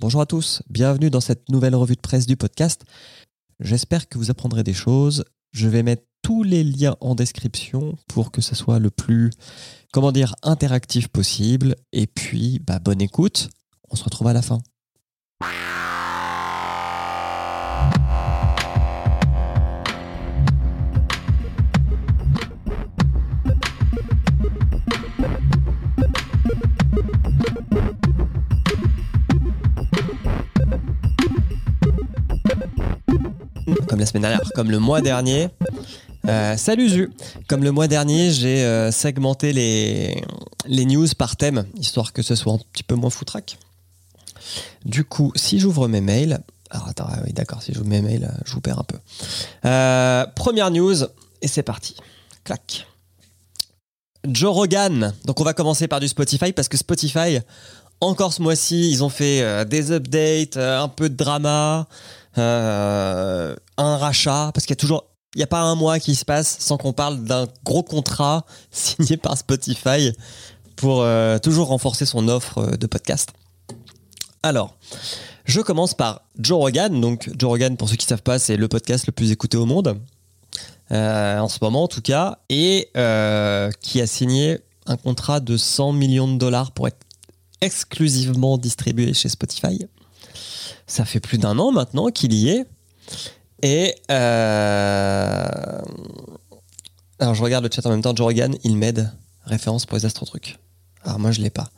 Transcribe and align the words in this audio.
Bonjour 0.00 0.20
à 0.20 0.26
tous, 0.26 0.62
bienvenue 0.68 1.10
dans 1.10 1.20
cette 1.20 1.48
nouvelle 1.48 1.74
revue 1.74 1.96
de 1.96 2.00
presse 2.00 2.26
du 2.26 2.36
podcast. 2.36 2.84
J'espère 3.60 4.08
que 4.08 4.18
vous 4.18 4.30
apprendrez 4.30 4.62
des 4.62 4.72
choses. 4.72 5.24
Je 5.52 5.68
vais 5.68 5.82
mettre 5.82 6.04
tous 6.22 6.42
les 6.42 6.64
liens 6.64 6.96
en 7.00 7.14
description 7.14 7.96
pour 8.08 8.30
que 8.30 8.40
ce 8.40 8.54
soit 8.54 8.78
le 8.78 8.90
plus, 8.90 9.30
comment 9.92 10.12
dire, 10.12 10.34
interactif 10.42 11.08
possible. 11.08 11.76
Et 11.92 12.06
puis, 12.06 12.60
bah, 12.66 12.78
bonne 12.78 13.00
écoute. 13.00 13.48
On 13.90 13.96
se 13.96 14.04
retrouve 14.04 14.28
à 14.28 14.32
la 14.32 14.42
fin. 14.42 14.60
La 33.98 34.06
semaine 34.06 34.22
dernière, 34.22 34.40
comme 34.54 34.70
le 34.70 34.78
mois 34.78 35.00
dernier. 35.00 35.48
Euh, 36.28 36.56
salut 36.56 36.88
Zu 36.88 37.10
Comme 37.48 37.64
le 37.64 37.72
mois 37.72 37.88
dernier, 37.88 38.30
j'ai 38.30 38.62
euh, 38.62 38.92
segmenté 38.92 39.52
les, 39.52 40.22
les 40.66 40.84
news 40.84 41.08
par 41.18 41.34
thème, 41.34 41.66
histoire 41.74 42.12
que 42.12 42.22
ce 42.22 42.36
soit 42.36 42.52
un 42.52 42.60
petit 42.72 42.84
peu 42.84 42.94
moins 42.94 43.10
foutraque. 43.10 43.58
Du 44.84 45.04
coup, 45.04 45.32
si 45.34 45.58
j'ouvre 45.58 45.88
mes 45.88 46.00
mails... 46.00 46.38
Alors 46.70 46.86
attends, 46.86 47.08
ah 47.08 47.18
oui 47.24 47.32
d'accord, 47.32 47.60
si 47.60 47.72
j'ouvre 47.72 47.88
mes 47.88 48.00
mails, 48.00 48.24
euh, 48.24 48.42
je 48.44 48.52
vous 48.52 48.60
perds 48.60 48.78
un 48.78 48.84
peu. 48.84 48.98
Première 50.36 50.70
news, 50.70 51.02
et 51.42 51.48
c'est 51.48 51.64
parti. 51.64 51.96
Clac. 52.44 52.86
Joe 54.28 54.54
Rogan. 54.54 55.12
Donc 55.24 55.40
on 55.40 55.44
va 55.44 55.54
commencer 55.54 55.88
par 55.88 55.98
du 55.98 56.06
Spotify, 56.06 56.52
parce 56.52 56.68
que 56.68 56.76
Spotify, 56.76 57.40
encore 58.00 58.32
ce 58.32 58.42
mois-ci, 58.42 58.92
ils 58.92 59.02
ont 59.02 59.08
fait 59.08 59.64
des 59.64 59.90
updates, 59.90 60.56
un 60.56 60.88
peu 60.88 61.08
de 61.08 61.16
drama, 61.16 61.88
un 62.38 63.96
rachat, 63.96 64.50
parce 64.54 64.66
qu'il 64.66 64.72
y 64.72 64.78
a 64.78 64.80
toujours, 64.80 65.04
il 65.34 65.38
n'y 65.38 65.44
a 65.44 65.48
pas 65.48 65.60
un 65.60 65.74
mois 65.74 65.98
qui 65.98 66.14
se 66.14 66.24
passe 66.24 66.56
sans 66.58 66.78
qu'on 66.78 66.92
parle 66.92 67.22
d'un 67.24 67.46
gros 67.64 67.82
contrat 67.82 68.44
signé 68.70 69.16
par 69.16 69.36
Spotify 69.36 70.12
pour 70.76 71.02
euh, 71.02 71.38
toujours 71.38 71.68
renforcer 71.68 72.06
son 72.06 72.28
offre 72.28 72.58
euh, 72.58 72.76
de 72.76 72.86
podcast. 72.86 73.30
Alors, 74.42 74.76
je 75.44 75.60
commence 75.60 75.94
par 75.94 76.22
Joe 76.38 76.58
Rogan. 76.58 77.00
Donc, 77.00 77.30
Joe 77.36 77.50
Rogan, 77.50 77.76
pour 77.76 77.88
ceux 77.88 77.96
qui 77.96 78.06
ne 78.06 78.10
savent 78.10 78.22
pas, 78.22 78.38
c'est 78.38 78.56
le 78.56 78.68
podcast 78.68 79.06
le 79.06 79.12
plus 79.12 79.32
écouté 79.32 79.56
au 79.56 79.66
monde, 79.66 80.00
euh, 80.92 81.38
en 81.38 81.48
ce 81.48 81.58
moment 81.60 81.84
en 81.84 81.88
tout 81.88 82.00
cas, 82.00 82.38
et 82.48 82.88
euh, 82.96 83.70
qui 83.80 84.00
a 84.00 84.06
signé 84.06 84.58
un 84.86 84.96
contrat 84.96 85.40
de 85.40 85.56
100 85.56 85.92
millions 85.92 86.32
de 86.32 86.38
dollars 86.38 86.72
pour 86.72 86.86
être 86.88 87.04
exclusivement 87.60 88.56
distribué 88.56 89.12
chez 89.14 89.28
Spotify. 89.28 89.86
Ça 90.88 91.04
fait 91.04 91.20
plus 91.20 91.38
d'un 91.38 91.56
an 91.60 91.70
maintenant 91.70 92.08
qu'il 92.08 92.32
y 92.32 92.48
est. 92.48 92.66
Et 93.62 93.94
euh, 94.10 95.46
alors 97.18 97.34
je 97.34 97.42
regarde 97.42 97.64
le 97.64 97.70
chat 97.72 97.86
en 97.86 97.90
même 97.90 98.02
temps. 98.02 98.16
Joe 98.16 98.26
Rogan, 98.26 98.56
il 98.64 98.76
m'aide. 98.76 99.12
Référence 99.44 99.86
pour 99.86 99.96
les 99.96 100.04
astro-trucs. 100.04 100.58
Alors 101.04 101.18
moi 101.18 101.30
je 101.30 101.40
l'ai 101.40 101.50
pas. 101.50 101.70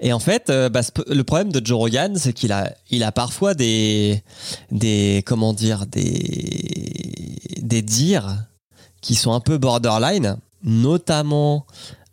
Et 0.00 0.12
en 0.12 0.18
fait, 0.18 0.50
euh, 0.50 0.68
bah, 0.68 0.80
le 1.06 1.24
problème 1.24 1.52
de 1.52 1.64
Joe 1.64 1.78
Rogan, 1.78 2.16
c'est 2.16 2.32
qu'il 2.32 2.52
a, 2.52 2.72
il 2.90 3.02
a 3.02 3.12
parfois 3.12 3.54
des, 3.54 4.22
des, 4.70 5.22
comment 5.26 5.52
dire, 5.52 5.86
des, 5.86 7.38
des 7.60 7.82
dires 7.82 8.44
qui 9.00 9.14
sont 9.14 9.32
un 9.32 9.40
peu 9.40 9.58
borderline, 9.58 10.36
notamment 10.64 11.66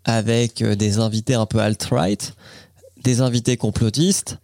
avec 0.04 0.62
euh, 0.62 0.76
des 0.76 1.00
invités 1.00 1.34
un 1.34 1.46
peu 1.46 1.60
alt-right, 1.60 2.34
des 3.04 3.22
invités 3.22 3.58
complotistes 3.58 4.38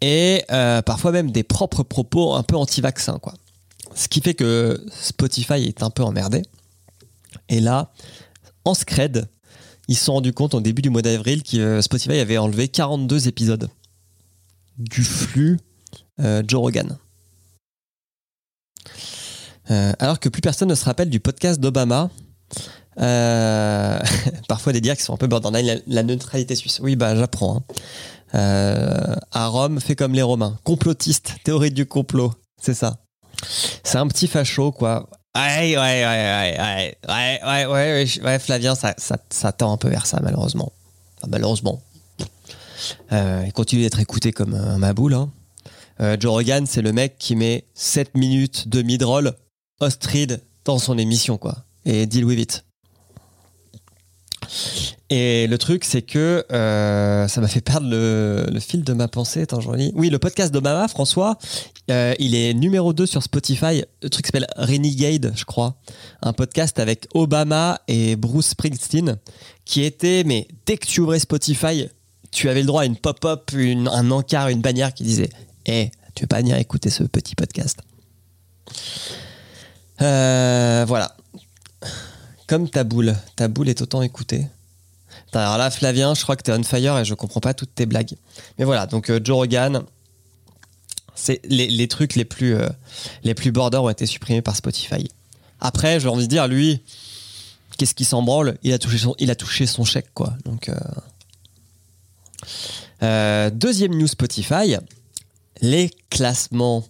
et 0.00 0.44
euh, 0.50 0.82
parfois 0.82 1.12
même 1.12 1.30
des 1.30 1.42
propres 1.42 1.82
propos 1.82 2.34
un 2.34 2.42
peu 2.42 2.56
anti-vaccins, 2.56 3.18
quoi. 3.18 3.34
Ce 3.94 4.08
qui 4.08 4.20
fait 4.20 4.34
que 4.34 4.84
Spotify 4.90 5.64
est 5.64 5.82
un 5.82 5.90
peu 5.90 6.02
emmerdé. 6.02 6.42
Et 7.48 7.60
là, 7.60 7.92
en 8.64 8.74
scred, 8.74 9.28
ils 9.86 9.96
se 9.96 10.06
sont 10.06 10.14
rendus 10.14 10.32
compte 10.32 10.54
au 10.54 10.60
début 10.60 10.82
du 10.82 10.90
mois 10.90 11.02
d'avril 11.02 11.42
que 11.42 11.56
euh, 11.56 11.82
Spotify 11.82 12.18
avait 12.18 12.38
enlevé 12.38 12.68
42 12.68 13.28
épisodes 13.28 13.68
du 14.78 15.04
flux 15.04 15.60
euh, 16.20 16.42
Joe 16.46 16.60
Rogan. 16.60 16.98
Alors 19.98 20.20
que 20.20 20.28
plus 20.28 20.42
personne 20.42 20.68
ne 20.68 20.74
se 20.74 20.84
rappelle 20.84 21.08
du 21.08 21.20
podcast 21.20 21.58
d'Obama. 21.58 22.10
Euh, 23.00 23.98
parfois 24.48 24.72
des 24.72 24.80
dires 24.80 24.96
qui 24.96 25.02
sont 25.02 25.14
un 25.14 25.18
peu 25.18 25.26
borderline, 25.26 25.82
la, 25.86 26.02
neutralité 26.02 26.54
suisse. 26.54 26.80
Oui, 26.82 26.96
bah 26.96 27.16
j'apprends. 27.16 27.56
hein. 27.56 27.62
Euh, 28.34 29.14
à 29.32 29.46
Rome, 29.46 29.80
fait 29.80 29.94
comme 29.94 30.12
les 30.12 30.22
Romains. 30.22 30.58
Complotiste, 30.64 31.34
théorie 31.44 31.70
du 31.70 31.86
complot, 31.86 32.32
c'est 32.60 32.74
ça. 32.74 32.98
C'est 33.82 33.98
un 33.98 34.08
petit 34.08 34.26
facho, 34.26 34.72
quoi. 34.72 35.08
Ouais, 35.36 35.76
ouais, 35.76 35.76
ouais, 35.76 35.76
ouais, 35.76 36.56
ouais, 36.58 36.96
ouais, 37.08 37.40
ouais, 37.44 37.66
ouais, 37.66 38.06
ouais, 38.22 38.38
Flavien, 38.38 38.74
ça, 38.74 38.94
ça, 38.98 39.18
ça 39.30 39.52
tend 39.52 39.72
un 39.72 39.76
peu 39.76 39.88
vers 39.88 40.06
ça, 40.06 40.20
malheureusement. 40.22 40.72
Malheureusement. 41.28 41.82
Euh, 43.12 43.42
il 43.46 43.52
continue 43.52 43.82
d'être 43.82 44.00
écouté 44.00 44.32
comme 44.32 44.54
un 44.54 44.78
maboule. 44.78 45.14
Hein. 45.14 45.30
Joe 46.18 46.32
Rogan, 46.32 46.66
c'est 46.66 46.82
le 46.82 46.92
mec 46.92 47.16
qui 47.18 47.36
met 47.36 47.66
7 47.74 48.16
minutes 48.16 48.68
de 48.68 48.82
mid-roll 48.82 49.34
Ostrid 49.80 50.42
dans 50.64 50.78
son 50.78 50.98
émission, 50.98 51.38
quoi. 51.38 51.64
Et 51.84 52.06
deal 52.06 52.24
with 52.24 52.38
it. 52.38 52.64
Et 55.10 55.46
le 55.46 55.58
truc, 55.58 55.84
c'est 55.84 56.02
que 56.02 56.44
euh, 56.50 57.28
ça 57.28 57.40
m'a 57.40 57.48
fait 57.48 57.60
perdre 57.60 57.86
le, 57.88 58.60
fil 58.60 58.82
de 58.84 58.92
ma 58.92 59.08
pensée. 59.08 59.46
Oui, 59.94 60.10
le 60.10 60.18
podcast 60.18 60.52
d'Obama, 60.52 60.88
François, 60.88 61.38
euh, 61.90 62.14
il 62.18 62.34
est 62.34 62.54
numéro 62.54 62.92
2 62.92 63.06
sur 63.06 63.22
Spotify. 63.22 63.84
Le 64.02 64.10
truc 64.10 64.26
s'appelle 64.26 64.46
Renegade, 64.56 65.32
je 65.36 65.44
crois. 65.44 65.76
Un 66.22 66.32
podcast 66.32 66.78
avec 66.78 67.06
Obama 67.14 67.80
et 67.88 68.16
Bruce 68.16 68.48
Springsteen, 68.48 69.18
qui 69.64 69.82
était, 69.82 70.24
mais 70.24 70.48
dès 70.66 70.78
que 70.78 70.86
tu 70.86 71.00
ouvrais 71.00 71.18
Spotify, 71.18 71.88
tu 72.30 72.48
avais 72.48 72.60
le 72.60 72.66
droit 72.66 72.82
à 72.82 72.86
une 72.86 72.96
pop-up, 72.96 73.50
un 73.54 74.10
encart, 74.10 74.48
une 74.48 74.60
bannière 74.60 74.92
qui 74.94 75.04
disait 75.04 75.30
Eh, 75.66 75.90
tu 76.14 76.22
veux 76.22 76.28
pas 76.28 76.38
venir 76.38 76.56
écouter 76.56 76.90
ce 76.90 77.04
petit 77.04 77.34
podcast? 77.34 77.78
Euh, 80.00 80.84
Voilà. 80.86 81.16
Comme 82.46 82.68
ta 82.68 82.84
boule. 82.84 83.16
Ta 83.36 83.48
boule 83.48 83.68
est 83.68 83.80
autant 83.82 84.02
écoutée. 84.02 84.46
Attends, 85.28 85.40
Alors 85.40 85.58
là, 85.58 85.70
Flavien, 85.70 86.14
je 86.14 86.22
crois 86.22 86.36
que 86.36 86.42
t'es 86.42 86.52
on 86.52 86.62
fire 86.62 86.98
et 86.98 87.04
je 87.04 87.14
comprends 87.14 87.40
pas 87.40 87.54
toutes 87.54 87.74
tes 87.74 87.86
blagues. 87.86 88.14
Mais 88.58 88.64
voilà, 88.64 88.86
donc 88.86 89.10
euh, 89.10 89.20
Joe 89.22 89.36
Rogan, 89.36 89.84
c'est 91.14 91.40
les, 91.44 91.68
les 91.68 91.88
trucs 91.88 92.16
les 92.16 92.24
plus, 92.24 92.54
euh, 92.54 92.68
les 93.22 93.34
plus 93.34 93.52
border 93.52 93.78
ont 93.78 93.88
été 93.88 94.06
supprimés 94.06 94.42
par 94.42 94.56
Spotify. 94.56 95.08
Après, 95.60 96.00
j'ai 96.00 96.08
envie 96.08 96.24
de 96.24 96.30
dire, 96.30 96.48
lui, 96.48 96.82
qu'est-ce 97.78 97.94
qui 97.94 98.04
s'en 98.04 98.22
branle 98.22 98.58
il 98.62 98.72
a, 98.72 98.78
touché 98.78 98.98
son, 98.98 99.14
il 99.18 99.30
a 99.30 99.34
touché 99.34 99.66
son 99.66 99.84
chèque, 99.84 100.12
quoi. 100.12 100.34
Donc, 100.44 100.68
euh, 100.68 100.74
euh, 103.02 103.50
deuxième 103.50 103.94
news 103.94 104.06
Spotify, 104.06 104.76
les 105.60 105.90
classements. 106.10 106.86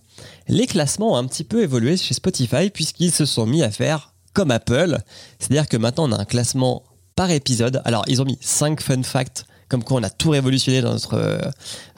Les 0.48 0.66
classements 0.66 1.12
ont 1.12 1.16
un 1.16 1.26
petit 1.26 1.44
peu 1.44 1.62
évolué 1.62 1.96
chez 1.96 2.14
Spotify 2.14 2.70
puisqu'ils 2.70 3.12
se 3.12 3.24
sont 3.24 3.46
mis 3.46 3.62
à 3.62 3.70
faire 3.70 4.13
comme 4.34 4.50
Apple. 4.50 4.98
C'est-à-dire 5.38 5.68
que 5.68 5.76
maintenant, 5.76 6.08
on 6.08 6.12
a 6.12 6.20
un 6.20 6.24
classement 6.24 6.82
par 7.16 7.30
épisode. 7.30 7.80
Alors, 7.84 8.04
ils 8.08 8.20
ont 8.20 8.24
mis 8.24 8.38
5 8.40 8.80
fun 8.80 9.02
facts, 9.02 9.46
comme 9.68 9.82
quoi 9.82 9.98
on 10.00 10.02
a 10.02 10.10
tout 10.10 10.30
révolutionné 10.30 10.82
dans 10.82 10.92
notre 10.92 11.14
euh, 11.14 11.38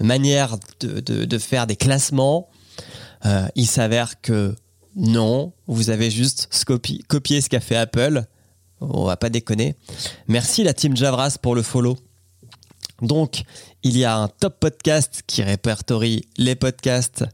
manière 0.01 0.57
de, 0.81 1.39
faire 1.39 1.67
des 1.67 1.77
classements. 1.77 2.49
Euh, 3.25 3.49
il 3.55 3.67
s'avère 3.67 4.21
que 4.21 4.55
non, 4.95 5.53
vous 5.67 5.91
avez 5.91 6.11
juste 6.11 6.49
copié 7.09 7.41
ce 7.41 7.49
qu'a 7.49 7.61
fait 7.61 7.77
Apple. 7.77 8.25
On 8.81 9.05
va 9.05 9.17
pas 9.17 9.31
déconner. 9.31 9.75
Merci 10.29 10.63
la 10.63 10.75
team 10.75 10.97
Javras 10.97 11.39
pour 11.41 11.55
le 11.55 11.63
follow. 11.63 11.97
Donc, 13.03 13.43
il 13.83 13.97
y 13.97 14.05
a 14.05 14.17
un 14.17 14.29
top 14.29 14.59
podcast 14.59 15.23
qui 15.27 15.43
répertorie 15.43 16.27
les 16.39 16.55
podcasts 16.55 17.25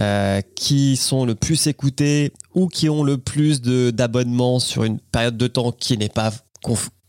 euh, 0.00 0.40
qui 0.54 0.96
sont 0.96 1.24
le 1.24 1.34
plus 1.34 1.66
écoutés 1.66 2.32
ou 2.54 2.68
qui 2.68 2.88
ont 2.88 3.02
le 3.02 3.18
plus 3.18 3.60
d'abonnements 3.60 4.58
sur 4.58 4.84
une 4.84 4.98
période 4.98 5.36
de 5.36 5.46
temps 5.46 5.72
qui 5.72 5.98
n'est 5.98 6.08
pas 6.08 6.32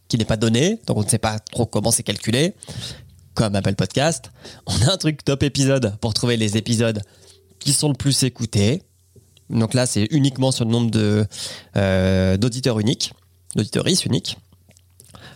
qui 0.08 0.18
n'est 0.18 0.26
pas 0.26 0.38
donnée. 0.38 0.80
Donc, 0.88 0.98
on 0.98 1.04
ne 1.04 1.08
sait 1.08 1.18
pas 1.18 1.40
trop 1.40 1.66
comment 1.66 1.92
c'est 1.92 2.04
calculé. 2.04 2.54
Comme 3.34 3.56
Apple 3.56 3.76
Podcast, 3.76 4.32
on 4.66 4.74
a 4.82 4.94
un 4.94 4.98
truc 4.98 5.24
top 5.24 5.44
épisode 5.44 5.96
pour 6.02 6.14
trouver 6.14 6.36
les 6.36 6.58
épisodes 6.58 7.02
qui 7.60 7.72
sont 7.72 7.88
le 7.88 7.94
plus 7.94 8.24
écoutés. 8.24 8.84
Donc 9.50 9.74
là, 9.74 9.86
c'est 9.86 10.08
uniquement 10.12 10.52
sur 10.52 10.66
le 10.66 10.72
nombre 10.72 10.92
de 10.92 11.26
euh, 11.78 12.36
d'auditeurs 12.36 12.80
uniques, 12.80 13.14
d'auditeuristes 13.56 14.06
uniques. 14.06 14.38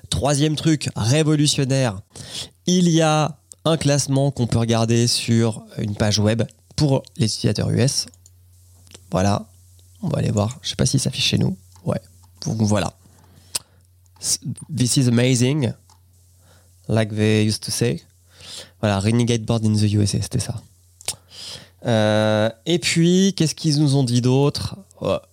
Troisième 0.10 0.58
truc 0.58 0.90
révolutionnaire, 0.96 2.02
il 2.66 2.90
y 2.90 3.02
a 3.02 3.40
un 3.64 3.78
classement 3.78 4.32
qu'on 4.32 4.48
peut 4.48 4.60
regarder 4.60 5.08
sur 5.08 5.64
une 5.78 5.96
page 5.96 6.20
web 6.20 6.44
pour 6.76 7.04
les 7.18 7.26
utilisateurs 7.26 7.70
US. 7.70 8.08
Voilà, 9.12 9.46
on 10.02 10.10
va 10.10 10.20
aller 10.20 10.32
voir. 10.32 10.58
Je 10.62 10.70
sais 10.70 10.76
pas 10.76 10.86
si 10.86 11.00
ça 11.00 11.10
affiche 11.10 11.26
chez 11.26 11.38
nous. 11.38 11.58
Ouais, 11.86 12.02
donc 12.46 12.62
voilà. 12.62 12.94
This 14.76 14.98
is 14.98 15.08
amazing. 15.08 15.74
like 16.88 17.16
they 17.16 17.44
used 17.44 17.64
to 17.64 17.72
say. 17.72 18.02
Voilà, 18.82 19.00
Renegade 19.00 19.44
Board 19.44 19.66
in 19.66 19.74
the 19.74 19.92
USA, 19.94 20.22
c'était 20.22 20.40
ça. 20.40 20.56
Euh, 21.86 22.50
et 22.66 22.80
puis, 22.80 23.34
qu'est-ce 23.36 23.56
qu'ils 23.56 23.80
nous 23.80 23.96
ont 23.96 24.04
dit 24.04 24.22
d'autre? 24.22 24.78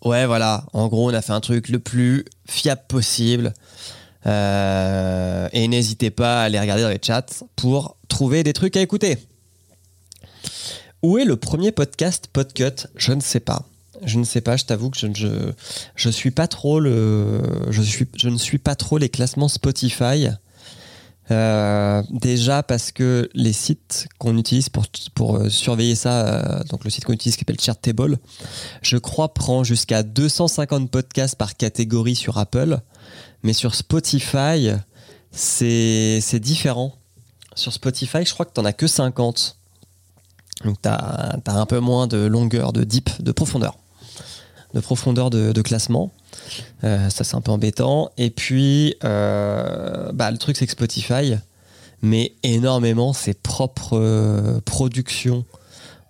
Ouais, 0.04 0.26
voilà. 0.26 0.64
En 0.72 0.88
gros, 0.88 1.10
on 1.10 1.14
a 1.14 1.22
fait 1.22 1.32
un 1.32 1.40
truc 1.40 1.68
le 1.68 1.78
plus 1.78 2.24
fiable 2.46 2.82
possible. 2.88 3.54
Euh, 4.26 5.48
et 5.52 5.66
n'hésitez 5.68 6.10
pas 6.10 6.42
à 6.42 6.44
aller 6.44 6.60
regarder 6.60 6.82
dans 6.82 6.88
les 6.88 7.00
chats 7.02 7.26
pour 7.56 7.96
trouver 8.08 8.42
des 8.42 8.52
trucs 8.52 8.76
à 8.76 8.80
écouter. 8.80 9.18
Où 11.02 11.18
est 11.18 11.24
le 11.24 11.36
premier 11.36 11.72
podcast 11.72 12.28
Podcut? 12.32 12.86
Je 12.94 13.12
ne 13.12 13.20
sais 13.20 13.40
pas. 13.40 13.64
Je 14.04 14.18
ne 14.18 14.24
sais 14.24 14.40
pas, 14.40 14.56
je 14.56 14.64
t'avoue 14.64 14.90
que 14.90 14.96
je, 14.96 15.52
je, 15.94 16.08
suis 16.08 16.30
pas 16.30 16.46
trop 16.48 16.80
le 16.80 17.40
je 17.70 18.28
ne 18.28 18.38
suis 18.38 18.58
pas 18.58 18.74
trop 18.74 18.98
les 18.98 19.08
classements 19.08 19.48
Spotify. 19.48 20.28
Euh, 21.30 22.02
déjà 22.10 22.62
parce 22.62 22.92
que 22.92 23.30
les 23.34 23.52
sites 23.52 24.08
qu'on 24.18 24.36
utilise 24.36 24.68
pour, 24.68 24.84
pour 25.14 25.36
euh, 25.36 25.48
surveiller 25.48 25.94
ça, 25.94 26.26
euh, 26.26 26.64
donc 26.64 26.84
le 26.84 26.90
site 26.90 27.04
qu'on 27.04 27.12
utilise 27.12 27.36
qui 27.36 27.40
s'appelle 27.40 27.60
Chartable, 27.60 28.18
je 28.82 28.96
crois 28.96 29.32
prend 29.32 29.64
jusqu'à 29.64 30.02
250 30.02 30.90
podcasts 30.90 31.36
par 31.36 31.56
catégorie 31.56 32.16
sur 32.16 32.38
Apple, 32.38 32.78
mais 33.44 33.52
sur 33.52 33.74
Spotify, 33.74 34.70
c'est 35.30 36.40
différent. 36.40 36.94
Sur 37.54 37.72
Spotify, 37.72 38.24
je 38.24 38.32
crois 38.32 38.46
que 38.46 38.52
tu 38.52 38.60
n'en 38.60 38.66
as 38.66 38.72
que 38.72 38.86
50. 38.86 39.58
Donc 40.64 40.80
tu 40.80 40.88
as, 40.88 41.38
un 41.46 41.66
peu 41.66 41.80
moins 41.80 42.06
de 42.06 42.18
longueur, 42.18 42.72
de 42.72 42.84
deep, 42.84 43.22
de 43.22 43.32
profondeur. 43.32 43.76
De 44.74 44.80
profondeur 44.80 45.30
de, 45.30 45.52
de 45.52 45.62
classement. 45.62 46.12
Euh, 46.84 47.08
ça, 47.10 47.24
c'est 47.24 47.34
un 47.34 47.40
peu 47.40 47.50
embêtant. 47.50 48.10
Et 48.16 48.30
puis, 48.30 48.94
euh, 49.04 50.12
bah, 50.12 50.30
le 50.30 50.38
truc, 50.38 50.56
c'est 50.56 50.66
que 50.66 50.72
Spotify 50.72 51.34
met 52.02 52.34
énormément 52.42 53.12
ses 53.12 53.34
propres 53.34 53.98
euh, 53.98 54.60
productions 54.64 55.44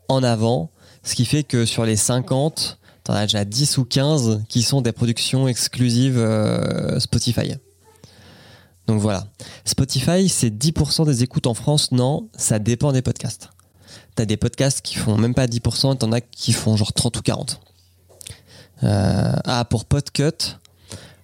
en 0.08 0.22
avant. 0.22 0.70
Ce 1.02 1.14
qui 1.14 1.24
fait 1.24 1.42
que 1.42 1.64
sur 1.64 1.84
les 1.84 1.96
50, 1.96 2.78
t'en 3.04 3.14
as 3.14 3.22
déjà 3.22 3.44
10 3.44 3.78
ou 3.78 3.84
15 3.84 4.42
qui 4.48 4.62
sont 4.62 4.80
des 4.80 4.92
productions 4.92 5.48
exclusives 5.48 6.24
Spotify. 6.98 7.54
Donc 8.86 9.00
voilà. 9.00 9.26
Spotify, 9.64 10.28
c'est 10.28 10.50
10% 10.50 11.06
des 11.06 11.22
écoutes 11.24 11.46
en 11.46 11.54
France. 11.54 11.90
Non, 11.90 12.28
ça 12.36 12.58
dépend 12.60 12.92
des 12.92 13.02
podcasts. 13.02 13.50
T'as 14.14 14.24
des 14.26 14.36
podcasts 14.36 14.82
qui 14.82 14.96
font 14.96 15.16
même 15.16 15.34
pas 15.34 15.46
10%, 15.46 15.98
t'en 15.98 16.12
as 16.12 16.20
qui 16.20 16.52
font 16.52 16.76
genre 16.76 16.92
30 16.92 17.16
ou 17.16 17.22
40. 17.22 17.60
Euh, 18.82 19.32
ah, 19.44 19.64
pour 19.64 19.84
Podcut, 19.84 20.58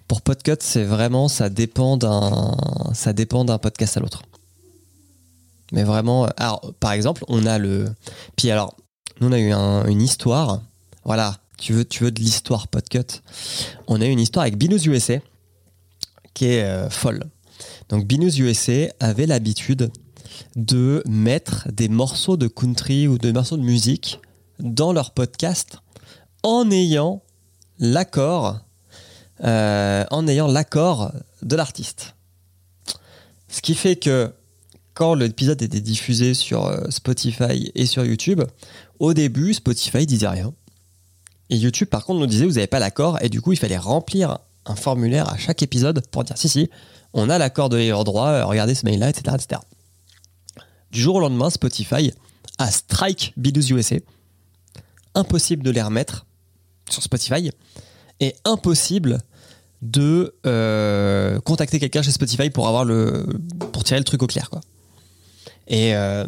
pour 0.06 0.23
Podcut, 0.23 0.56
c'est 0.61 0.85
vraiment, 0.85 1.29
ça 1.29 1.50
dépend 1.50 1.96
d'un, 1.96 2.56
ça 2.94 3.12
dépend 3.12 3.44
d'un 3.44 3.58
podcast 3.58 3.96
à 3.96 4.00
l'autre. 4.00 4.23
Mais 5.73 5.85
vraiment, 5.85 6.25
euh, 6.25 6.31
alors, 6.37 6.73
par 6.81 6.93
exemple, 6.93 7.25
on 7.29 7.44
a 7.46 7.58
le, 7.58 7.93
puis 8.37 8.50
alors, 8.50 8.75
nous 9.20 9.29
on 9.29 9.32
a 9.32 9.38
eu 9.38 9.52
une 9.91 10.00
histoire, 10.00 10.62
voilà, 11.05 11.37
tu 11.58 11.73
veux, 11.73 11.84
tu 11.84 12.05
veux 12.05 12.11
de 12.11 12.20
l'histoire 12.20 12.69
Podcut. 12.69 13.20
On 13.87 14.00
a 14.00 14.06
eu 14.06 14.11
une 14.11 14.20
histoire 14.20 14.44
avec 14.44 14.56
Binous 14.56 14.87
USA 14.87 15.19
qui 16.32 16.46
est 16.46 16.62
euh, 16.62 16.88
folle. 16.88 17.25
Donc 17.88 18.06
Binous 18.06 18.38
USA 18.38 18.87
avait 19.00 19.26
l'habitude 19.26 19.91
de 20.57 21.03
mettre 21.07 21.69
des 21.73 21.89
morceaux 21.89 22.37
de 22.37 22.49
country 22.49 23.09
ou 23.09 23.19
des 23.19 23.33
morceaux 23.33 23.57
de 23.57 23.63
musique 23.63 24.21
dans 24.59 24.93
leur 24.93 25.13
podcast 25.13 25.79
en 26.43 26.71
ayant 26.71 27.23
l'accord, 27.79 28.61
euh, 29.45 30.05
en 30.11 30.27
ayant 30.27 30.47
l'accord 30.47 31.13
de 31.43 31.57
l'artiste. 31.57 32.15
Ce 33.49 33.63
qui 33.63 33.75
fait 33.75 33.97
que 33.97 34.33
quand 34.95 35.15
l'épisode 35.15 35.63
était 35.63 35.81
diffusé 35.81 36.35
sur 36.35 36.67
euh, 36.67 36.91
Spotify 36.91 37.71
et 37.75 37.87
sur 37.87 38.05
YouTube, 38.05 38.43
au 38.99 39.15
début, 39.15 39.55
Spotify 39.55 40.07
disait 40.07 40.29
rien. 40.29 40.53
Et 41.51 41.57
YouTube, 41.57 41.89
par 41.89 42.05
contre, 42.05 42.21
nous 42.21 42.27
disait, 42.27 42.45
vous 42.45 42.55
n'avez 42.55 42.67
pas 42.67 42.81
l'accord, 42.81 43.19
et 43.23 43.29
du 43.29 43.41
coup, 43.41 43.53
il 43.53 43.59
fallait 43.59 43.79
remplir 43.79 44.39
un 44.67 44.75
formulaire 44.75 45.33
à 45.33 45.39
chaque 45.39 45.63
épisode 45.63 46.05
pour 46.09 46.25
dire, 46.25 46.37
si, 46.37 46.49
si, 46.49 46.69
on 47.15 47.31
a 47.31 47.39
l'accord 47.39 47.69
de 47.69 47.77
l'ayeur 47.77 48.05
droit, 48.05 48.29
euh, 48.29 48.45
regardez 48.45 48.75
ce 48.75 48.85
mail-là, 48.85 49.09
etc., 49.09 49.37
etc. 49.37 49.61
Du 50.90 51.00
jour 51.00 51.17
au 51.17 51.20
lendemain, 51.20 51.50
Spotify 51.50 52.12
a 52.58 52.70
strike 52.70 53.32
Bidous 53.37 53.73
USA. 53.73 53.96
Impossible 55.14 55.62
de 55.62 55.70
les 55.70 55.82
remettre 55.82 56.26
sur 56.88 57.02
Spotify 57.02 57.50
et 58.20 58.35
impossible 58.44 59.19
de 59.82 60.35
euh, 60.46 61.40
contacter 61.40 61.79
quelqu'un 61.79 62.02
chez 62.02 62.11
Spotify 62.11 62.50
pour 62.50 62.67
avoir 62.67 62.85
le 62.85 63.26
pour 63.73 63.85
tirer 63.85 64.00
le 64.00 64.05
truc 64.05 64.23
au 64.23 64.26
clair 64.26 64.50
quoi. 64.50 64.61
Et 65.69 65.94
euh, 65.94 66.26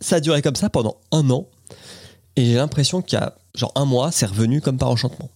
ça 0.00 0.16
a 0.16 0.20
duré 0.20 0.42
comme 0.42 0.56
ça 0.56 0.68
pendant 0.68 0.96
un 1.12 1.28
an 1.30 1.46
et 2.34 2.44
j'ai 2.44 2.54
l'impression 2.54 3.02
qu'il 3.02 3.18
y 3.18 3.22
a 3.22 3.36
genre 3.54 3.72
un 3.76 3.84
mois 3.84 4.10
c'est 4.10 4.26
revenu 4.26 4.60
comme 4.60 4.78
par 4.78 4.90
enchantement. 4.90 5.30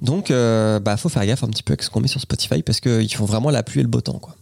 Donc 0.00 0.30
euh, 0.30 0.80
bah 0.80 0.96
faut 0.96 1.08
faire 1.08 1.24
gaffe 1.24 1.44
un 1.44 1.48
petit 1.48 1.62
peu 1.62 1.72
avec 1.72 1.82
ce 1.82 1.90
qu'on 1.90 2.00
met 2.00 2.08
sur 2.08 2.20
Spotify 2.20 2.62
parce 2.62 2.80
qu'ils 2.80 3.14
font 3.14 3.24
vraiment 3.24 3.50
la 3.50 3.62
pluie 3.62 3.80
et 3.80 3.84
le 3.84 3.88
beau 3.88 4.00
temps 4.00 4.18
quoi. 4.18 4.34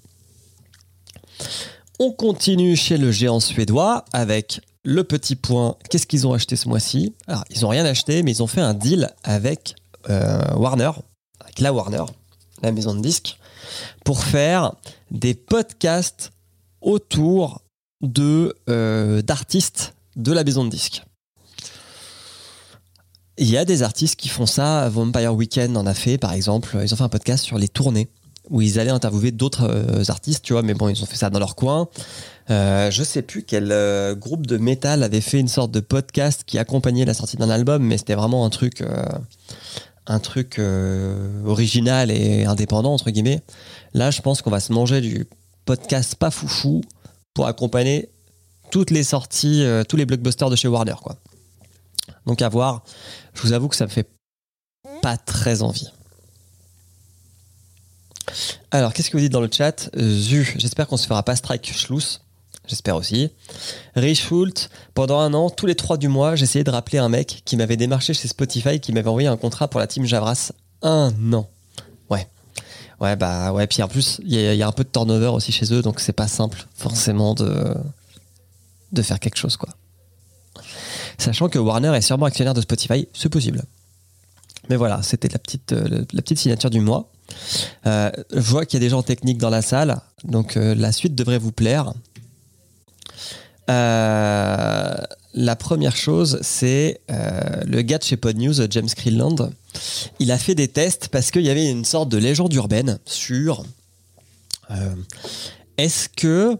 On 2.02 2.12
continue 2.12 2.76
chez 2.76 2.96
le 2.96 3.12
géant 3.12 3.40
suédois 3.40 4.06
avec 4.14 4.62
le 4.84 5.04
petit 5.04 5.36
point, 5.36 5.76
qu'est-ce 5.90 6.06
qu'ils 6.06 6.26
ont 6.26 6.32
acheté 6.32 6.56
ce 6.56 6.66
mois-ci? 6.66 7.14
Alors, 7.26 7.44
ils 7.50 7.60
n'ont 7.60 7.68
rien 7.68 7.84
acheté, 7.84 8.22
mais 8.22 8.30
ils 8.30 8.42
ont 8.42 8.46
fait 8.46 8.62
un 8.62 8.72
deal 8.72 9.10
avec 9.22 9.74
euh, 10.08 10.40
Warner, 10.56 10.92
avec 11.40 11.60
la 11.60 11.74
Warner, 11.74 12.04
la 12.62 12.72
maison 12.72 12.94
de 12.94 13.02
disques, 13.02 13.38
pour 14.02 14.24
faire 14.24 14.72
des 15.10 15.34
podcasts 15.34 16.32
autour 16.80 17.60
de 18.00 18.56
euh, 18.70 19.20
d'artistes 19.20 19.92
de 20.16 20.32
la 20.32 20.42
maison 20.42 20.64
de 20.64 20.70
disques. 20.70 21.02
Il 23.36 23.50
y 23.50 23.58
a 23.58 23.66
des 23.66 23.82
artistes 23.82 24.16
qui 24.16 24.30
font 24.30 24.46
ça. 24.46 24.88
Vampire 24.88 25.34
Weekend 25.34 25.76
en 25.76 25.84
a 25.84 25.92
fait, 25.92 26.16
par 26.16 26.32
exemple. 26.32 26.78
Ils 26.82 26.94
ont 26.94 26.96
fait 26.96 27.04
un 27.04 27.10
podcast 27.10 27.44
sur 27.44 27.58
les 27.58 27.68
tournées 27.68 28.08
où 28.50 28.60
ils 28.60 28.78
allaient 28.78 28.90
interviewer 28.90 29.30
d'autres 29.30 29.64
euh, 29.64 30.02
artistes, 30.08 30.44
tu 30.44 30.52
vois, 30.52 30.62
mais 30.62 30.74
bon, 30.74 30.88
ils 30.88 31.02
ont 31.02 31.06
fait 31.06 31.16
ça 31.16 31.30
dans 31.30 31.38
leur 31.38 31.54
coin. 31.54 31.88
Euh, 32.50 32.90
je 32.90 33.04
sais 33.04 33.22
plus 33.22 33.44
quel 33.44 33.70
euh, 33.70 34.16
groupe 34.16 34.46
de 34.46 34.56
métal 34.56 35.04
avait 35.04 35.20
fait 35.20 35.38
une 35.38 35.48
sorte 35.48 35.70
de 35.70 35.78
podcast 35.78 36.42
qui 36.44 36.58
accompagnait 36.58 37.04
la 37.04 37.14
sortie 37.14 37.36
d'un 37.36 37.48
album, 37.48 37.82
mais 37.82 37.96
c'était 37.96 38.16
vraiment 38.16 38.44
un 38.44 38.50
truc, 38.50 38.80
euh, 38.80 39.04
un 40.06 40.18
truc 40.18 40.60
original 41.46 42.10
et 42.10 42.44
indépendant 42.44 42.92
entre 42.92 43.10
guillemets. 43.10 43.42
Là, 43.94 44.10
je 44.10 44.20
pense 44.20 44.42
qu'on 44.42 44.50
va 44.50 44.60
se 44.60 44.72
manger 44.72 45.00
du 45.00 45.28
podcast 45.64 46.16
pas 46.16 46.32
foufou 46.32 46.80
pour 47.34 47.46
accompagner 47.46 48.08
toutes 48.72 48.90
les 48.90 49.04
sorties, 49.04 49.64
tous 49.88 49.96
les 49.96 50.06
blockbusters 50.06 50.50
de 50.50 50.56
chez 50.56 50.68
Warner, 50.68 50.96
quoi. 51.02 51.16
Donc 52.26 52.42
à 52.42 52.48
voir. 52.48 52.82
Je 53.34 53.42
vous 53.42 53.52
avoue 53.52 53.68
que 53.68 53.76
ça 53.76 53.84
me 53.84 53.90
fait 53.90 54.08
pas 55.02 55.16
très 55.16 55.62
envie. 55.62 55.90
Alors, 58.70 58.92
qu'est-ce 58.92 59.10
que 59.10 59.16
vous 59.16 59.22
dites 59.22 59.32
dans 59.32 59.40
le 59.40 59.50
chat? 59.50 59.90
Zu, 59.96 60.54
j'espère 60.56 60.86
qu'on 60.86 60.96
se 60.96 61.06
fera 61.06 61.22
pas 61.22 61.36
strike 61.36 61.72
Schluss. 61.72 62.20
J'espère 62.66 62.96
aussi. 62.96 63.30
Rich 63.96 64.28
pendant 64.94 65.18
un 65.18 65.34
an, 65.34 65.50
tous 65.50 65.66
les 65.66 65.74
trois 65.74 65.96
du 65.96 66.06
mois, 66.06 66.36
j'essayais 66.36 66.62
de 66.62 66.70
rappeler 66.70 66.98
un 66.98 67.08
mec 67.08 67.42
qui 67.44 67.56
m'avait 67.56 67.76
démarché 67.76 68.14
chez 68.14 68.28
Spotify, 68.28 68.78
qui 68.78 68.92
m'avait 68.92 69.08
envoyé 69.08 69.26
un 69.26 69.36
contrat 69.36 69.66
pour 69.66 69.80
la 69.80 69.88
team 69.88 70.04
Javras. 70.04 70.52
Un 70.82 71.12
an. 71.32 71.48
Ouais. 72.08 72.28
Ouais, 73.00 73.16
bah 73.16 73.52
ouais. 73.52 73.66
Puis 73.66 73.82
en 73.82 73.88
plus, 73.88 74.20
il 74.24 74.32
y, 74.32 74.36
y, 74.36 74.62
a 74.62 74.68
un 74.68 74.72
peu 74.72 74.84
de 74.84 74.88
turnover 74.88 75.28
aussi 75.28 75.50
chez 75.50 75.72
eux, 75.74 75.82
donc 75.82 75.98
c'est 75.98 76.12
pas 76.12 76.28
simple 76.28 76.66
forcément 76.76 77.34
de, 77.34 77.74
de 78.92 79.02
faire 79.02 79.18
quelque 79.18 79.36
chose, 79.36 79.56
quoi. 79.56 79.70
Sachant 81.18 81.48
que 81.48 81.58
Warner 81.58 81.94
est 81.96 82.02
sûrement 82.02 82.26
actionnaire 82.26 82.54
de 82.54 82.60
Spotify, 82.60 83.08
c'est 83.12 83.28
possible. 83.28 83.64
Mais 84.68 84.76
voilà, 84.76 85.02
c'était 85.02 85.28
la 85.28 85.38
petite, 85.38 85.72
euh, 85.72 86.04
la 86.12 86.22
petite 86.22 86.38
signature 86.38 86.70
du 86.70 86.80
mois. 86.80 87.10
Euh, 87.86 88.10
je 88.32 88.40
vois 88.40 88.66
qu'il 88.66 88.78
y 88.78 88.82
a 88.82 88.86
des 88.86 88.90
gens 88.90 89.02
techniques 89.02 89.38
dans 89.38 89.50
la 89.50 89.62
salle, 89.62 90.00
donc 90.24 90.56
euh, 90.56 90.74
la 90.74 90.92
suite 90.92 91.14
devrait 91.14 91.38
vous 91.38 91.52
plaire. 91.52 91.92
Euh, 93.68 94.96
la 95.34 95.56
première 95.56 95.96
chose, 95.96 96.38
c'est 96.42 97.00
le 97.08 97.82
gars 97.82 97.98
de 97.98 98.02
chez 98.02 98.16
Pod 98.16 98.36
News, 98.36 98.54
James 98.70 98.88
Creeland. 98.88 99.50
Il 100.18 100.32
a 100.32 100.38
fait 100.38 100.56
des 100.56 100.68
tests 100.68 101.08
parce 101.08 101.30
qu'il 101.30 101.42
y 101.42 101.50
avait 101.50 101.70
une 101.70 101.84
sorte 101.84 102.08
de 102.08 102.18
légende 102.18 102.52
urbaine 102.52 102.98
sur 103.06 103.64
est-ce 105.76 106.08
que 106.08 106.56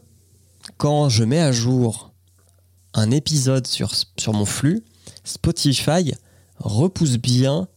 quand 0.78 1.08
je 1.08 1.24
mets 1.24 1.40
à 1.40 1.52
jour 1.52 2.12
un 2.94 3.10
épisode 3.10 3.66
sur 3.66 4.32
mon 4.32 4.44
flux, 4.44 4.84
Spotify 5.24 6.12
repousse 6.58 7.16
bien 7.16 7.68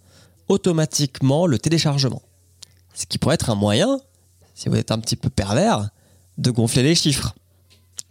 automatiquement 0.47 1.47
le 1.47 1.57
téléchargement? 1.57 2.21
Ce 2.93 3.05
qui 3.05 3.17
pourrait 3.17 3.35
être 3.35 3.49
un 3.49 3.55
moyen, 3.55 3.99
si 4.55 4.69
vous 4.69 4.75
êtes 4.75 4.91
un 4.91 4.99
petit 4.99 5.15
peu 5.15 5.29
pervers, 5.29 5.89
de 6.37 6.51
gonfler 6.51 6.83
les 6.83 6.95
chiffres. 6.95 7.35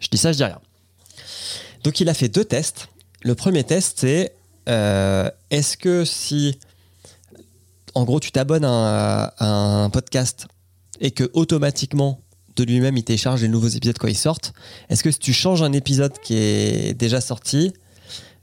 Je 0.01 0.09
dis 0.09 0.19
ça, 0.19 0.33
je 0.33 0.39
dis 0.39 0.45
rien. 0.45 0.61
Donc 1.85 2.01
il 2.01 2.09
a 2.09 2.15
fait 2.15 2.29
deux 2.29 2.45
tests. 2.45 2.89
Le 3.23 3.35
premier 3.35 3.65
test, 3.65 3.99
c'est 4.01 4.35
euh, 4.69 5.31
est-ce 5.51 5.77
que 5.77 6.05
si, 6.05 6.59
en 7.95 8.05
gros, 8.05 8.21
tu 8.21 8.33
t'abonnes 8.33 8.65
à, 8.65 9.35
un 9.39 9.91
podcast 9.91 10.47
et 11.01 11.11
que 11.11 11.31
automatiquement 11.33 12.21
de 12.57 12.65
lui-même, 12.65 12.97
il 12.97 13.05
télécharge 13.05 13.43
les 13.43 13.49
nouveaux 13.49 13.69
épisodes 13.69 13.97
quand 13.99 14.09
ils 14.09 14.17
sortent. 14.17 14.53
Est-ce 14.89 15.03
que 15.03 15.11
si 15.11 15.19
tu 15.19 15.33
changes 15.33 15.63
un 15.63 15.73
épisode 15.73 16.13
qui 16.23 16.37
est 16.37 16.95
déjà 16.95 17.21
sorti, 17.21 17.73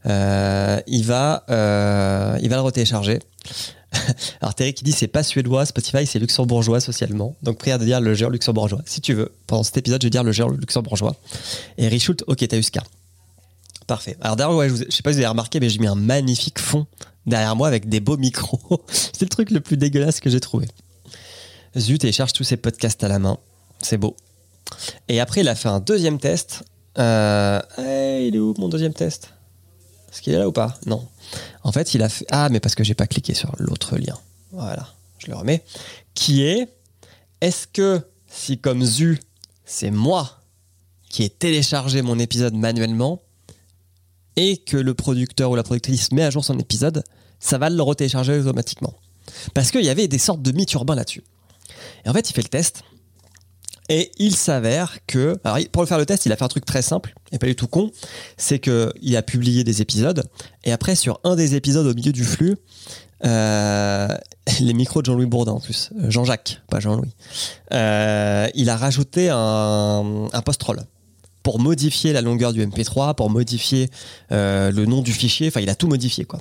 euh, 0.05 0.81
il, 0.88 1.05
va, 1.05 1.46
euh, 1.50 2.38
il 2.41 2.50
va 2.50 2.55
le 2.55 2.62
retélécharger? 2.62 3.19
Alors 4.41 4.53
Terry 4.53 4.74
qui 4.74 4.84
dit 4.84 4.91
c'est 4.91 5.08
pas 5.08 5.24
suédois, 5.24 5.65
Spotify 5.65 6.05
c'est 6.05 6.19
luxembourgeois 6.19 6.79
socialement. 6.79 7.36
Donc 7.41 7.58
prière 7.58 7.79
de 7.79 7.86
dire 7.86 8.01
le 8.01 8.13
géant 8.13 8.29
luxembourgeois. 8.29 8.81
Si 8.86 9.01
tu 9.01 9.13
veux, 9.13 9.34
pendant 9.48 9.63
cet 9.63 9.77
épisode 9.77 10.01
je 10.01 10.08
vais 10.08 10.12
dire 10.12 10.24
le 10.24 10.31
géant 10.31 10.50
luxembourgeois. 10.50 11.15
Et 11.77 11.88
Richult, 11.88 12.24
ok 12.27 12.48
t'as. 12.48 12.81
Parfait. 13.88 14.17
Alors 14.22 14.36
d'ailleurs, 14.36 14.55
ouais, 14.55 14.69
je, 14.69 14.75
je, 14.75 14.91
sais 14.91 15.01
pas 15.01 15.12
si 15.12 15.15
vous 15.15 15.24
avez 15.24 15.27
remarqué, 15.27 15.60
mais 15.60 15.67
j'ai 15.67 15.79
mis 15.79 15.88
un 15.88 15.96
magnifique 15.96 16.60
fond 16.60 16.86
derrière 17.25 17.55
moi 17.55 17.67
avec 17.67 17.89
des 17.89 18.00
beaux 18.00 18.17
micros. 18.17 18.84
c'est 18.91 19.22
le 19.22 19.29
truc 19.29 19.50
le 19.50 19.62
plus 19.62 19.77
dégueulasse 19.77 20.19
que 20.19 20.29
j'ai 20.29 20.39
trouvé. 20.39 20.67
Zut, 21.77 22.01
télécharge 22.01 22.34
tous 22.34 22.43
ces 22.43 22.58
podcasts 22.58 23.03
à 23.03 23.08
la 23.08 23.19
main. 23.19 23.38
C'est 23.81 23.98
beau. 23.98 24.15
Et 25.08 25.19
après, 25.19 25.41
il 25.41 25.48
a 25.48 25.55
fait 25.55 25.69
un 25.69 25.79
deuxième 25.79 26.19
test. 26.19 26.63
Euh... 26.98 27.60
Il 27.77 28.36
est 28.36 28.39
où 28.39 28.53
mon 28.58 28.67
deuxième 28.67 28.93
test? 28.93 29.34
Est-ce 30.12 30.22
qu'il 30.22 30.34
est 30.34 30.39
là 30.39 30.48
ou 30.48 30.51
pas? 30.51 30.77
Non. 30.86 31.08
En 31.64 31.72
fait, 31.72 31.94
il 31.94 32.02
a 32.02 32.10
fait. 32.10 32.26
Ah, 32.32 32.50
mais 32.50 32.60
parce 32.60 32.76
que 32.76 32.84
j'ai 32.84 32.94
pas 32.94 33.08
cliqué 33.08 33.34
sur 33.34 33.54
l'autre 33.58 33.98
lien. 33.98 34.18
Voilà, 34.52 34.88
je 35.20 35.28
le 35.28 35.36
remets. 35.36 35.64
Qui 36.14 36.44
est 36.44 36.70
Est-ce 37.42 37.68
que 37.68 38.02
si, 38.28 38.58
comme 38.58 38.84
Zu, 38.84 39.20
c'est 39.66 39.92
moi 39.92 40.42
qui 41.10 41.24
ai 41.24 41.30
téléchargé 41.30 42.02
mon 42.02 42.20
épisode 42.20 42.54
manuellement 42.54 43.22
et 44.36 44.58
que 44.58 44.78
le 44.78 44.94
producteur 44.94 45.52
ou 45.52 45.56
la 45.56 45.64
productrice 45.64 46.12
met 46.12 46.24
à 46.24 46.30
jour 46.30 46.46
son 46.46 46.58
épisode, 46.60 47.04
ça 47.40 47.58
va 47.58 47.70
le 47.70 47.82
retélécharger 47.82 48.40
automatiquement? 48.40 48.94
Parce 49.54 49.72
qu'il 49.72 49.84
y 49.84 49.90
avait 49.90 50.08
des 50.08 50.18
sortes 50.18 50.42
de 50.42 50.52
mythes 50.52 50.74
urbains 50.74 50.96
là-dessus. 50.96 51.24
Et 52.06 52.10
en 52.10 52.14
fait, 52.14 52.30
il 52.30 52.34
fait 52.34 52.42
le 52.42 52.50
test. 52.50 52.84
Et 53.89 54.12
il 54.19 54.36
s'avère 54.36 55.00
que, 55.08 55.36
alors 55.43 55.58
pour 55.72 55.86
faire 55.88 55.98
le 55.98 56.05
test, 56.05 56.27
il 56.27 56.31
a 56.31 56.38
fait 56.38 56.46
un 56.46 56.50
truc 56.50 56.63
très 56.63 56.84
simple 56.84 57.15
et 57.31 57.39
pas 57.39 57.48
du 57.48 57.55
tout 57.55 57.67
con, 57.67 57.91
c'est 58.38 58.60
que 58.60 58.93
il 59.01 59.17
a 59.17 59.24
publié 59.24 59.63
des 59.63 59.81
épisodes 59.81 60.24
et 60.63 60.72
après 60.72 60.96
sur 60.96 61.19
un 61.24 61.36
des 61.36 61.55
épisodes 61.55 61.88
au 61.88 61.93
milieu 61.96 62.12
du 62.12 62.24
flux, 62.24 62.55
euh, 63.25 64.08
les 64.60 64.74
micros 64.74 65.01
de 65.01 65.08
Jean-Louis 65.08 65.25
Bourdin 65.25 65.53
en 65.53 65.60
plus, 65.60 65.89
euh, 65.98 66.12
Jean-Jacques, 66.12 66.62
pas 66.69 66.79
Jean-Louis, 66.79 67.12
euh, 67.74 68.48
il 68.53 68.69
a 68.69 68.77
rajouté 68.77 69.29
un, 69.31 70.29
post-roll 70.46 70.81
pour 71.41 71.60
modifier 71.60 72.13
la 72.13 72.22
longueur 72.22 72.53
du 72.53 72.63
MP3, 72.63 73.15
pour 73.15 73.31
modifier 73.31 73.89
le 74.29 74.86
nom 74.86 75.01
du 75.01 75.13
fichier, 75.13 75.48
enfin 75.48 75.62
il 75.62 75.69
a 75.69 75.75
tout 75.75 75.88
modifié 75.88 76.25
quoi. 76.25 76.39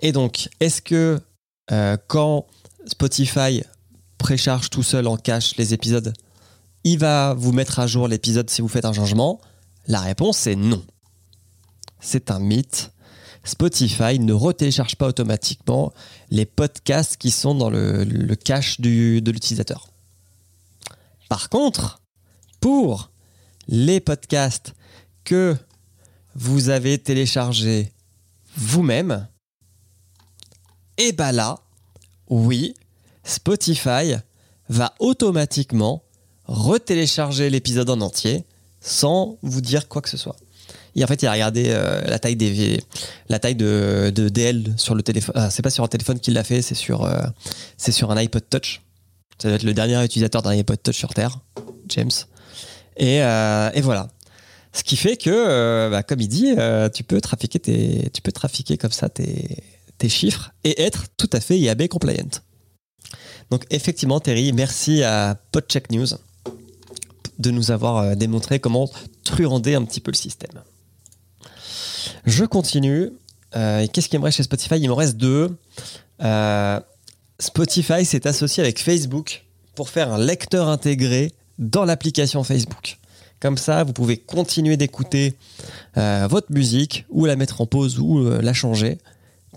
Et 0.00 0.12
donc, 0.12 0.48
est-ce 0.60 0.80
que 0.80 1.20
quand 2.06 2.46
Spotify 2.86 3.62
précharge 4.22 4.70
tout 4.70 4.84
seul 4.84 5.08
en 5.08 5.16
cache 5.16 5.56
les 5.56 5.74
épisodes, 5.74 6.12
il 6.84 6.96
va 6.96 7.34
vous 7.34 7.50
mettre 7.50 7.80
à 7.80 7.88
jour 7.88 8.06
l'épisode 8.06 8.48
si 8.48 8.62
vous 8.62 8.68
faites 8.68 8.84
un 8.84 8.92
changement 8.92 9.40
La 9.88 10.00
réponse 10.00 10.46
est 10.46 10.54
non. 10.54 10.84
C'est 11.98 12.30
un 12.30 12.38
mythe. 12.38 12.92
Spotify 13.42 14.20
ne 14.20 14.32
retélécharge 14.32 14.94
pas 14.94 15.08
automatiquement 15.08 15.92
les 16.30 16.46
podcasts 16.46 17.16
qui 17.16 17.32
sont 17.32 17.56
dans 17.56 17.68
le, 17.68 18.34
cache 18.36 18.80
de 18.80 19.30
l'utilisateur. 19.30 19.88
Par 21.28 21.48
contre, 21.48 22.00
pour 22.60 23.10
les 23.66 23.98
podcasts 23.98 24.72
que 25.24 25.56
vous 26.36 26.68
avez 26.68 26.96
téléchargés 26.98 27.92
vous-même, 28.56 29.26
et 30.96 31.10
bah 31.10 31.32
là, 31.32 31.58
oui, 32.28 32.76
Spotify 33.24 34.16
va 34.68 34.94
automatiquement 34.98 36.02
retélécharger 36.46 37.50
l'épisode 37.50 37.90
en 37.90 38.00
entier 38.00 38.44
sans 38.80 39.38
vous 39.42 39.60
dire 39.60 39.88
quoi 39.88 40.02
que 40.02 40.08
ce 40.08 40.16
soit. 40.16 40.36
Et 40.94 41.04
en 41.04 41.06
fait, 41.06 41.22
il 41.22 41.26
a 41.26 41.32
regardé 41.32 41.66
euh, 41.68 42.02
la 42.02 42.18
taille 42.18 42.36
des 42.36 42.82
la 43.28 43.38
taille 43.38 43.54
de, 43.54 44.12
de 44.14 44.28
DL 44.28 44.74
sur 44.76 44.94
le 44.94 45.02
téléphone. 45.02 45.34
Ah, 45.38 45.50
c'est 45.50 45.62
pas 45.62 45.70
sur 45.70 45.84
un 45.84 45.88
téléphone 45.88 46.20
qu'il 46.20 46.34
l'a 46.34 46.44
fait, 46.44 46.60
c'est 46.60 46.74
sur 46.74 47.04
euh, 47.04 47.22
c'est 47.78 47.92
sur 47.92 48.10
un 48.10 48.16
iPod 48.16 48.42
Touch. 48.48 48.82
Ça 49.38 49.48
doit 49.48 49.56
être 49.56 49.62
le 49.62 49.74
dernier 49.74 50.02
utilisateur 50.04 50.42
d'un 50.42 50.50
iPod 50.50 50.82
Touch 50.82 50.96
sur 50.96 51.14
Terre, 51.14 51.38
James. 51.88 52.10
Et, 52.96 53.22
euh, 53.22 53.70
et 53.74 53.80
voilà. 53.80 54.08
Ce 54.74 54.84
qui 54.84 54.96
fait 54.96 55.16
que, 55.16 55.90
bah, 55.90 56.02
comme 56.02 56.20
il 56.20 56.28
dit, 56.28 56.54
tu 56.94 57.04
peux 57.04 57.20
trafiquer 57.20 57.58
tes, 57.58 58.10
tu 58.12 58.22
peux 58.22 58.32
trafiquer 58.32 58.78
comme 58.78 58.92
ça 58.92 59.08
tes, 59.10 59.62
tes 59.98 60.08
chiffres 60.08 60.52
et 60.64 60.82
être 60.82 61.06
tout 61.16 61.28
à 61.32 61.40
fait 61.40 61.58
IAB 61.58 61.88
compliant. 61.88 62.28
Donc 63.52 63.66
effectivement, 63.68 64.18
Terry, 64.18 64.50
merci 64.54 65.02
à 65.02 65.36
PodCheck 65.52 65.92
News 65.92 66.06
de 67.38 67.50
nous 67.50 67.70
avoir 67.70 67.98
euh, 67.98 68.14
démontré 68.14 68.60
comment 68.60 68.88
truander 69.24 69.74
un 69.74 69.84
petit 69.84 70.00
peu 70.00 70.10
le 70.10 70.16
système. 70.16 70.62
Je 72.24 72.46
continue. 72.46 73.10
Euh, 73.54 73.86
Qu'est-ce 73.92 74.08
qu'il 74.08 74.18
me 74.20 74.24
reste 74.24 74.38
chez 74.38 74.42
Spotify? 74.44 74.76
Il 74.76 74.88
m'en 74.88 74.94
reste 74.94 75.18
deux. 75.18 75.54
Euh, 76.22 76.80
Spotify 77.38 78.06
s'est 78.06 78.26
associé 78.26 78.62
avec 78.62 78.80
Facebook 78.80 79.44
pour 79.74 79.90
faire 79.90 80.14
un 80.14 80.18
lecteur 80.18 80.70
intégré 80.70 81.34
dans 81.58 81.84
l'application 81.84 82.44
Facebook. 82.44 83.00
Comme 83.38 83.58
ça, 83.58 83.84
vous 83.84 83.92
pouvez 83.92 84.16
continuer 84.16 84.78
d'écouter 84.78 85.36
votre 85.94 86.50
musique 86.52 87.04
ou 87.10 87.26
la 87.26 87.36
mettre 87.36 87.60
en 87.60 87.66
pause 87.66 87.98
ou 87.98 88.24
la 88.24 88.54
changer 88.54 88.96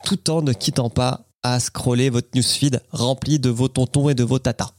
tout 0.03 0.29
en 0.31 0.41
ne 0.41 0.51
quittant 0.51 0.89
pas 0.89 1.25
à 1.45 1.59
scroller 1.59 2.09
votre 2.09 2.29
newsfeed 2.33 2.81
rempli 2.91 3.37
de 3.37 3.49
vos 3.49 3.67
tontons 3.67 4.09
et 4.09 4.15
de 4.15 4.23
vos 4.23 4.39
tatas. 4.39 4.71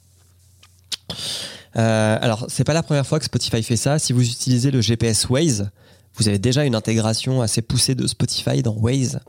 Euh, 1.77 2.19
alors, 2.21 2.47
c'est 2.49 2.65
pas 2.65 2.75
la 2.75 2.83
première 2.83 3.07
fois 3.07 3.19
que 3.19 3.25
Spotify 3.25 3.63
fait 3.63 3.77
ça. 3.77 3.99
Si 3.99 4.13
vous 4.13 4.27
utilisez 4.27 4.71
le 4.73 4.81
GPS 4.81 5.29
Waze, 5.29 5.71
vous 6.17 6.29
avez 6.29 6.39
déjà 6.39 6.65
une 6.65 6.75
intégration 6.75 7.41
assez 7.41 7.63
poussée 7.63 7.95
de 7.95 8.07
Spotify 8.07 8.63
dans 8.63 8.75
Waze. 8.75 9.21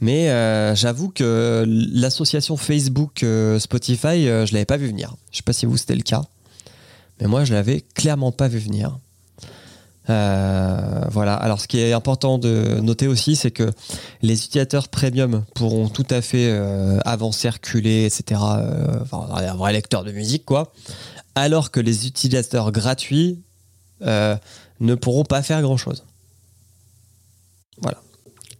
Mais 0.00 0.28
euh, 0.28 0.74
j'avoue 0.74 1.08
que 1.08 1.64
l'association 1.66 2.56
Facebook 2.56 3.22
euh, 3.22 3.58
Spotify, 3.58 4.28
euh, 4.28 4.44
je 4.44 4.52
l'avais 4.52 4.66
pas 4.66 4.76
vu 4.76 4.88
venir. 4.88 5.16
Je 5.30 5.38
sais 5.38 5.42
pas 5.42 5.54
si 5.54 5.64
vous 5.64 5.76
c'était 5.76 5.94
le 5.94 6.02
cas, 6.02 6.22
mais 7.20 7.26
moi 7.26 7.44
je 7.44 7.54
l'avais 7.54 7.82
clairement 7.94 8.32
pas 8.32 8.48
vu 8.48 8.58
venir. 8.58 8.98
Euh, 10.08 11.02
voilà. 11.10 11.34
Alors, 11.34 11.60
ce 11.60 11.68
qui 11.68 11.78
est 11.78 11.92
important 11.92 12.38
de 12.38 12.80
noter 12.80 13.06
aussi, 13.06 13.36
c'est 13.36 13.50
que 13.50 13.72
les 14.22 14.44
utilisateurs 14.44 14.88
premium 14.88 15.44
pourront 15.54 15.88
tout 15.88 16.06
à 16.10 16.22
fait 16.22 16.48
euh, 16.48 16.98
avancer, 17.04 17.48
reculer, 17.48 18.04
etc. 18.04 18.40
Euh, 18.58 19.00
enfin, 19.02 19.28
un 19.34 19.54
vrai 19.54 19.72
lecteur 19.72 20.04
de 20.04 20.12
musique, 20.12 20.44
quoi. 20.44 20.72
Alors 21.34 21.70
que 21.70 21.80
les 21.80 22.06
utilisateurs 22.06 22.72
gratuits 22.72 23.42
euh, 24.02 24.36
ne 24.80 24.94
pourront 24.94 25.24
pas 25.24 25.42
faire 25.42 25.60
grand 25.62 25.76
chose. 25.76 26.04
Voilà. 27.82 28.00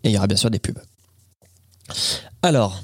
Et 0.04 0.10
il 0.10 0.12
y 0.12 0.16
aura 0.16 0.26
bien 0.26 0.36
sûr 0.36 0.50
des 0.50 0.58
pubs. 0.58 0.80
Alors, 2.42 2.82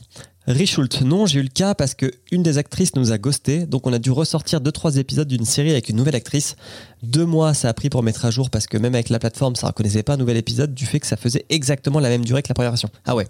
Richult, 0.49 1.03
non, 1.03 1.25
j'ai 1.25 1.39
eu 1.39 1.43
le 1.45 1.49
cas 1.49 1.77
parce 1.77 1.95
que 1.95 2.11
une 2.33 2.43
des 2.43 2.59
actrices 2.59 2.97
nous 2.97 3.13
a 3.13 3.19
ghosté, 3.19 3.65
donc 3.65 3.87
on 3.87 3.93
a 3.93 4.01
dû 4.01 4.11
ressortir 4.11 4.61
deux 4.61 4.73
trois 4.73 4.97
épisodes 4.97 5.29
d'une 5.29 5.45
série 5.45 5.71
avec 5.71 5.89
une 5.89 5.97
nouvelle 5.97 6.17
actrice. 6.17 6.57
Deux 7.05 7.25
mois, 7.25 7.55
ça 7.55 7.69
a 7.69 7.75
pris 7.75 7.91
pour 7.91 8.03
mettre 8.03 8.25
à 8.25 8.33
jour 8.33 8.51
parce 8.51 8.67
que 8.67 8.77
même 8.77 8.95
avec 8.95 9.09
la 9.09 9.21
plateforme, 9.21 9.55
ça 9.55 9.69
reconnaissait 9.69 10.03
pas 10.03 10.15
un 10.15 10.17
nouvel 10.17 10.37
épisode 10.37 10.75
du 10.75 10.85
fait 10.85 10.99
que 10.99 11.07
ça 11.07 11.17
faisait 11.17 11.47
exactement 11.49 12.01
la 12.01 12.09
même 12.09 12.25
durée 12.25 12.43
que 12.43 12.49
la 12.49 12.55
première 12.55 12.73
version. 12.73 12.89
Ah 13.05 13.15
ouais. 13.15 13.29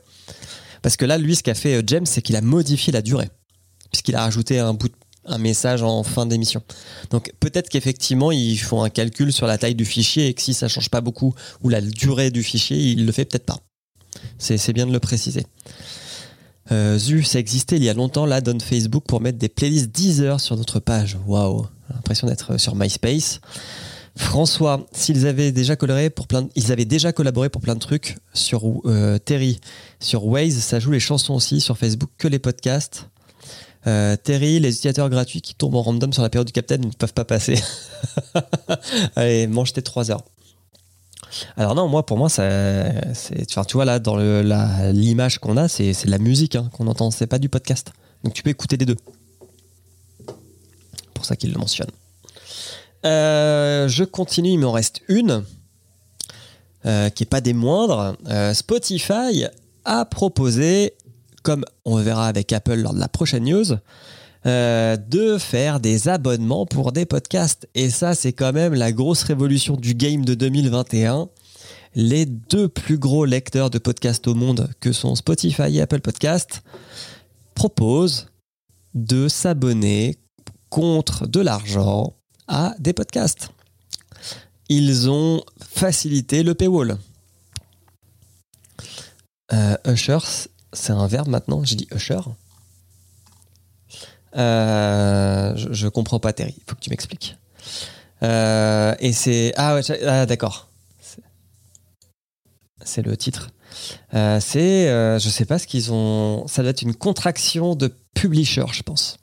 Parce 0.81 0.97
que 0.97 1.05
là, 1.05 1.19
lui, 1.19 1.37
ce 1.37 1.43
qu'a 1.43 1.55
fait 1.55 1.75
euh, 1.75 1.83
James, 1.87 2.07
c'est 2.07 2.23
qu'il 2.23 2.35
a 2.35 2.41
modifié 2.41 2.93
la 2.95 3.03
durée, 3.03 3.29
puisqu'il 3.91 4.17
a 4.17 4.23
rajouté 4.23 4.59
un 4.59 4.73
bout, 4.73 4.93
un 5.27 5.39
message 5.39 5.83
en 5.83 6.03
fin 6.05 6.25
d'émission. 6.25 6.63
Donc 7.11 7.31
peut-être 7.41 7.69
qu'effectivement, 7.69 8.33
ils 8.33 8.57
font 8.57 8.83
un 8.83 8.91
calcul 8.91 9.35
sur 9.35 9.47
la 9.47 9.59
taille 9.59 9.75
du 9.75 9.85
fichier 9.85 10.29
et 10.29 10.35
que 10.35 10.41
si 10.41 10.55
ça 10.55 10.67
change 10.67 10.89
pas 10.89 11.03
beaucoup 11.03 11.35
ou 11.63 11.69
la 11.69 11.83
durée 11.83 12.31
du 12.31 12.43
fichier, 12.43 12.79
il 12.79 13.05
le 13.05 13.13
fait 13.13 13.27
peut-être 13.27 13.45
pas. 13.45 13.59
C'est 14.39 14.73
bien 14.73 14.87
de 14.87 14.93
le 14.93 15.01
préciser. 15.01 15.45
Euh, 16.71 16.97
Zu, 16.99 17.25
ça 17.25 17.39
existait 17.39 17.77
il 17.77 17.85
y 17.85 17.89
a 17.89 17.95
longtemps, 17.95 18.27
là, 18.27 18.41
donne 18.41 18.61
Facebook 18.61 19.05
pour 19.07 19.21
mettre 19.21 19.39
des 19.39 19.49
playlists 19.49 19.91
10 19.91 20.23
heures 20.23 20.41
sur 20.41 20.57
notre 20.57 20.79
page. 20.81 21.19
Waouh, 21.27 21.67
l'impression 21.91 22.27
d'être 22.27 22.59
sur 22.59 22.77
MySpace. 22.77 23.41
François, 24.15 24.87
s'ils 24.93 25.27
avaient 25.27 25.53
déjà 25.53 25.75
pour 25.75 26.27
ils 26.55 26.73
avaient 26.73 26.85
déjà 26.85 27.13
collaboré 27.13 27.49
pour 27.49 27.63
plein 27.63 27.75
de 27.75 27.81
trucs 27.81 28.19
sur 28.35 28.63
euh, 28.85 29.19
Terry, 29.19 29.59
sur 30.01 30.27
Waze, 30.27 30.59
ça 30.59 30.79
joue 30.79 30.91
les 30.91 31.01
chansons 31.01 31.35
aussi, 31.35 31.61
sur 31.61 31.79
Facebook 31.79 32.11
que 32.19 32.29
les 32.29 32.39
podcasts. 32.39 33.09
Euh, 33.87 34.17
Terry, 34.17 34.61
les 34.61 34.69
utilisateurs 34.69 35.09
gratuits 35.09 35.41
qui 35.41 35.55
tombent 35.55 35.75
en 35.75 35.83
random 35.83 36.13
sur 36.13 36.23
la 36.23 36.31
période 36.31 36.47
du 36.47 36.53
Captain 36.53 36.77
ne 36.77 36.91
peuvent 36.91 37.15
pas 37.15 37.25
passer. 37.25 37.59
Allez, 39.17 39.47
mange 39.47 39.73
tes 39.73 39.83
3 39.83 40.11
heures. 40.11 40.23
Alors 41.57 41.75
non, 41.75 41.89
moi 41.89 42.05
pour 42.05 42.19
moi, 42.19 42.29
c'est, 42.29 43.47
tu 43.47 43.75
vois 43.75 43.85
là 43.85 43.99
dans 43.99 44.17
l'image 44.17 45.39
qu'on 45.39 45.57
a, 45.57 45.69
c'est, 45.69 46.05
de 46.05 46.11
la 46.11 46.19
musique 46.19 46.57
hein, 46.57 46.69
qu'on 46.73 46.87
entend, 46.87 47.11
c'est 47.11 47.27
pas 47.27 47.39
du 47.39 47.49
podcast. 47.49 47.93
Donc 48.25 48.35
tu 48.35 48.43
peux 48.43 48.51
écouter 48.51 48.77
des 48.77 48.87
deux. 48.87 48.97
Pour 51.15 51.25
ça 51.25 51.37
qu'il 51.37 51.53
le 51.53 51.59
mentionne. 51.59 51.91
Euh, 53.05 53.89
je 53.89 54.05
continue, 54.05 54.51
il 54.51 54.59
m'en 54.59 54.73
reste 54.73 55.03
une 55.09 55.45
euh, 56.87 57.11
qui 57.11 57.25
est 57.25 57.27
pas 57.27 57.41
des 57.41 57.53
moindres. 57.53 58.17
Euh, 58.29 58.55
Spotify 58.55 59.47
a 59.85 60.05
proposé, 60.05 60.95
comme 61.43 61.65
on 61.85 61.97
verra 61.97 62.29
avec 62.29 62.53
Apple 62.53 62.75
lors 62.75 62.95
de 62.95 63.01
la 63.01 63.09
prochaine 63.09 63.45
news, 63.45 63.77
euh, 64.45 64.97
de 64.97 65.39
faire 65.39 65.79
des 65.79 66.09
abonnements 66.09 66.67
pour 66.67 66.93
des 66.93 67.07
podcasts. 67.07 67.69
Et 67.75 67.91
ça, 67.91 68.15
c'est 68.15 68.33
quand 68.33 68.53
même 68.53 68.75
la 68.75 68.91
grosse 68.91 69.23
révolution 69.23 69.77
du 69.77 69.95
game 69.95 70.25
de 70.25 70.35
2021. 70.35 71.29
Les 71.95 72.27
deux 72.27 72.69
plus 72.69 72.99
gros 72.99 73.25
lecteurs 73.25 73.71
de 73.71 73.79
podcasts 73.79 74.27
au 74.27 74.35
monde, 74.35 74.69
que 74.81 74.93
sont 74.93 75.15
Spotify 75.15 75.77
et 75.77 75.81
Apple 75.81 76.01
Podcasts, 76.01 76.63
proposent 77.55 78.29
de 78.95 79.29
s'abonner 79.29 80.19
contre 80.71 81.27
de 81.27 81.41
l'argent 81.41 82.15
à 82.49 82.75
des 82.79 82.93
podcasts. 82.93 83.51
Ils 84.69 85.11
ont 85.11 85.43
facilité 85.61 86.43
le 86.43 86.55
paywall. 86.55 86.99
Euh, 89.53 89.77
Usher, 89.87 90.19
c'est 90.73 90.93
un 90.93 91.07
verbe 91.07 91.29
maintenant. 91.29 91.63
J'ai 91.63 91.77
dit 91.77 91.89
Usher. 91.95 92.21
Euh, 94.37 95.53
je, 95.57 95.89
comprends 95.89 96.19
pas, 96.19 96.33
Terry. 96.33 96.55
Il 96.57 96.63
faut 96.67 96.75
que 96.75 96.81
tu 96.81 96.91
m'expliques. 96.91 97.37
Euh, 98.23 98.95
et 99.01 99.13
c'est. 99.13 99.53
Ah, 99.57 99.75
ouais, 99.75 99.83
ah, 100.07 100.27
d'accord. 100.27 100.69
C'est- 102.85 103.03
le 103.03 103.17
titre. 103.17 103.51
Euh, 104.15 104.41
c'est. 104.41 104.87
je 105.19 105.29
sais 105.29 105.45
pas 105.45 105.59
ce 105.59 105.67
qu'ils 105.67 105.93
ont. 105.93 106.47
Ça 106.47 106.63
doit 106.63 106.71
être 106.71 106.83
une 106.83 106.95
contraction 106.95 107.75
de 107.75 107.95
publisher, 108.15 108.65
je 108.73 108.83
pense. 108.83 109.19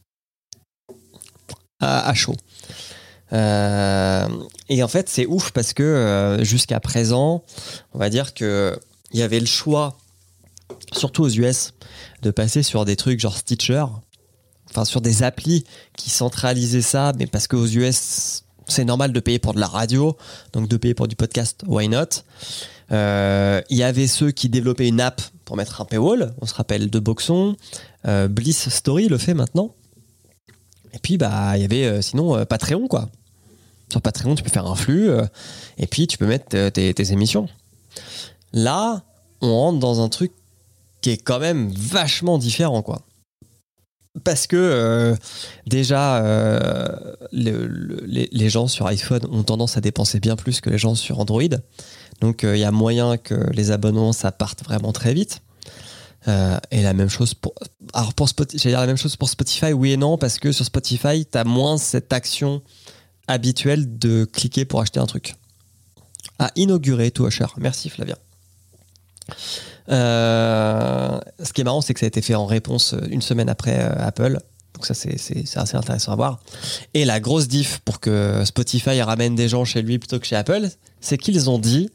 À, 1.81 2.13
chaud. 2.13 2.35
Et 3.31 4.83
en 4.83 4.87
fait, 4.87 5.07
c'est 5.07 5.25
ouf 5.25 5.51
parce 5.51 5.73
que 5.73 6.39
jusqu'à 6.41 6.79
présent, 6.79 7.43
on 7.93 7.99
va 7.99 8.09
dire 8.09 8.33
que 8.33 8.77
il 9.11 9.19
y 9.19 9.23
avait 9.23 9.39
le 9.39 9.45
choix, 9.45 9.97
surtout 10.93 11.23
aux 11.23 11.29
US, 11.29 11.73
de 12.21 12.31
passer 12.31 12.63
sur 12.63 12.85
des 12.85 12.95
trucs 12.95 13.19
genre 13.19 13.37
Stitcher, 13.37 13.85
enfin 14.69 14.85
sur 14.85 15.01
des 15.01 15.23
applis 15.23 15.63
qui 15.97 16.09
centralisaient 16.09 16.81
ça, 16.81 17.13
mais 17.17 17.27
parce 17.27 17.47
qu'aux 17.47 17.65
US, 17.65 18.43
c'est 18.67 18.85
normal 18.85 19.13
de 19.13 19.19
payer 19.19 19.39
pour 19.39 19.53
de 19.53 19.59
la 19.59 19.67
radio, 19.67 20.15
donc 20.53 20.67
de 20.67 20.77
payer 20.77 20.93
pour 20.93 21.07
du 21.07 21.15
podcast, 21.15 21.61
why 21.67 21.87
not? 21.87 22.23
Euh, 22.91 23.61
Il 23.69 23.77
y 23.77 23.83
avait 23.83 24.07
ceux 24.07 24.31
qui 24.31 24.49
développaient 24.49 24.87
une 24.87 25.01
app 25.01 25.21
pour 25.45 25.57
mettre 25.57 25.81
un 25.81 25.85
paywall, 25.85 26.33
on 26.41 26.45
se 26.45 26.53
rappelle 26.53 26.89
de 26.89 26.99
Boxon, 26.99 27.55
euh, 28.07 28.27
Bliss 28.27 28.69
Story 28.69 29.07
le 29.07 29.17
fait 29.17 29.33
maintenant. 29.33 29.73
Et 30.93 30.99
puis 30.99 31.17
bah 31.17 31.55
il 31.55 31.61
y 31.61 31.65
avait 31.65 31.85
euh, 31.85 32.01
sinon 32.01 32.35
euh, 32.35 32.45
Patreon 32.45 32.87
quoi. 32.87 33.09
Sur 33.91 34.01
Patreon, 34.01 34.35
tu 34.35 34.43
peux 34.43 34.51
faire 34.51 34.67
un 34.67 34.75
flux 34.75 35.09
euh, 35.09 35.25
et 35.79 35.87
puis 35.87 36.05
tu 36.05 36.19
peux 36.19 36.27
mettre 36.27 36.55
euh, 36.55 36.69
tes 36.69 37.11
émissions. 37.11 37.47
Là, 38.53 39.03
on 39.41 39.51
rentre 39.55 39.79
dans 39.79 40.01
un 40.01 40.09
truc 40.09 40.31
qui 41.01 41.09
est 41.11 41.17
quand 41.17 41.39
même 41.39 41.71
vachement 41.71 42.37
différent, 42.37 42.81
quoi. 42.83 43.01
Parce 44.23 44.47
que 44.47 44.55
euh, 44.57 45.15
déjà, 45.67 46.17
euh, 46.23 46.89
le- 47.31 47.67
le- 47.67 48.27
les, 48.31 48.49
gens 48.49 48.67
sur 48.67 48.87
iPhone 48.87 49.21
ont 49.31 49.43
tendance 49.43 49.77
à 49.77 49.81
dépenser 49.81 50.19
bien 50.19 50.35
plus 50.35 50.61
que 50.61 50.69
les 50.69 50.77
gens 50.79 50.95
sur 50.95 51.19
Android. 51.19 51.43
Donc 52.19 52.43
euh, 52.43 52.57
il 52.57 52.59
y 52.59 52.63
a 52.63 52.71
moyen 52.71 53.17
que 53.17 53.35
les 53.53 53.71
abonnements, 53.71 54.11
ça 54.11 54.31
parte 54.31 54.63
vraiment 54.63 54.91
très 54.91 55.13
vite. 55.13 55.41
Et 56.71 56.83
la 56.83 56.93
même 56.93 57.09
chose 57.09 57.33
pour. 57.33 57.55
Alors 57.93 58.13
pour 58.13 58.29
Spotify, 58.29 58.67
dire 58.67 58.79
la 58.79 58.85
même 58.87 58.97
chose 58.97 59.15
pour 59.15 59.29
Spotify, 59.29 59.73
oui 59.73 59.93
et 59.93 59.97
non, 59.97 60.17
parce 60.17 60.37
que 60.37 60.51
sur 60.51 60.63
Spotify, 60.65 61.25
tu 61.25 61.37
as 61.37 61.43
moins 61.43 61.77
cette 61.77 62.13
action 62.13 62.61
habituelle 63.27 63.97
de 63.97 64.25
cliquer 64.25 64.65
pour 64.65 64.81
acheter 64.81 64.99
un 64.99 65.07
truc. 65.07 65.35
À 66.37 66.51
inaugurer 66.55 67.09
tout 67.09 67.25
Usher. 67.25 67.47
Merci 67.57 67.89
Flavien. 67.89 68.17
Euh, 69.89 71.19
ce 71.43 71.53
qui 71.53 71.61
est 71.61 71.63
marrant, 71.63 71.81
c'est 71.81 71.93
que 71.93 71.99
ça 71.99 72.05
a 72.05 72.07
été 72.07 72.21
fait 72.21 72.35
en 72.35 72.45
réponse 72.45 72.93
euh, 72.93 73.07
une 73.09 73.21
semaine 73.21 73.49
après 73.49 73.79
euh, 73.79 73.93
Apple. 73.97 74.39
Donc 74.75 74.85
ça, 74.85 74.93
c'est 74.93 75.43
assez 75.57 75.75
intéressant 75.75 76.11
à 76.11 76.15
voir. 76.15 76.39
Et 76.93 77.05
la 77.05 77.19
grosse 77.19 77.47
diff 77.47 77.79
pour 77.79 77.99
que 77.99 78.43
Spotify 78.45 79.01
ramène 79.01 79.35
des 79.35 79.49
gens 79.49 79.65
chez 79.65 79.81
lui 79.81 79.99
plutôt 79.99 80.19
que 80.19 80.25
chez 80.25 80.35
Apple, 80.35 80.69
c'est 81.01 81.17
qu'ils 81.17 81.49
ont 81.49 81.59
dit, 81.59 81.89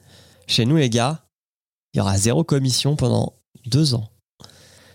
chez 0.46 0.66
nous 0.66 0.76
les 0.76 0.90
gars, 0.90 1.24
il 1.92 1.98
y 1.98 2.00
aura 2.00 2.18
zéro 2.18 2.44
commission 2.44 2.96
pendant 2.96 3.35
deux 3.66 3.94
ans. 3.94 4.11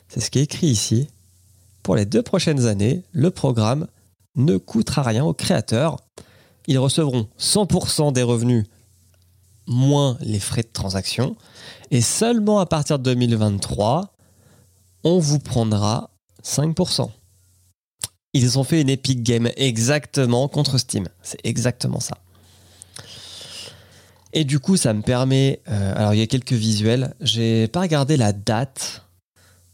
C'est 0.08 0.20
ce 0.20 0.30
qui 0.30 0.40
est 0.40 0.44
écrit 0.44 0.68
ici. 0.68 1.08
Pour 1.82 1.96
les 1.96 2.06
deux 2.06 2.22
prochaines 2.22 2.68
années, 2.68 3.04
le 3.12 3.32
programme 3.32 3.88
ne 4.36 4.58
coûtera 4.58 5.02
rien 5.02 5.24
aux 5.24 5.34
créateurs. 5.34 5.98
Ils 6.68 6.78
recevront 6.78 7.28
100% 7.40 8.14
des 8.14 8.24
revenus 8.24 8.66
moins 9.66 10.18
les 10.22 10.40
frais 10.40 10.64
de 10.64 10.70
transaction. 10.72 11.36
Et 11.92 12.02
seulement 12.02 12.60
à 12.60 12.66
partir 12.66 13.00
de 13.00 13.04
2023, 13.04 14.14
on 15.04 15.20
vous 15.20 15.40
prendra 15.40 16.12
5%. 16.44 17.10
Ils 18.34 18.60
ont 18.60 18.64
fait 18.64 18.82
une 18.82 18.90
Epic 18.90 19.24
Game 19.24 19.50
exactement 19.58 20.48
contre 20.48 20.78
Steam. 20.78 21.08
C'est 21.24 21.40
exactement 21.44 22.00
ça. 22.00 22.18
Et 24.34 24.44
du 24.44 24.60
coup, 24.60 24.78
ça 24.78 24.94
me 24.94 25.02
permet. 25.02 25.62
euh, 25.68 25.94
alors, 25.96 26.14
il 26.14 26.20
y 26.20 26.22
a 26.22 26.28
quelques 26.28 26.54
visuels. 26.54 27.16
J'ai 27.22 27.68
pas 27.68 27.82
regardé 27.82 28.18
la 28.18 28.34
date. 28.34 29.04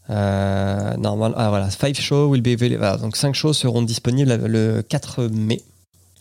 Euh, 0.08 0.96
normal, 0.96 1.34
ah 1.36 1.50
voilà, 1.50 1.68
five 1.68 2.00
shows 2.00 2.28
will 2.28 2.40
be. 2.40 2.56
Voilà, 2.58 2.96
donc 2.96 3.16
5 3.16 3.34
shows 3.34 3.52
seront 3.52 3.82
disponibles 3.82 4.34
le 4.46 4.82
4 4.82 5.24
mai. 5.24 5.62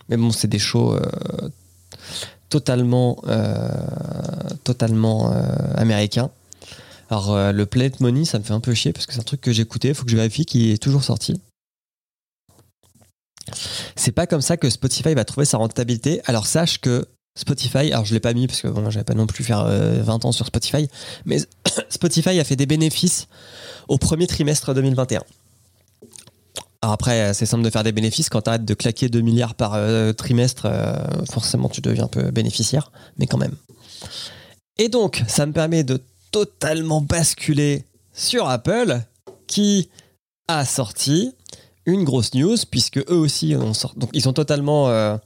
Mais 0.10 0.18
bon, 0.18 0.32
c'est 0.32 0.48
des 0.48 0.60
shows 0.60 0.96
euh, 0.96 1.50
totalement, 2.50 3.22
euh, 3.28 3.70
totalement 4.64 5.32
euh, 5.32 5.44
américains. 5.76 6.32
Alors, 7.10 7.34
euh, 7.34 7.52
le 7.52 7.66
Planet 7.66 8.00
Money, 8.00 8.26
ça 8.26 8.40
me 8.40 8.44
fait 8.44 8.54
un 8.54 8.60
peu 8.60 8.74
chier 8.74 8.94
parce 8.94 9.06
que 9.06 9.14
c'est 9.14 9.20
un 9.20 9.24
truc 9.24 9.42
que 9.42 9.52
écouté. 9.60 9.90
Il 9.90 9.96
faut 9.96 10.06
que 10.06 10.12
je 10.12 10.16
vérifie 10.16 10.46
qu'il 10.46 10.72
est 10.72 10.82
toujours 10.82 11.04
sorti. 11.04 11.40
C'est 13.96 14.12
pas 14.12 14.26
comme 14.26 14.42
ça 14.42 14.58
que 14.58 14.70
Spotify 14.70 15.14
va 15.14 15.24
trouver 15.24 15.46
sa 15.46 15.58
rentabilité. 15.58 16.22
Alors, 16.26 16.48
sache 16.48 16.80
que 16.80 17.08
Spotify, 17.38 17.92
alors 17.92 18.06
je 18.06 18.14
l'ai 18.14 18.20
pas 18.20 18.34
mis 18.34 18.48
parce 18.48 18.62
que 18.62 18.68
bon, 18.70 18.90
j'avais 18.90 19.04
pas 19.04 19.14
non 19.14 19.28
plus 19.28 19.44
faire 19.44 19.60
euh, 19.60 20.02
20 20.02 20.26
ans 20.26 20.32
sur 20.32 20.46
Spotify, 20.46 20.88
mais 21.26 21.38
Spotify 21.90 22.40
a 22.40 22.44
fait 22.44 22.56
des 22.56 22.66
bénéfices 22.66 23.28
au 23.88 23.98
premier 23.98 24.26
trimestre 24.26 24.74
2021. 24.74 25.22
Alors 26.86 26.94
après, 26.94 27.34
c'est 27.34 27.48
simple 27.48 27.64
de 27.64 27.72
faire 27.72 27.84
des 27.84 27.92
bénéfices. 27.92 28.30
Quand 28.30 28.44
tu 28.44 28.50
arrêtes 28.52 28.64
de 28.64 28.74
claquer 28.76 29.10
2 29.10 29.22
milliards 29.22 29.56
par 29.56 29.74
euh, 29.74 30.14
trimestre, 30.14 30.68
euh, 30.68 30.94
forcément 31.32 31.68
tu 31.68 31.82
deviens 31.82 32.04
un 32.04 32.08
peu 32.08 32.30
bénéficiaire, 32.30 32.92
mais 33.18 33.26
quand 33.26 33.40
même. 33.40 33.56
Et 34.78 34.88
donc, 34.88 35.24
ça 35.28 35.48
me 35.48 35.52
permet 35.52 35.84
de 35.84 36.00
totalement 36.30 37.02
basculer 37.02 37.86
sur 38.14 38.48
Apple, 38.48 39.02
qui 39.48 39.90
a 40.48 40.64
sorti 40.64 41.32
une 41.88 42.04
grosse 42.04 42.36
news, 42.36 42.58
puisque 42.70 43.00
eux 43.00 43.18
aussi 43.18 43.56
ont. 43.56 43.72
Donc, 43.98 44.12
ils 44.14 44.30
ont 44.30 44.34
totalement 44.34 44.88
euh, 44.90 45.18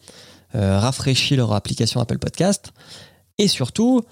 euh, 0.55 0.79
rafraîchi 0.79 1.35
leur 1.35 1.51
application 1.51 1.99
Apple 1.99 2.19
Podcast. 2.19 2.71
Et 3.37 3.49
surtout, 3.49 4.03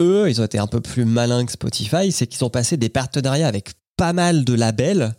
eux, 0.00 0.30
ils 0.30 0.40
ont 0.40 0.44
été 0.46 0.58
un 0.58 0.66
peu 0.66 0.80
plus 0.80 1.04
malins 1.04 1.44
que 1.44 1.52
Spotify, 1.52 2.10
c'est 2.10 2.26
qu'ils 2.26 2.42
ont 2.42 2.48
passé 2.48 2.78
des 2.78 2.88
partenariats 2.88 3.48
avec 3.48 3.72
pas 3.98 4.14
mal 4.14 4.46
de 4.46 4.54
labels 4.54 5.14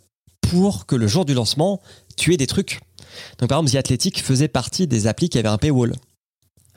pour 0.50 0.86
que 0.86 0.96
le 0.96 1.06
jour 1.06 1.24
du 1.24 1.34
lancement, 1.34 1.80
tu 2.16 2.32
aies 2.32 2.36
des 2.36 2.46
trucs. 2.46 2.80
Donc 3.38 3.48
par 3.48 3.58
exemple, 3.58 3.72
The 3.72 3.76
Athletic 3.76 4.22
faisait 4.22 4.48
partie 4.48 4.86
des 4.86 5.06
applis 5.06 5.28
qui 5.28 5.38
avaient 5.38 5.48
un 5.48 5.58
paywall. 5.58 5.94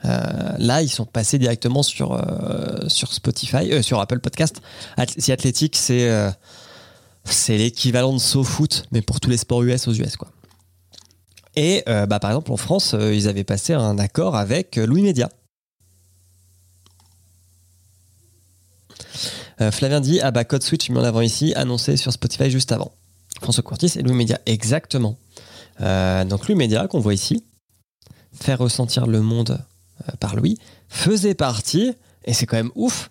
Euh, 0.04 0.52
là, 0.58 0.82
ils 0.82 0.88
sont 0.88 1.06
passés 1.06 1.38
directement 1.38 1.82
sur, 1.82 2.12
euh, 2.12 2.88
sur 2.88 3.12
Spotify, 3.12 3.72
euh, 3.72 3.82
sur 3.82 4.00
Apple 4.00 4.18
Podcast. 4.18 4.60
The 4.96 5.30
Athletic, 5.30 5.76
c'est 5.76 6.10
c'est 7.24 7.56
l'équivalent 7.56 8.12
de 8.12 8.18
SoFoot, 8.18 8.86
mais 8.90 9.00
pour 9.00 9.20
tous 9.20 9.30
les 9.30 9.36
sports 9.36 9.62
US 9.62 9.86
aux 9.86 9.94
US. 9.94 10.16
Quoi. 10.16 10.28
Et 11.54 11.84
bah, 11.86 12.18
par 12.18 12.30
exemple, 12.30 12.50
en 12.50 12.56
France, 12.56 12.96
ils 12.98 13.28
avaient 13.28 13.44
passé 13.44 13.74
un 13.74 13.98
accord 13.98 14.36
avec 14.36 14.76
Louis 14.76 15.02
Média. 15.02 15.28
Euh, 19.62 19.70
Flavien 19.70 20.00
dit 20.00 20.20
Ah 20.20 20.30
bah 20.30 20.44
Code 20.44 20.62
Switch 20.62 20.90
mis 20.90 20.98
en 20.98 21.04
avant 21.04 21.20
ici, 21.20 21.52
annoncé 21.54 21.96
sur 21.96 22.12
Spotify 22.12 22.50
juste 22.50 22.72
avant. 22.72 22.92
François 23.42 23.62
Courtis 23.62 23.92
et 23.96 24.02
Louis 24.02 24.14
Média, 24.14 24.38
exactement. 24.46 25.18
Euh, 25.80 26.24
donc 26.24 26.46
Louis 26.48 26.54
Média, 26.56 26.86
qu'on 26.88 27.00
voit 27.00 27.14
ici, 27.14 27.44
faire 28.32 28.58
ressentir 28.58 29.06
le 29.06 29.20
monde 29.20 29.58
euh, 30.08 30.12
par 30.20 30.36
Louis, 30.36 30.58
faisait 30.88 31.34
partie, 31.34 31.92
et 32.24 32.32
c'est 32.34 32.46
quand 32.46 32.56
même 32.56 32.70
ouf, 32.74 33.10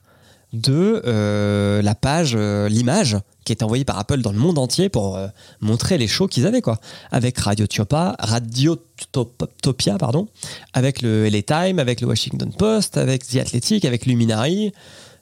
de 0.53 1.01
euh, 1.05 1.81
la 1.81 1.95
page, 1.95 2.35
l'image 2.35 3.17
qui 3.45 3.53
est 3.53 3.63
envoyée 3.63 3.85
par 3.85 3.97
Apple 3.97 4.19
dans 4.21 4.33
le 4.33 4.37
monde 4.37 4.57
entier 4.57 4.89
pour 4.89 5.17
montrer 5.61 5.97
les 5.97 6.07
shows 6.07 6.27
qu'ils 6.27 6.45
avaient, 6.45 6.61
quoi. 6.61 6.77
Avec 7.09 7.37
Radio 7.39 7.65
Tiopa, 7.67 8.15
Radio 8.19 8.75
Top- 9.13 9.49
Topia, 9.63 9.97
pardon, 9.97 10.27
avec 10.73 11.01
le 11.01 11.27
LA 11.29 11.41
Time, 11.41 11.79
avec 11.79 12.01
le 12.01 12.07
Washington 12.07 12.51
Post, 12.51 12.97
avec 12.97 13.25
The 13.25 13.37
Athletic, 13.37 13.85
avec 13.85 14.05
Luminary. 14.05 14.73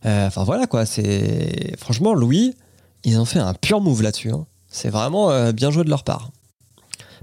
Euh, 0.05 0.27
Enfin 0.27 0.43
voilà, 0.43 0.65
quoi. 0.67 0.85
C'est 0.87 1.75
franchement 1.77 2.13
Louis, 2.13 2.55
ils 3.03 3.19
ont 3.19 3.25
fait 3.25 3.39
un 3.39 3.53
pur 3.53 3.81
move 3.81 4.01
là-dessus. 4.01 4.31
hein. 4.31 4.45
C'est 4.69 4.89
vraiment 4.89 5.31
euh, 5.31 5.51
bien 5.51 5.71
joué 5.71 5.83
de 5.83 5.89
leur 5.89 6.03
part. 6.03 6.31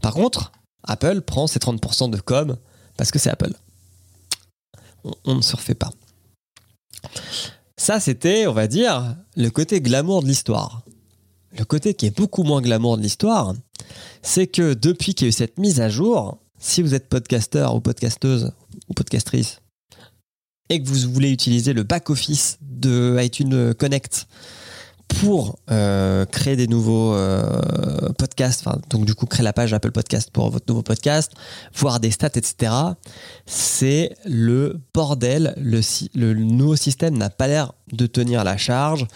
Par 0.02 0.14
contre, 0.14 0.52
Apple 0.84 1.20
prend 1.20 1.46
ses 1.46 1.58
30% 1.58 2.10
de 2.10 2.20
com 2.20 2.56
parce 2.96 3.10
que 3.10 3.18
c'est 3.18 3.30
Apple. 3.30 3.52
On, 5.04 5.12
on 5.24 5.34
ne 5.36 5.42
se 5.42 5.56
refait 5.56 5.74
pas. 5.74 5.90
Ça, 7.76 8.00
c'était, 8.00 8.46
on 8.46 8.52
va 8.52 8.66
dire, 8.66 9.16
le 9.36 9.48
côté 9.50 9.80
glamour 9.80 10.22
de 10.22 10.28
l'histoire. 10.28 10.82
Le 11.56 11.64
côté 11.64 11.94
qui 11.94 12.06
est 12.06 12.16
beaucoup 12.16 12.42
moins 12.42 12.60
glamour 12.60 12.96
de 12.98 13.02
l'histoire, 13.02 13.54
c'est 14.22 14.46
que 14.46 14.74
depuis 14.74 15.14
qu'il 15.14 15.26
y 15.26 15.28
a 15.28 15.30
eu 15.30 15.32
cette 15.32 15.58
mise 15.58 15.80
à 15.80 15.88
jour, 15.88 16.38
si 16.58 16.82
vous 16.82 16.94
êtes 16.94 17.08
podcasteur 17.08 17.74
ou 17.74 17.80
podcasteuse 17.80 18.52
ou 18.88 18.94
podcastrice 18.94 19.60
et 20.68 20.82
que 20.82 20.88
vous 20.88 21.10
voulez 21.12 21.30
utiliser 21.30 21.72
le 21.72 21.82
back-office 21.82 22.58
de 22.60 23.16
iTunes 23.20 23.74
Connect 23.74 24.26
pour 25.08 25.58
euh, 25.70 26.26
créer 26.26 26.56
des 26.56 26.66
nouveaux 26.66 27.14
euh, 27.14 28.12
podcasts, 28.18 28.64
donc 28.90 29.06
du 29.06 29.14
coup 29.14 29.26
créer 29.26 29.44
la 29.44 29.52
page 29.52 29.72
Apple 29.72 29.90
Podcast 29.90 30.30
pour 30.30 30.50
votre 30.50 30.66
nouveau 30.68 30.82
podcast, 30.82 31.32
voir 31.74 32.00
des 32.00 32.10
stats, 32.10 32.30
etc. 32.34 32.72
C'est 33.46 34.14
le 34.24 34.80
bordel. 34.92 35.54
Le, 35.56 36.34
nouveau 36.34 36.76
système 36.76 37.16
n'a 37.16 37.30
pas 37.30 37.46
l'air 37.46 37.72
de 37.92 38.06
tenir 38.06 38.44
la 38.44 38.56
charge. 38.56 39.06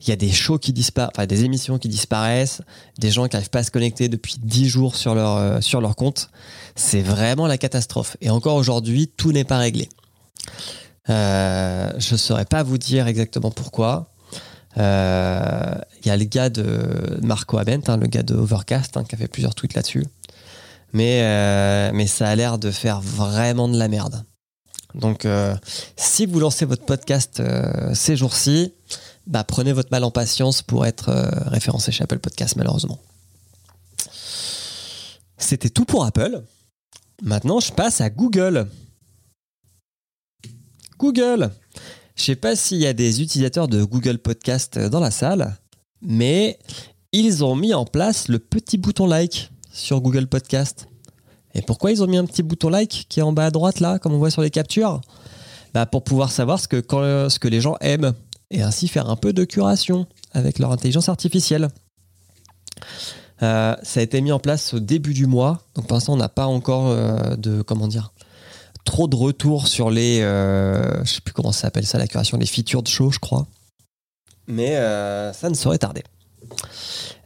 Il 0.00 0.08
y 0.08 0.12
a 0.12 0.16
des 0.16 0.30
shows 0.30 0.58
qui 0.58 0.72
disparaissent, 0.72 1.12
enfin 1.14 1.26
des 1.26 1.44
émissions 1.44 1.78
qui 1.78 1.88
disparaissent, 1.88 2.62
des 2.98 3.10
gens 3.10 3.26
qui 3.26 3.36
n'arrivent 3.36 3.50
pas 3.50 3.60
à 3.60 3.64
se 3.64 3.70
connecter 3.70 4.08
depuis 4.08 4.36
10 4.40 4.68
jours 4.68 4.96
sur 4.96 5.14
leur, 5.14 5.36
euh, 5.36 5.60
sur 5.60 5.80
leur 5.80 5.96
compte. 5.96 6.30
C'est 6.74 7.02
vraiment 7.02 7.46
la 7.46 7.58
catastrophe. 7.58 8.16
Et 8.20 8.30
encore 8.30 8.56
aujourd'hui, 8.56 9.08
tout 9.08 9.32
n'est 9.32 9.44
pas 9.44 9.58
réglé. 9.58 9.88
Je 11.08 12.12
ne 12.12 12.16
saurais 12.16 12.44
pas 12.44 12.62
vous 12.62 12.78
dire 12.78 13.08
exactement 13.08 13.50
pourquoi. 13.50 14.09
Euh, 14.78 15.74
Il 16.02 16.08
y 16.08 16.10
a 16.10 16.16
le 16.16 16.24
gars 16.24 16.48
de 16.48 17.18
Marco 17.22 17.58
Abent, 17.58 17.88
hein, 17.88 17.96
le 17.96 18.06
gars 18.06 18.22
de 18.22 18.34
Overcast, 18.34 18.96
hein, 18.96 19.04
qui 19.04 19.14
a 19.14 19.18
fait 19.18 19.28
plusieurs 19.28 19.54
tweets 19.54 19.74
là-dessus. 19.74 20.06
Mais, 20.92 21.22
euh, 21.22 21.90
mais 21.94 22.06
ça 22.06 22.28
a 22.28 22.34
l'air 22.34 22.58
de 22.58 22.70
faire 22.70 23.00
vraiment 23.00 23.68
de 23.68 23.78
la 23.78 23.88
merde. 23.88 24.24
Donc, 24.94 25.24
euh, 25.24 25.54
si 25.96 26.26
vous 26.26 26.40
lancez 26.40 26.64
votre 26.64 26.84
podcast 26.84 27.38
euh, 27.40 27.94
ces 27.94 28.16
jours-ci, 28.16 28.72
bah, 29.26 29.44
prenez 29.44 29.72
votre 29.72 29.90
mal 29.92 30.02
en 30.02 30.10
patience 30.10 30.62
pour 30.62 30.86
être 30.86 31.10
euh, 31.10 31.28
référencé 31.46 31.92
chez 31.92 32.02
Apple 32.02 32.18
Podcast, 32.18 32.56
malheureusement. 32.56 32.98
C'était 35.38 35.70
tout 35.70 35.84
pour 35.84 36.04
Apple. 36.04 36.42
Maintenant, 37.22 37.60
je 37.60 37.72
passe 37.72 38.00
à 38.00 38.10
Google. 38.10 38.66
Google. 40.98 41.50
Je 42.20 42.26
sais 42.26 42.36
pas 42.36 42.54
s'il 42.54 42.76
y 42.76 42.86
a 42.86 42.92
des 42.92 43.22
utilisateurs 43.22 43.66
de 43.66 43.82
Google 43.82 44.18
Podcast 44.18 44.78
dans 44.78 45.00
la 45.00 45.10
salle, 45.10 45.56
mais 46.02 46.58
ils 47.12 47.42
ont 47.42 47.56
mis 47.56 47.72
en 47.72 47.86
place 47.86 48.28
le 48.28 48.38
petit 48.38 48.76
bouton 48.76 49.06
like 49.06 49.50
sur 49.72 50.02
Google 50.02 50.26
Podcast. 50.26 50.86
Et 51.54 51.62
pourquoi 51.62 51.92
ils 51.92 52.02
ont 52.02 52.06
mis 52.06 52.18
un 52.18 52.26
petit 52.26 52.42
bouton 52.42 52.68
like 52.68 53.06
qui 53.08 53.20
est 53.20 53.22
en 53.22 53.32
bas 53.32 53.46
à 53.46 53.50
droite 53.50 53.80
là, 53.80 53.98
comme 53.98 54.12
on 54.12 54.18
voit 54.18 54.30
sur 54.30 54.42
les 54.42 54.50
captures? 54.50 55.00
Bah 55.72 55.86
Pour 55.86 56.04
pouvoir 56.04 56.30
savoir 56.30 56.60
ce 56.60 56.68
que, 56.68 56.76
quand- 56.80 57.30
ce 57.30 57.38
que 57.38 57.48
les 57.48 57.62
gens 57.62 57.76
aiment 57.80 58.12
et 58.50 58.60
ainsi 58.60 58.86
faire 58.86 59.08
un 59.08 59.16
peu 59.16 59.32
de 59.32 59.44
curation 59.44 60.06
avec 60.32 60.58
leur 60.58 60.72
intelligence 60.72 61.08
artificielle. 61.08 61.68
Euh, 63.42 63.74
ça 63.82 64.00
a 64.00 64.02
été 64.02 64.20
mis 64.20 64.30
en 64.32 64.38
place 64.40 64.74
au 64.74 64.80
début 64.80 65.14
du 65.14 65.24
mois, 65.26 65.62
donc 65.74 65.86
pour 65.86 65.94
l'instant 65.96 66.12
on 66.12 66.18
n'a 66.18 66.28
pas 66.28 66.44
encore 66.46 66.88
euh, 66.88 67.34
de 67.36 67.62
comment 67.62 67.88
dire 67.88 68.12
trop 68.84 69.08
de 69.08 69.16
retours 69.16 69.68
sur 69.68 69.90
les 69.90 70.20
euh, 70.20 71.04
je 71.04 71.14
sais 71.14 71.20
plus 71.20 71.32
comment 71.32 71.52
ça 71.52 71.62
s'appelle 71.62 71.86
ça 71.86 71.98
la 71.98 72.06
curation 72.06 72.38
les 72.38 72.46
features 72.46 72.82
de 72.82 72.88
show 72.88 73.10
je 73.10 73.18
crois, 73.18 73.46
mais 74.46 74.76
euh, 74.76 75.32
ça 75.32 75.48
ne 75.48 75.54
saurait 75.54 75.78
tarder. 75.78 76.02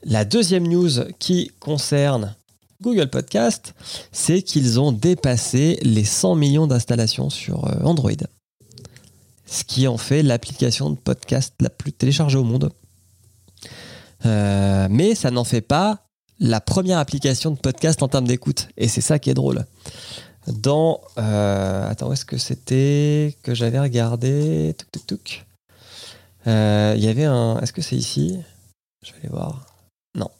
La 0.04 0.24
deuxième 0.24 0.68
news 0.68 0.90
qui 1.18 1.50
concerne 1.60 2.34
Google 2.82 3.08
Podcast, 3.08 3.74
c'est 4.12 4.42
qu'ils 4.42 4.78
ont 4.78 4.92
dépassé 4.92 5.78
les 5.82 6.04
100 6.04 6.34
millions 6.34 6.66
d'installations 6.66 7.30
sur 7.30 7.64
euh, 7.64 7.82
Android. 7.84 8.10
Ce 9.46 9.64
qui 9.64 9.86
en 9.86 9.96
fait 9.96 10.22
l'application 10.22 10.90
de 10.90 10.96
podcast 10.96 11.54
la 11.60 11.70
plus 11.70 11.92
téléchargée 11.92 12.36
au 12.36 12.44
monde. 12.44 12.70
Euh, 14.26 14.86
mais 14.90 15.14
ça 15.14 15.30
n'en 15.30 15.44
fait 15.44 15.62
pas 15.62 16.06
la 16.40 16.60
première 16.60 16.98
application 16.98 17.50
de 17.50 17.56
podcast 17.56 18.02
en 18.02 18.08
termes 18.08 18.26
d'écoute. 18.26 18.68
Et 18.76 18.88
c'est 18.88 19.00
ça 19.00 19.18
qui 19.18 19.30
est 19.30 19.34
drôle. 19.34 19.64
Dans. 20.46 21.00
euh, 21.18 21.88
attends, 21.88 22.08
où 22.08 22.12
est-ce 22.12 22.24
que 22.24 22.36
c'était 22.36 23.36
que 23.42 23.54
j'avais 23.54 23.80
regardé? 23.80 24.74
Touc, 24.78 24.90
touc, 24.92 25.06
touc. 25.06 25.46
Euh, 26.46 26.94
Il 26.96 27.02
y 27.04 27.08
avait 27.08 27.24
un. 27.24 27.58
Est-ce 27.60 27.72
que 27.72 27.82
c'est 27.82 27.96
ici? 27.96 28.38
Je 29.04 29.12
vais 29.12 29.18
aller 29.20 29.28
voir. 29.30 29.66
Non. 30.14 30.30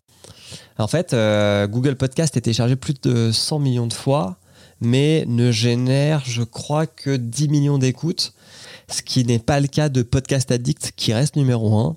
En 0.78 0.88
fait, 0.88 1.14
euh, 1.14 1.66
Google 1.66 1.96
Podcast 1.96 2.36
est 2.36 2.42
téléchargé 2.42 2.76
plus 2.76 2.94
de 3.00 3.32
100 3.32 3.58
millions 3.60 3.86
de 3.86 3.94
fois, 3.94 4.36
mais 4.80 5.24
ne 5.26 5.50
génère, 5.50 6.22
je 6.24 6.42
crois, 6.42 6.86
que 6.86 7.16
10 7.16 7.48
millions 7.48 7.78
d'écoutes, 7.78 8.34
ce 8.90 9.02
qui 9.02 9.24
n'est 9.24 9.38
pas 9.38 9.60
le 9.60 9.68
cas 9.68 9.88
de 9.88 10.02
Podcast 10.02 10.50
Addict 10.50 10.92
qui 10.96 11.14
reste 11.14 11.36
numéro 11.36 11.78
1 11.78 11.96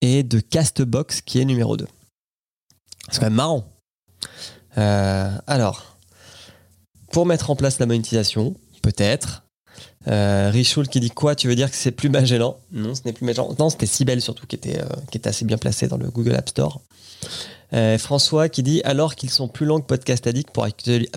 et 0.00 0.22
de 0.22 0.40
Castbox 0.40 1.20
qui 1.20 1.38
est 1.40 1.44
numéro 1.44 1.76
2. 1.76 1.86
C'est 3.10 3.20
quand 3.20 3.26
même 3.26 3.34
marrant. 3.34 3.64
Alors, 4.74 5.95
pour 7.12 7.26
mettre 7.26 7.50
en 7.50 7.56
place 7.56 7.78
la 7.78 7.86
monétisation, 7.86 8.54
peut-être. 8.82 9.44
Euh, 10.08 10.50
Richoul 10.50 10.88
qui 10.88 11.00
dit 11.00 11.10
quoi 11.10 11.34
Tu 11.34 11.48
veux 11.48 11.54
dire 11.54 11.70
que 11.70 11.76
c'est 11.76 11.90
plus 11.90 12.08
Magellan? 12.08 12.58
Non, 12.72 12.94
ce 12.94 13.02
n'est 13.04 13.12
plus 13.12 13.24
Magellan. 13.26 13.54
Non, 13.58 13.68
c'était 13.70 13.86
Cybelle 13.86 14.22
surtout 14.22 14.46
qui 14.46 14.56
était, 14.56 14.80
euh, 14.80 14.86
qui 15.10 15.18
était 15.18 15.28
assez 15.28 15.44
bien 15.44 15.58
placé 15.58 15.88
dans 15.88 15.96
le 15.96 16.08
Google 16.10 16.34
App 16.34 16.48
Store. 16.48 16.80
Euh, 17.72 17.98
François 17.98 18.48
qui 18.48 18.62
dit 18.62 18.80
alors 18.84 19.16
qu'ils 19.16 19.30
sont 19.30 19.48
plus 19.48 19.66
longs 19.66 19.80
que 19.80 19.86
Podcast 19.86 20.26
Addict 20.26 20.50
pour, 20.52 20.66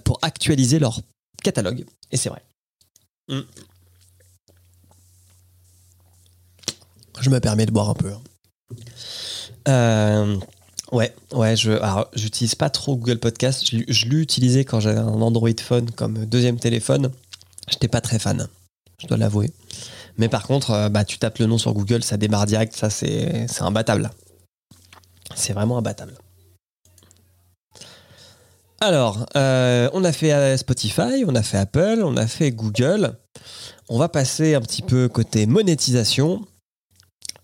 pour 0.04 0.20
actualiser 0.24 0.80
leur 0.80 1.00
catalogue. 1.44 1.86
Et 2.12 2.18
c'est 2.18 2.30
vrai. 2.30 2.42
Mm. 3.30 3.42
Je 7.22 7.30
me 7.30 7.40
permets 7.40 7.66
de 7.66 7.72
boire 7.72 7.90
un 7.90 7.94
peu. 7.94 8.12
hein. 8.12 8.22
Euh, 9.68 10.38
ouais, 10.92 11.14
ouais, 11.34 11.56
je 11.56 11.72
alors, 11.72 12.10
j'utilise 12.14 12.56
pas 12.56 12.70
trop 12.70 12.96
Google 12.96 13.20
Podcast. 13.20 13.66
Je, 13.70 13.78
l'ai- 14.06 14.18
utilisé 14.18 14.66
quand 14.66 14.80
j'avais 14.80 15.00
un 15.00 15.08
Android 15.22 15.50
phone 15.62 15.92
comme 15.92 16.26
deuxième 16.26 16.60
téléphone. 16.60 17.12
J'étais 17.70 17.88
pas 17.88 18.02
très 18.02 18.20
fan, 18.20 18.48
je 19.02 19.08
dois 19.08 19.18
l'avouer. 19.18 19.52
Mais 20.18 20.28
par 20.28 20.44
contre, 20.46 20.72
euh, 20.72 20.90
bah, 20.90 21.06
tu 21.06 21.18
tapes 21.18 21.38
le 21.40 21.46
nom 21.46 21.58
sur 21.58 21.74
Google, 21.74 22.04
ça 22.04 22.18
démarre 22.18 22.46
direct, 22.46 22.76
ça 22.76 22.90
c'est 22.90 23.48
c'est 23.48 23.62
imbattable. 23.62 24.10
C'est 25.36 25.54
vraiment 25.54 25.78
imbattable. 25.78 26.14
Alors, 28.82 29.26
euh, 29.36 29.90
on 29.94 30.04
a 30.04 30.12
fait 30.12 30.34
euh, 30.34 30.58
Spotify, 30.58 31.24
on 31.28 31.36
a 31.36 31.44
fait 31.44 31.58
Apple, 31.58 32.02
on 32.04 32.16
a 32.18 32.28
fait 32.28 32.52
Google. 32.52 33.18
On 33.90 33.98
va 33.98 34.08
passer 34.10 34.56
un 34.56 34.62
petit 34.62 34.82
peu 34.82 35.10
côté 35.10 35.46
monétisation 35.46 36.46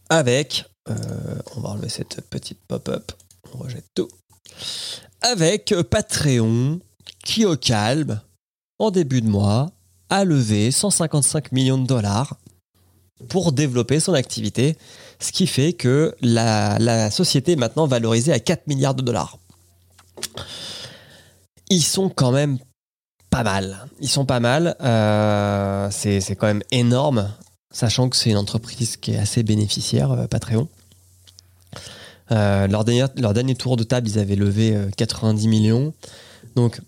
avec, 0.09 0.65
on 0.87 1.59
va 1.61 1.69
enlever 1.69 1.89
cette 1.89 2.21
petite 2.29 2.59
pop-up, 2.67 3.11
rejette 3.55 3.87
tout, 3.95 4.09
avec 5.21 5.73
Patreon 5.89 6.79
qui 7.23 7.45
au 7.45 7.57
calme, 7.57 8.21
en 8.79 8.91
début 8.91 9.21
de 9.21 9.27
mois, 9.27 9.71
a 10.09 10.23
levé 10.23 10.71
155 10.71 11.51
millions 11.51 11.77
de 11.77 11.87
dollars 11.87 12.37
pour 13.29 13.51
développer 13.51 13.99
son 13.99 14.13
activité, 14.13 14.77
ce 15.19 15.31
qui 15.31 15.47
fait 15.47 15.73
que 15.73 16.15
la, 16.21 16.77
la 16.79 17.09
société 17.09 17.53
est 17.53 17.57
maintenant 17.57 17.87
valorisée 17.87 18.33
à 18.33 18.39
4 18.39 18.67
milliards 18.67 18.93
de 18.93 19.01
dollars. 19.01 19.39
Ils 21.69 21.81
sont 21.81 22.09
quand 22.09 22.31
même 22.31 22.59
pas 23.29 23.43
mal. 23.43 23.87
Ils 23.99 24.09
sont 24.09 24.25
pas 24.25 24.39
mal. 24.39 24.75
euh, 24.81 25.89
c'est 25.91 26.21
c'est 26.21 26.35
quand 26.35 26.47
même 26.47 26.63
énorme, 26.71 27.31
sachant 27.73 28.09
que 28.09 28.15
c'est 28.15 28.29
une 28.29 28.37
entreprise 28.37 28.97
qui 28.97 29.11
est 29.11 29.17
assez 29.17 29.43
bénéficiaire, 29.43 30.11
euh, 30.11 30.27
Patreon. 30.27 30.67
Euh, 32.31 32.67
leur, 32.67 32.83
dernier, 32.83 33.55
tour 33.55 33.77
de 33.77 33.83
table, 33.83 34.07
ils 34.07 34.19
avaient 34.19 34.35
levé 34.35 34.75
euh, 34.75 34.89
90 34.97 35.47
millions. 35.47 35.93
Donc, 36.55 36.81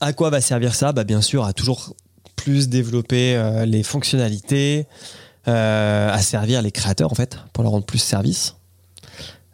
à 0.00 0.12
quoi 0.12 0.30
va 0.30 0.40
servir 0.40 0.74
ça? 0.74 0.92
Bah, 0.92 1.04
Bien 1.04 1.22
sûr, 1.22 1.44
à 1.44 1.52
toujours 1.52 1.94
plus 2.34 2.68
développer 2.68 3.36
euh, 3.36 3.64
les 3.64 3.82
fonctionnalités, 3.82 4.86
euh, 5.48 6.10
à 6.10 6.18
servir 6.18 6.62
les 6.62 6.72
créateurs, 6.72 7.10
en 7.10 7.14
fait, 7.14 7.38
pour 7.52 7.62
leur 7.62 7.72
rendre 7.72 7.86
plus 7.86 7.98
service. 7.98 8.56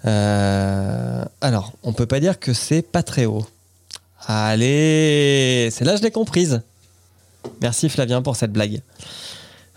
Euh, 0.04 1.24
alors, 1.40 1.72
on 1.82 1.92
peut 1.92 2.06
pas 2.06 2.20
dire 2.20 2.38
que 2.38 2.52
c'est 2.52 2.82
pas 2.82 3.02
très 3.02 3.24
haut. 3.24 3.46
Allez, 4.26 5.68
c'est 5.72 5.84
là 5.84 5.96
je 5.96 6.02
l'ai 6.02 6.10
comprise. 6.10 6.62
Merci 7.60 7.88
Flavien 7.88 8.22
pour 8.22 8.36
cette 8.36 8.52
blague. 8.52 8.82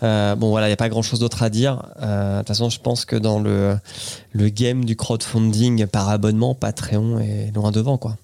Euh, 0.02 0.34
bon 0.34 0.50
voilà, 0.50 0.66
il 0.66 0.70
n'y 0.70 0.74
a 0.74 0.78
pas 0.78 0.88
grand 0.88 1.02
chose 1.02 1.20
d'autre 1.20 1.42
à 1.42 1.50
dire. 1.50 1.82
Euh, 2.02 2.34
De 2.34 2.38
toute 2.40 2.48
façon, 2.48 2.70
je 2.70 2.80
pense 2.80 3.04
que 3.04 3.16
dans 3.16 3.40
le, 3.40 3.78
game 4.34 4.84
du 4.84 4.96
crowdfunding 4.96 5.86
par 5.86 6.08
abonnement, 6.08 6.54
Patreon 6.54 7.18
est 7.18 7.52
loin 7.54 7.70
devant. 7.70 7.98
quoi. 7.98 8.16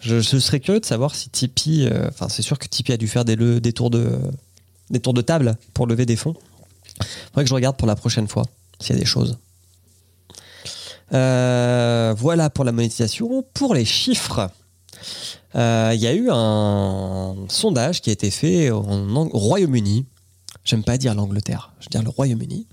Je, 0.00 0.20
serais 0.20 0.60
curieux 0.60 0.80
de 0.80 0.86
savoir 0.86 1.14
si 1.14 1.28
Tipeee, 1.28 1.86
euh, 1.86 2.08
enfin 2.08 2.28
c'est 2.28 2.42
sûr 2.42 2.58
que 2.58 2.66
Tipeee 2.66 2.92
a 2.92 2.96
dû 2.96 3.06
faire 3.06 3.24
des, 3.24 3.36
tours 3.72 3.90
de, 3.90 5.20
table 5.20 5.56
pour 5.74 5.86
lever 5.86 6.06
des 6.06 6.16
fonds. 6.16 6.34
Faudrait 7.28 7.44
que 7.44 7.48
je 7.48 7.54
regarde 7.54 7.76
pour 7.76 7.86
la 7.86 7.96
prochaine 7.96 8.26
fois 8.26 8.44
s'il 8.80 8.96
y 8.96 8.98
a 8.98 9.00
des 9.00 9.06
choses. 9.06 9.38
Voilà 11.10 12.50
pour 12.50 12.64
la 12.64 12.72
monétisation. 12.72 13.44
Pour 13.54 13.74
les 13.74 13.84
chiffres, 13.84 14.50
il 15.54 16.00
y 16.00 16.06
a 16.06 16.14
eu 16.14 16.28
un 16.30 17.36
sondage 17.48 18.00
qui 18.00 18.10
a 18.10 18.12
été 18.12 18.30
fait 18.30 18.70
Ang- 18.70 19.30
au 19.32 19.38
Royaume-Uni. 19.38 20.06
J'aime 20.64 20.84
pas 20.84 20.98
dire 20.98 21.14
l'Angleterre, 21.14 21.72
je 21.80 21.86
veux 21.86 21.90
dire 21.90 22.02
le 22.02 22.10
Royaume-Uni. 22.10 22.66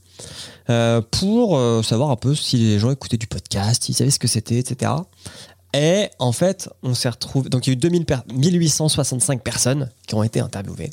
euh, 0.69 1.01
pour 1.11 1.57
euh, 1.57 1.81
savoir 1.83 2.09
un 2.09 2.15
peu 2.15 2.35
si 2.35 2.57
les 2.57 2.79
gens 2.79 2.91
écoutaient 2.91 3.17
du 3.17 3.27
podcast, 3.27 3.83
s'ils 3.83 3.95
savaient 3.95 4.11
ce 4.11 4.19
que 4.19 4.27
c'était, 4.27 4.57
etc. 4.57 4.91
Et 5.73 6.09
en 6.19 6.31
fait, 6.31 6.69
on 6.83 6.93
s'est 6.93 7.09
retrouvé. 7.09 7.49
Donc, 7.49 7.67
il 7.67 7.69
y 7.69 7.71
a 7.71 7.73
eu 7.73 7.77
2000 7.77 8.05
per- 8.05 8.19
1865 8.33 9.43
personnes 9.43 9.89
qui 10.07 10.15
ont 10.15 10.23
été 10.23 10.39
interviewées 10.39 10.91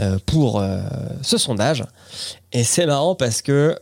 euh, 0.00 0.18
pour 0.26 0.62
ce 1.22 1.38
sondage. 1.38 1.84
Et 2.52 2.62
c'est 2.64 2.86
marrant 2.86 3.14
parce 3.14 3.42
que 3.42 3.76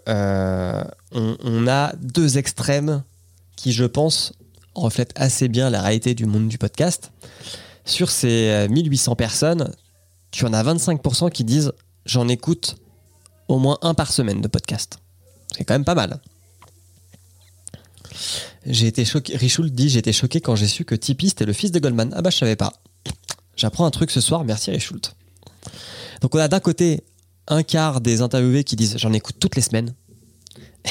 on, 1.14 1.36
on 1.44 1.68
a 1.68 1.92
deux 2.00 2.38
extrêmes 2.38 3.02
qui, 3.56 3.72
je 3.72 3.84
pense, 3.84 4.32
reflètent 4.74 5.12
assez 5.16 5.48
bien 5.48 5.68
la 5.70 5.82
réalité 5.82 6.14
du 6.14 6.26
monde 6.26 6.48
du 6.48 6.58
podcast. 6.58 7.12
Sur 7.84 8.10
ces 8.10 8.48
euh, 8.48 8.68
1800 8.68 9.16
personnes, 9.16 9.72
tu 10.30 10.44
en 10.46 10.52
as 10.54 10.62
25% 10.62 11.30
qui 11.30 11.44
disent 11.44 11.72
j'en 12.06 12.28
écoute 12.28 12.76
au 13.48 13.58
moins 13.58 13.78
un 13.82 13.94
par 13.94 14.12
semaine 14.12 14.40
de 14.40 14.48
podcast. 14.48 14.98
C'est 15.56 15.64
quand 15.64 15.74
même 15.74 15.84
pas 15.84 15.94
mal. 15.94 16.20
J'ai 18.64 18.86
été 18.86 19.04
choqué. 19.04 19.36
Richoul 19.36 19.70
dit 19.70 19.88
J'ai 19.88 19.98
été 19.98 20.12
choqué 20.12 20.40
quand 20.40 20.56
j'ai 20.56 20.68
su 20.68 20.84
que 20.84 20.94
Tipeee 20.94 21.30
c'était 21.30 21.46
le 21.46 21.52
fils 21.52 21.72
de 21.72 21.78
Goldman. 21.78 22.12
Ah 22.16 22.22
bah 22.22 22.30
je 22.30 22.36
savais 22.36 22.56
pas. 22.56 22.72
J'apprends 23.56 23.84
un 23.84 23.90
truc 23.90 24.10
ce 24.10 24.20
soir, 24.20 24.44
merci 24.44 24.70
Richoult. 24.70 25.14
Donc 26.20 26.34
on 26.34 26.38
a 26.38 26.48
d'un 26.48 26.60
côté 26.60 27.04
un 27.48 27.62
quart 27.62 28.00
des 28.00 28.22
interviewés 28.22 28.64
qui 28.64 28.76
disent 28.76 28.96
J'en 28.98 29.12
écoute 29.12 29.36
toutes 29.38 29.56
les 29.56 29.62
semaines. 29.62 29.94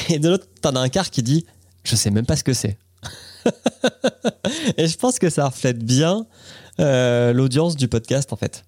Et 0.08 0.18
de 0.18 0.28
l'autre, 0.28 0.46
t'en 0.60 0.74
as 0.76 0.80
un 0.80 0.88
quart 0.88 1.10
qui 1.10 1.22
dit 1.22 1.46
Je 1.84 1.96
sais 1.96 2.10
même 2.10 2.26
pas 2.26 2.36
ce 2.36 2.44
que 2.44 2.54
c'est. 2.54 2.78
Et 4.76 4.86
je 4.86 4.96
pense 4.96 5.18
que 5.18 5.30
ça 5.30 5.46
reflète 5.46 5.84
bien 5.84 6.26
euh, 6.80 7.32
l'audience 7.32 7.76
du 7.76 7.88
podcast 7.88 8.32
en 8.32 8.36
fait. 8.36 8.64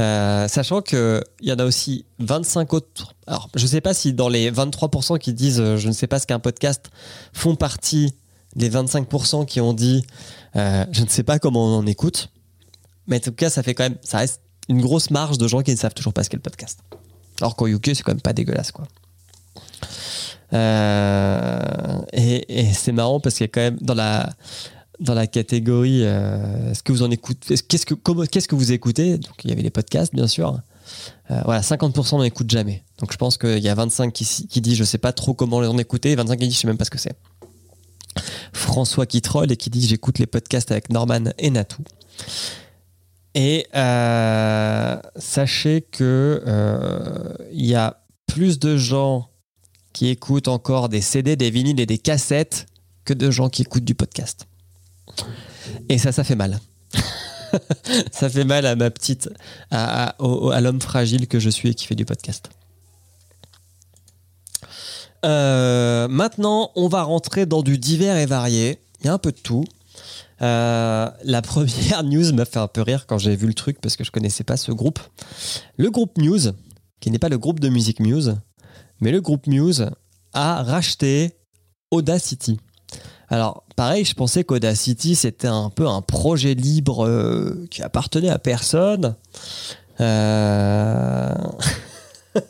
Euh, 0.00 0.46
sachant 0.46 0.80
qu'il 0.80 1.22
y 1.40 1.52
en 1.52 1.58
a 1.58 1.64
aussi 1.64 2.04
25 2.20 2.72
autres. 2.72 3.14
Alors, 3.26 3.48
je 3.56 3.64
ne 3.64 3.68
sais 3.68 3.80
pas 3.80 3.94
si 3.94 4.12
dans 4.12 4.28
les 4.28 4.50
23% 4.50 5.18
qui 5.18 5.32
disent 5.32 5.60
euh, 5.60 5.76
je 5.76 5.88
ne 5.88 5.92
sais 5.92 6.06
pas 6.06 6.20
ce 6.20 6.26
qu'est 6.26 6.34
un 6.34 6.38
podcast 6.38 6.90
font 7.32 7.56
partie 7.56 8.14
des 8.54 8.70
25% 8.70 9.44
qui 9.44 9.60
ont 9.60 9.72
dit 9.72 10.06
euh, 10.54 10.84
je 10.92 11.02
ne 11.02 11.08
sais 11.08 11.24
pas 11.24 11.40
comment 11.40 11.66
on 11.66 11.78
en 11.78 11.86
écoute. 11.86 12.30
Mais 13.08 13.16
en 13.16 13.20
tout 13.20 13.32
cas, 13.32 13.50
ça 13.50 13.64
fait 13.64 13.74
quand 13.74 13.84
même, 13.84 13.96
ça 14.02 14.18
reste 14.18 14.40
une 14.68 14.80
grosse 14.80 15.10
marge 15.10 15.36
de 15.36 15.48
gens 15.48 15.62
qui 15.62 15.72
ne 15.72 15.76
savent 15.76 15.94
toujours 15.94 16.12
pas 16.12 16.22
ce 16.22 16.30
qu'est 16.30 16.36
le 16.36 16.42
podcast. 16.42 16.78
Alors 17.40 17.56
qu'au 17.56 17.66
UK, 17.66 17.86
c'est 17.86 18.02
quand 18.02 18.12
même 18.12 18.20
pas 18.20 18.32
dégueulasse, 18.32 18.70
quoi. 18.70 18.86
Et 22.12 22.60
et 22.60 22.72
c'est 22.72 22.92
marrant 22.92 23.20
parce 23.20 23.34
qu'il 23.36 23.44
y 23.44 23.50
a 23.50 23.52
quand 23.52 23.60
même 23.60 23.78
dans 23.80 23.94
la 23.94 24.30
dans 25.00 25.14
la 25.14 25.26
catégorie 25.26 26.00
euh, 26.04 26.70
est-ce 26.72 26.82
que 26.82 26.92
vous 26.92 27.02
en 27.02 27.10
écoutez 27.10 27.54
est-ce- 27.54 27.62
qu'est-ce 27.62 27.86
que 27.86 27.94
qu'est-ce 28.26 28.48
que 28.48 28.54
vous 28.56 28.72
écoutez? 28.72 29.18
Donc 29.18 29.34
il 29.44 29.50
y 29.50 29.52
avait 29.52 29.62
les 29.62 29.70
podcasts 29.70 30.14
bien 30.14 30.26
sûr. 30.26 30.60
Euh, 31.30 31.40
voilà 31.44 31.60
50% 31.60 32.16
n'en 32.18 32.22
écoutent 32.24 32.50
jamais. 32.50 32.84
Donc 32.98 33.12
je 33.12 33.16
pense 33.16 33.36
qu'il 33.38 33.58
y 33.58 33.68
a 33.68 33.74
25 33.74 34.12
qui, 34.12 34.24
qui 34.24 34.60
dit 34.60 34.74
je 34.74 34.84
sais 34.84 34.98
pas 34.98 35.12
trop 35.12 35.34
comment 35.34 35.58
en 35.58 35.78
écouter 35.78 36.10
et 36.12 36.16
25 36.16 36.36
qui 36.38 36.48
dit 36.48 36.54
je 36.54 36.60
sais 36.60 36.66
même 36.66 36.78
pas 36.78 36.84
ce 36.84 36.90
que 36.90 36.98
c'est. 36.98 37.16
François 38.52 39.06
qui 39.06 39.20
troll 39.22 39.52
et 39.52 39.56
qui 39.56 39.70
dit 39.70 39.86
j'écoute 39.86 40.18
les 40.18 40.26
podcasts 40.26 40.72
avec 40.72 40.90
Norman 40.90 41.24
et 41.38 41.50
Natou. 41.50 41.82
Et 43.34 43.66
euh, 43.76 44.96
sachez 45.16 45.82
que 45.82 46.42
il 47.52 47.66
y 47.66 47.74
a 47.74 48.02
plus 48.26 48.58
de 48.58 48.76
gens 48.76 49.28
qui 49.92 50.08
écoutent 50.08 50.48
encore 50.48 50.88
des 50.88 51.00
CD, 51.00 51.36
des 51.36 51.50
vinyles 51.50 51.78
et 51.80 51.86
des 51.86 51.98
cassettes 51.98 52.66
que 53.04 53.14
de 53.14 53.30
gens 53.30 53.48
qui 53.48 53.62
écoutent 53.62 53.84
du 53.84 53.94
podcast. 53.94 54.46
Et 55.88 55.98
ça, 55.98 56.12
ça 56.12 56.24
fait 56.24 56.36
mal. 56.36 56.60
ça 58.12 58.28
fait 58.28 58.44
mal 58.44 58.66
à 58.66 58.76
ma 58.76 58.90
petite, 58.90 59.28
à, 59.70 60.14
l'homme 60.20 60.80
fragile 60.80 61.26
que 61.26 61.38
je 61.38 61.50
suis 61.50 61.70
et 61.70 61.74
qui 61.74 61.86
fait 61.86 61.94
du 61.94 62.04
podcast. 62.04 62.50
Euh, 65.24 66.06
maintenant, 66.08 66.70
on 66.76 66.88
va 66.88 67.02
rentrer 67.02 67.46
dans 67.46 67.62
du 67.62 67.78
divers 67.78 68.16
et 68.16 68.26
varié. 68.26 68.80
Il 69.00 69.06
y 69.06 69.08
a 69.08 69.12
un 69.12 69.18
peu 69.18 69.32
de 69.32 69.38
tout. 69.38 69.64
Euh, 70.42 71.10
la 71.24 71.42
première 71.42 72.04
news 72.04 72.32
m'a 72.32 72.44
fait 72.44 72.60
un 72.60 72.68
peu 72.68 72.82
rire 72.82 73.06
quand 73.06 73.18
j'ai 73.18 73.34
vu 73.34 73.46
le 73.46 73.54
truc 73.54 73.80
parce 73.80 73.96
que 73.96 74.04
je 74.04 74.10
connaissais 74.10 74.44
pas 74.44 74.56
ce 74.56 74.70
groupe. 74.70 75.00
Le 75.76 75.90
groupe 75.90 76.16
Muse, 76.18 76.54
qui 77.00 77.10
n'est 77.10 77.18
pas 77.18 77.28
le 77.28 77.38
groupe 77.38 77.60
de 77.60 77.68
musique 77.68 78.00
Muse, 78.00 78.36
mais 79.00 79.10
le 79.10 79.20
groupe 79.20 79.46
Muse 79.46 79.90
a 80.32 80.62
racheté 80.62 81.32
Audacity. 81.90 82.60
Alors, 83.30 83.64
pareil, 83.76 84.04
je 84.04 84.14
pensais 84.14 84.42
qu'Audacity, 84.42 85.14
c'était 85.14 85.48
un 85.48 85.68
peu 85.70 85.86
un 85.86 86.00
projet 86.00 86.54
libre 86.54 87.06
euh, 87.06 87.66
qui 87.70 87.82
appartenait 87.82 88.30
à 88.30 88.38
personne. 88.38 89.16
Euh, 90.00 91.34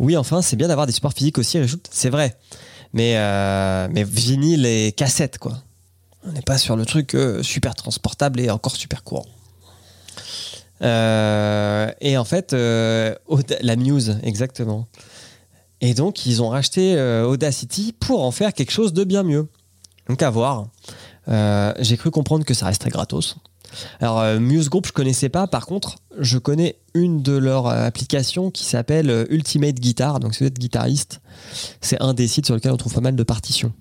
oui, 0.00 0.16
enfin, 0.16 0.42
c'est 0.42 0.56
bien 0.56 0.66
d'avoir 0.66 0.86
des 0.86 0.92
supports 0.92 1.12
physiques 1.12 1.38
aussi, 1.38 1.58
c'est 1.90 2.10
vrai. 2.10 2.36
Mais, 2.92 3.16
euh, 3.18 3.86
mais 3.92 4.02
vinyle 4.02 4.66
et 4.66 4.90
cassette, 4.90 5.38
quoi. 5.38 5.62
On 6.26 6.32
n'est 6.32 6.42
pas 6.42 6.58
sur 6.58 6.74
le 6.76 6.84
truc 6.84 7.16
super 7.42 7.74
transportable 7.74 8.40
et 8.40 8.50
encore 8.50 8.76
super 8.76 9.04
courant. 9.04 9.26
Et 10.82 12.16
en 12.18 12.24
fait, 12.24 12.52
la 12.52 13.76
Muse, 13.76 14.18
exactement. 14.22 14.86
Et 15.80 15.94
donc, 15.94 16.26
ils 16.26 16.42
ont 16.42 16.50
racheté 16.50 16.96
euh, 16.96 17.26
Audacity 17.26 17.92
pour 17.98 18.22
en 18.22 18.30
faire 18.30 18.52
quelque 18.52 18.72
chose 18.72 18.92
de 18.92 19.04
bien 19.04 19.22
mieux. 19.22 19.48
Donc, 20.08 20.22
à 20.22 20.30
voir. 20.30 20.68
Euh, 21.28 21.72
J'ai 21.78 21.96
cru 21.96 22.10
comprendre 22.10 22.44
que 22.44 22.54
ça 22.54 22.66
resterait 22.66 22.90
gratos. 22.90 23.36
Alors, 24.00 24.20
euh, 24.20 24.38
Muse 24.40 24.68
Group, 24.68 24.86
je 24.86 24.92
connaissais 24.92 25.28
pas. 25.28 25.46
Par 25.46 25.66
contre, 25.66 25.96
je 26.18 26.38
connais 26.38 26.76
une 26.92 27.22
de 27.22 27.32
leurs 27.32 27.66
applications 27.66 28.50
qui 28.50 28.64
s'appelle 28.64 29.26
Ultimate 29.30 29.76
Guitar. 29.76 30.20
Donc, 30.20 30.34
si 30.34 30.40
vous 30.40 30.48
êtes 30.48 30.58
guitariste, 30.58 31.20
c'est 31.80 32.00
un 32.02 32.12
des 32.12 32.28
sites 32.28 32.46
sur 32.46 32.54
lequel 32.54 32.72
on 32.72 32.76
trouve 32.76 32.94
pas 32.94 33.00
mal 33.00 33.16
de 33.16 33.22
partitions. 33.22 33.72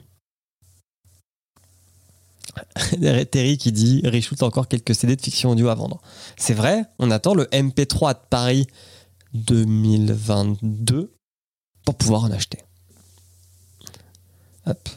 Terry 3.32 3.58
qui 3.58 3.72
dit 3.72 4.02
Richout 4.06 4.42
encore 4.44 4.68
quelques 4.68 4.96
CD 4.96 5.16
de 5.16 5.22
fiction 5.22 5.52
audio 5.52 5.70
à 5.70 5.76
vendre. 5.76 6.02
C'est 6.38 6.54
vrai, 6.54 6.84
on 7.00 7.10
attend 7.12 7.34
le 7.34 7.46
MP3 7.46 8.14
de 8.14 8.20
Paris 8.30 8.68
2022 9.34 11.12
pour 11.90 11.98
pouvoir 11.98 12.24
en 12.26 12.32
acheter. 12.32 12.60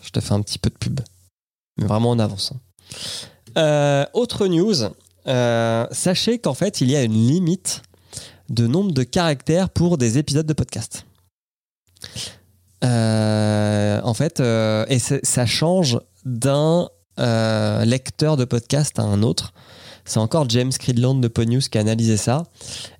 Je 0.02 0.10
te 0.10 0.20
fais 0.20 0.34
un 0.34 0.42
petit 0.42 0.58
peu 0.58 0.68
de 0.68 0.74
pub. 0.74 1.00
Mais 1.78 1.86
vraiment 1.86 2.10
en 2.10 2.18
avançant. 2.18 2.60
Euh, 3.56 4.04
autre 4.12 4.46
news, 4.46 4.74
euh, 5.26 5.86
sachez 5.90 6.38
qu'en 6.38 6.52
fait, 6.52 6.82
il 6.82 6.90
y 6.90 6.96
a 6.96 7.02
une 7.02 7.14
limite 7.14 7.80
de 8.50 8.66
nombre 8.66 8.92
de 8.92 9.04
caractères 9.04 9.70
pour 9.70 9.96
des 9.96 10.18
épisodes 10.18 10.44
de 10.44 10.52
podcast. 10.52 11.06
Euh, 12.84 13.98
en 14.04 14.12
fait, 14.12 14.40
et 14.40 14.98
ça 14.98 15.46
change 15.46 15.98
d'un 16.26 16.90
lecteur 17.16 18.36
de 18.36 18.44
podcast 18.44 18.98
à 18.98 19.02
un 19.02 19.22
autre. 19.22 19.54
C'est 20.04 20.18
encore 20.18 20.48
James 20.50 20.72
Creedland 20.72 21.20
de 21.20 21.28
Ponynews 21.28 21.60
qui 21.60 21.78
a 21.78 21.80
analysé 21.80 22.16
ça. 22.16 22.44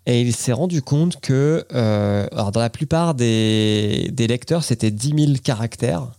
Et 0.07 0.21
il 0.21 0.35
s'est 0.35 0.53
rendu 0.53 0.83
compte 0.83 1.21
que 1.21 1.67
euh, 1.75 2.29
dans 2.31 2.61
la 2.61 2.71
plupart 2.71 3.15
des, 3.15 4.13
lecteurs, 4.17 4.65
c'était 4.65 4.91
10 4.91 5.27
000 5.27 5.39
caractères. 5.43 6.13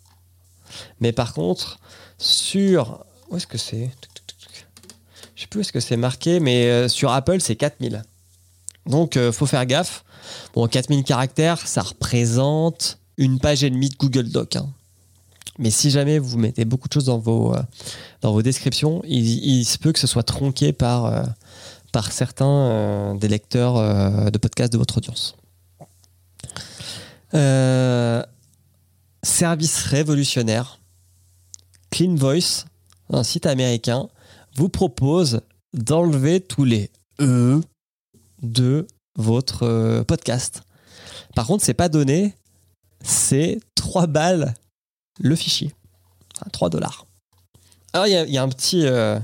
Mais 1.00 1.12
par 1.12 1.34
contre, 1.34 1.80
sur... 2.18 3.06
Où 3.30 3.38
est-ce 3.38 3.48
que 3.48 3.58
c'est? 3.58 3.90
Je 5.36 5.42
sais 5.42 5.48
plus 5.48 5.60
où 5.60 5.62
est-ce 5.62 5.72
que 5.72 5.80
c'est 5.80 5.98
marqué, 5.98 6.40
mais 6.40 6.68
euh, 6.68 6.88
sur 6.88 7.12
Apple, 7.12 7.40
c'est 7.42 7.56
4000. 7.56 8.04
Donc, 8.86 9.18
euh, 9.18 9.32
faut 9.32 9.46
faire 9.46 9.66
gaffe. 9.66 10.04
Bon, 10.54 10.68
4000 10.68 11.04
caractères, 11.04 11.66
ça 11.66 11.82
représente 11.82 13.00
une 13.18 13.40
page 13.40 13.64
et 13.64 13.70
demie 13.70 13.90
de 13.90 13.96
Google 13.96 14.30
Doc. 14.30 14.56
hein. 14.56 14.70
Mais 15.60 15.70
si 15.70 15.92
jamais 15.92 16.18
vous 16.20 16.38
mettez 16.38 16.66
beaucoup 16.66 16.88
de 16.88 16.94
choses 16.94 17.06
dans 17.06 17.20
vos, 17.20 17.54
euh, 17.54 17.62
dans 18.22 18.34
vos 18.34 18.42
descriptions, 18.42 19.02
il, 19.06 19.64
se 19.66 19.78
peut 19.78 19.92
que 19.92 20.00
ce 20.00 20.08
soit 20.08 20.24
tronqué 20.24 20.74
par, 20.74 21.06
euh, 21.06 21.24
par 21.92 22.12
certains 22.12 22.46
euh, 22.46 23.14
des 23.14 23.28
lecteurs 23.28 23.76
de 24.32 24.38
podcasts 24.38 24.74
de 24.74 24.78
votre 24.78 24.98
audience. 24.98 25.36
Service 29.24 29.84
révolutionnaire. 29.86 30.80
Clean 31.92 32.16
Voice, 32.16 32.66
un 33.12 33.24
site 33.24 33.46
américain, 33.46 34.10
vous 34.56 34.70
propose 34.70 35.42
d'enlever 35.74 36.42
tous 36.42 36.66
les 36.66 36.90
E 37.20 37.62
de 38.42 38.88
votre 39.16 40.04
podcast. 40.04 40.64
Par 41.36 41.46
contre, 41.46 41.64
c'est 41.64 41.76
pas 41.76 41.90
donné, 41.90 42.36
c'est 43.04 43.60
3 43.76 44.08
balles 44.08 44.56
le 45.20 45.36
fichier. 45.36 45.74
Enfin, 46.36 46.50
3 46.52 46.70
dollars. 46.70 47.06
Alors, 47.94 48.08
il 48.08 48.12
y 48.12 48.16
a, 48.16 48.24
il 48.26 48.34
y 48.34 48.38
a 48.38 48.44
un 48.44 48.50
petit, 48.50 48.86
euh, 48.86 49.20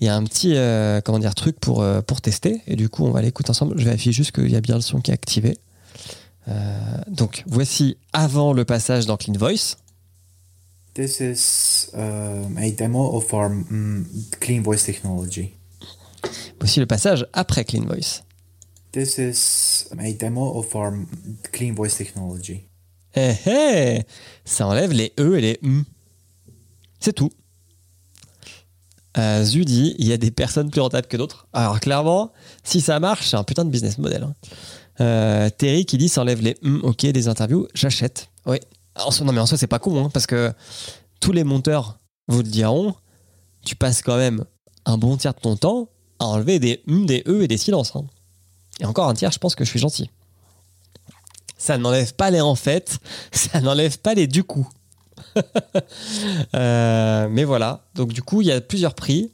il 0.00 0.06
y 0.06 0.10
a 0.10 0.16
un 0.16 0.24
petit 0.24 0.54
euh, 0.56 1.00
comment 1.00 1.18
dire, 1.18 1.34
truc 1.34 1.58
pour, 1.58 1.82
euh, 1.82 2.02
pour 2.02 2.20
tester. 2.20 2.62
Et 2.66 2.76
du 2.76 2.88
coup, 2.88 3.04
on 3.04 3.10
va 3.10 3.22
l'écouter 3.22 3.50
ensemble. 3.50 3.78
Je 3.78 3.84
vérifie 3.84 4.12
juste 4.12 4.32
qu'il 4.32 4.50
y 4.50 4.56
a 4.56 4.60
bien 4.60 4.74
le 4.74 4.82
son 4.82 5.00
qui 5.00 5.10
est 5.10 5.14
activé. 5.14 5.56
Euh, 6.48 6.78
donc, 7.08 7.42
voici 7.46 7.96
avant 8.12 8.52
le 8.52 8.64
passage 8.64 9.06
dans 9.06 9.16
Clean 9.16 9.34
Voice. 9.34 9.76
This 10.94 11.20
is 11.20 11.90
um, 11.94 12.56
a 12.56 12.70
demo 12.70 13.16
of 13.16 13.32
our 13.32 13.48
mm, 13.48 14.04
Clean 14.40 14.60
Voice 14.62 14.84
technology. 14.84 15.54
Voici 16.60 16.80
le 16.80 16.86
passage 16.86 17.26
après 17.32 17.64
Clean 17.64 17.84
Voice. 17.84 18.22
This 18.92 19.18
is 19.18 19.88
a 19.98 20.12
demo 20.12 20.58
of 20.58 20.74
our 20.76 20.92
mm, 20.92 21.06
Clean 21.50 21.74
Voice 21.74 21.96
technology. 21.96 22.68
Eh 23.16 23.34
eh 23.46 24.02
Ça 24.44 24.66
enlève 24.66 24.92
les 24.92 25.12
E 25.18 25.36
et 25.36 25.40
les 25.40 25.58
M. 25.62 25.84
C'est 27.00 27.12
tout. 27.12 27.30
Euh, 29.16 29.44
Zu 29.44 29.64
dit, 29.64 29.94
il 29.98 30.08
y 30.08 30.12
a 30.12 30.16
des 30.16 30.30
personnes 30.32 30.70
plus 30.70 30.80
rentables 30.80 31.06
que 31.06 31.16
d'autres. 31.16 31.46
Alors 31.52 31.78
clairement, 31.78 32.32
si 32.64 32.80
ça 32.80 32.98
marche, 32.98 33.28
c'est 33.28 33.36
un 33.36 33.44
putain 33.44 33.64
de 33.64 33.70
business 33.70 33.98
model. 33.98 34.24
hein. 34.24 34.34
Euh, 35.00 35.50
Terry 35.50 35.86
qui 35.86 35.98
dit, 35.98 36.08
ça 36.08 36.22
enlève 36.22 36.40
les 36.40 36.56
hum, 36.62 36.80
ok 36.82 37.06
des 37.06 37.28
interviews, 37.28 37.68
j'achète. 37.74 38.28
Oui. 38.46 38.58
Non 39.24 39.32
mais 39.32 39.40
en 39.40 39.46
soi, 39.46 39.58
c'est 39.58 39.66
pas 39.66 39.78
con, 39.78 40.04
hein, 40.04 40.10
parce 40.12 40.26
que 40.26 40.52
tous 41.20 41.32
les 41.32 41.44
monteurs 41.44 41.98
vous 42.28 42.38
le 42.42 42.48
diront, 42.48 42.94
tu 43.64 43.76
passes 43.76 44.02
quand 44.02 44.16
même 44.16 44.44
un 44.84 44.98
bon 44.98 45.16
tiers 45.16 45.34
de 45.34 45.40
ton 45.40 45.56
temps 45.56 45.88
à 46.18 46.26
enlever 46.26 46.58
des 46.58 46.82
hum, 46.88 47.06
des 47.06 47.22
e 47.26 47.42
et 47.42 47.48
des 47.48 47.56
silences. 47.58 47.94
hein. 47.94 48.04
Et 48.80 48.84
encore 48.84 49.08
un 49.08 49.14
tiers, 49.14 49.30
je 49.30 49.38
pense 49.38 49.54
que 49.54 49.64
je 49.64 49.70
suis 49.70 49.78
gentil. 49.80 50.10
Ça 51.64 51.78
n'enlève 51.78 52.12
pas 52.12 52.30
les 52.30 52.42
en 52.42 52.56
fait, 52.56 52.98
ça 53.32 53.58
n'enlève 53.62 53.98
pas 53.98 54.12
les 54.12 54.26
du 54.26 54.44
coup. 54.44 54.68
Euh, 56.54 57.28
mais 57.30 57.44
voilà, 57.44 57.86
donc 57.94 58.12
du 58.12 58.22
coup, 58.22 58.42
il 58.42 58.48
y 58.48 58.52
a 58.52 58.60
plusieurs 58.60 58.94
prix. 58.94 59.32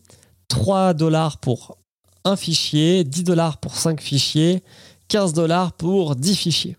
3 0.49 0.95
dollars 0.95 1.39
pour 1.39 1.77
un 2.25 2.37
fichier, 2.37 3.05
10 3.05 3.25
dollars 3.25 3.59
pour 3.59 3.77
5 3.77 4.01
fichiers, 4.01 4.63
15 5.09 5.33
dollars 5.33 5.73
pour 5.73 6.15
10 6.15 6.37
fichiers. 6.37 6.77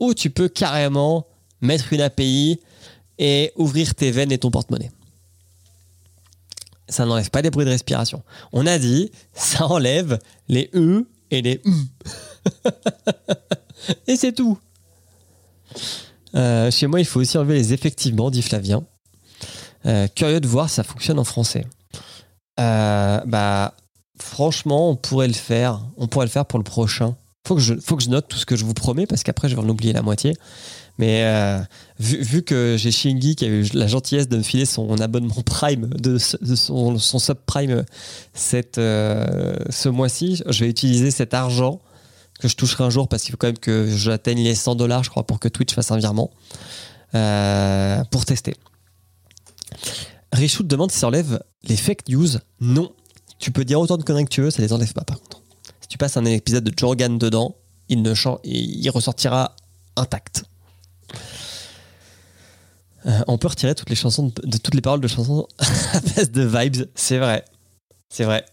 Ou 0.00 0.14
tu 0.14 0.30
peux 0.30 0.48
carrément 0.48 1.26
mettre 1.60 1.92
une 1.92 2.00
API 2.00 2.60
et 3.18 3.52
ouvrir 3.56 3.94
tes 3.94 4.10
veines 4.10 4.32
et 4.32 4.38
ton 4.38 4.50
porte-monnaie. 4.50 4.90
Ça 6.88 7.04
n'enlève 7.04 7.30
pas 7.30 7.42
les 7.42 7.50
bruits 7.50 7.66
de 7.66 7.70
respiration. 7.70 8.22
On 8.52 8.66
a 8.66 8.78
dit, 8.78 9.12
ça 9.34 9.66
enlève 9.66 10.18
les 10.48 10.70
E 10.74 11.06
et 11.30 11.42
les 11.42 11.60
M. 11.64 11.86
et 14.06 14.16
c'est 14.16 14.32
tout. 14.32 14.58
Euh, 16.34 16.70
chez 16.70 16.86
moi, 16.86 17.00
il 17.00 17.04
faut 17.04 17.20
aussi 17.20 17.36
enlever 17.38 17.54
les 17.54 17.72
effectivement, 17.72 18.30
dit 18.30 18.42
Flavien. 18.42 18.84
Euh, 19.86 20.06
curieux 20.08 20.40
de 20.40 20.46
voir 20.46 20.68
si 20.68 20.76
ça 20.76 20.84
fonctionne 20.84 21.18
en 21.18 21.24
français. 21.24 21.64
Euh, 22.58 23.20
bah, 23.26 23.74
franchement, 24.18 24.90
on 24.90 24.96
pourrait 24.96 25.28
le 25.28 25.34
faire. 25.34 25.80
On 25.96 26.06
pourrait 26.06 26.26
le 26.26 26.30
faire 26.30 26.46
pour 26.46 26.58
le 26.58 26.64
prochain. 26.64 27.16
Faut 27.46 27.54
que 27.54 27.60
je, 27.60 27.74
faut 27.74 27.96
que 27.96 28.02
je 28.02 28.10
note 28.10 28.28
tout 28.28 28.36
ce 28.36 28.46
que 28.46 28.56
je 28.56 28.64
vous 28.64 28.74
promets 28.74 29.06
parce 29.06 29.22
qu'après, 29.22 29.48
je 29.48 29.56
vais 29.56 29.62
en 29.62 29.68
oublier 29.68 29.92
la 29.92 30.02
moitié. 30.02 30.34
Mais 30.98 31.24
vu, 31.98 32.22
vu 32.22 32.42
que 32.42 32.76
j'ai 32.78 32.90
Shingy 32.90 33.34
qui 33.34 33.46
a 33.46 33.48
eu 33.48 33.64
la 33.72 33.86
gentillesse 33.86 34.28
de 34.28 34.36
me 34.36 34.42
filer 34.42 34.66
son 34.66 35.00
abonnement 35.00 35.40
Prime, 35.46 35.86
de, 35.86 36.18
son, 36.18 36.98
son 36.98 37.18
ce 37.18 37.32
mois-ci, 39.88 40.42
je 40.46 40.64
vais 40.64 40.68
utiliser 40.68 41.10
cet 41.10 41.32
argent 41.32 41.80
que 42.40 42.48
je 42.48 42.56
toucherai 42.56 42.84
un 42.84 42.90
jour 42.90 43.08
parce 43.08 43.22
qu'il 43.22 43.32
faut 43.32 43.36
quand 43.36 43.46
même 43.46 43.58
que 43.58 43.88
j'atteigne 43.94 44.42
les 44.42 44.54
100 44.54 44.74
dollars, 44.74 45.04
je 45.04 45.10
crois, 45.10 45.26
pour 45.26 45.38
que 45.38 45.48
Twitch 45.48 45.74
fasse 45.74 45.90
un 45.90 45.98
virement 45.98 46.30
euh, 47.14 48.02
pour 48.10 48.24
tester. 48.24 48.56
Richout 50.32 50.64
demande 50.64 50.90
si 50.90 50.98
ça 50.98 51.06
enlève 51.06 51.42
les 51.62 51.76
fake 51.76 52.08
news. 52.08 52.28
Non. 52.60 52.92
Tu 53.38 53.52
peux 53.52 53.64
dire 53.64 53.80
autant 53.80 53.96
de 53.96 54.02
conneries 54.02 54.24
que 54.24 54.30
tu 54.30 54.42
veux, 54.42 54.50
ça 54.50 54.62
les 54.62 54.72
enlève 54.72 54.92
pas 54.92 55.04
par 55.04 55.20
contre. 55.20 55.42
Si 55.80 55.88
tu 55.88 55.98
passes 55.98 56.16
un 56.16 56.24
épisode 56.24 56.64
de 56.64 56.72
Jorgan 56.76 57.18
dedans, 57.18 57.56
il, 57.88 58.02
ne 58.02 58.14
il 58.44 58.90
ressortira 58.90 59.54
intact. 59.96 60.44
Euh, 63.06 63.20
on 63.28 63.38
peut 63.38 63.48
retirer 63.48 63.74
toutes 63.74 63.88
les 63.88 63.96
chansons 63.96 64.26
de, 64.26 64.46
de 64.46 64.58
toutes 64.58 64.74
les 64.74 64.82
paroles 64.82 65.00
de 65.00 65.08
chansons 65.08 65.46
à 65.58 66.00
base 66.00 66.30
de 66.30 66.42
vibes, 66.42 66.86
c'est 66.94 67.18
vrai. 67.18 67.44
C'est 68.10 68.24
vrai. 68.24 68.44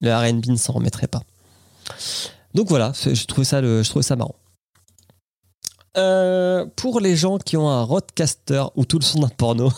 Le 0.00 0.14
R&B 0.14 0.46
ne 0.46 0.56
s'en 0.56 0.72
remettrait 0.72 1.08
pas. 1.08 1.22
Donc 2.58 2.70
voilà, 2.70 2.92
je 2.92 3.24
trouve 3.26 3.44
ça, 3.44 3.62
je 3.62 3.88
trouve 3.88 4.02
ça 4.02 4.16
marrant. 4.16 4.34
Euh, 5.96 6.66
pour 6.74 6.98
les 6.98 7.14
gens 7.14 7.38
qui 7.38 7.56
ont 7.56 7.68
un 7.68 7.84
roadcaster 7.84 8.64
ou 8.74 8.84
tout 8.84 8.98
le 8.98 9.04
son 9.04 9.20
d'un 9.20 9.28
porno, 9.28 9.70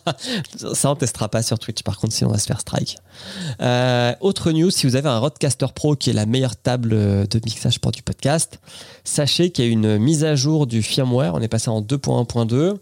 ça 0.74 0.90
on 0.90 0.94
testera 0.94 1.30
pas 1.30 1.42
sur 1.42 1.58
Twitch 1.58 1.82
par 1.82 1.96
contre 1.96 2.12
sinon 2.12 2.28
on 2.28 2.34
va 2.34 2.38
se 2.38 2.44
faire 2.44 2.60
strike. 2.60 2.98
Euh, 3.62 4.12
autre 4.20 4.52
news, 4.52 4.70
si 4.70 4.86
vous 4.86 4.96
avez 4.96 5.08
un 5.08 5.18
roadcaster 5.18 5.68
pro 5.74 5.96
qui 5.96 6.10
est 6.10 6.12
la 6.12 6.26
meilleure 6.26 6.54
table 6.54 6.90
de 6.90 7.40
mixage 7.46 7.80
pour 7.80 7.92
du 7.92 8.02
podcast, 8.02 8.60
sachez 9.04 9.50
qu'il 9.50 9.64
y 9.64 9.68
a 9.68 9.70
une 9.70 9.96
mise 9.96 10.22
à 10.22 10.34
jour 10.34 10.66
du 10.66 10.82
firmware, 10.82 11.32
on 11.34 11.40
est 11.40 11.48
passé 11.48 11.70
en 11.70 11.80
2.1.2 11.80 12.76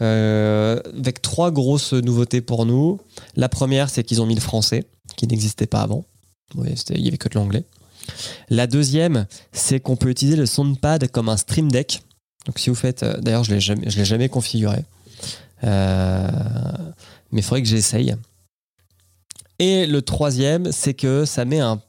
euh, 0.00 0.80
avec 0.96 1.22
trois 1.22 1.50
grosses 1.50 1.92
nouveautés 1.92 2.40
pour 2.40 2.66
nous. 2.66 3.00
La 3.34 3.48
première 3.48 3.90
c'est 3.90 4.04
qu'ils 4.04 4.22
ont 4.22 4.26
mis 4.26 4.36
le 4.36 4.40
français 4.40 4.84
qui 5.16 5.26
n'existait 5.26 5.66
pas 5.66 5.80
avant, 5.80 6.04
il 6.54 7.04
y 7.04 7.08
avait 7.08 7.18
que 7.18 7.28
de 7.28 7.34
l'anglais. 7.34 7.64
La 8.48 8.66
deuxième, 8.66 9.26
c'est 9.52 9.80
qu'on 9.80 9.96
peut 9.96 10.10
utiliser 10.10 10.36
le 10.36 10.46
soundpad 10.46 11.08
comme 11.10 11.28
un 11.28 11.36
stream 11.36 11.70
deck. 11.70 12.02
Donc 12.46 12.58
si 12.58 12.70
vous 12.70 12.76
faites, 12.76 13.02
euh, 13.02 13.18
d'ailleurs 13.18 13.44
je 13.44 13.58
je 13.58 13.74
l'ai 13.74 14.04
jamais 14.04 14.28
configuré, 14.28 14.84
Euh, 15.64 16.28
mais 17.32 17.40
il 17.40 17.42
faudrait 17.42 17.62
que 17.62 17.68
j'essaye. 17.68 18.14
Et 19.58 19.86
le 19.86 20.02
troisième, 20.02 20.70
c'est 20.70 20.94
que 20.94 21.24
ça 21.24 21.44
met 21.44 21.60
un, 21.60 21.80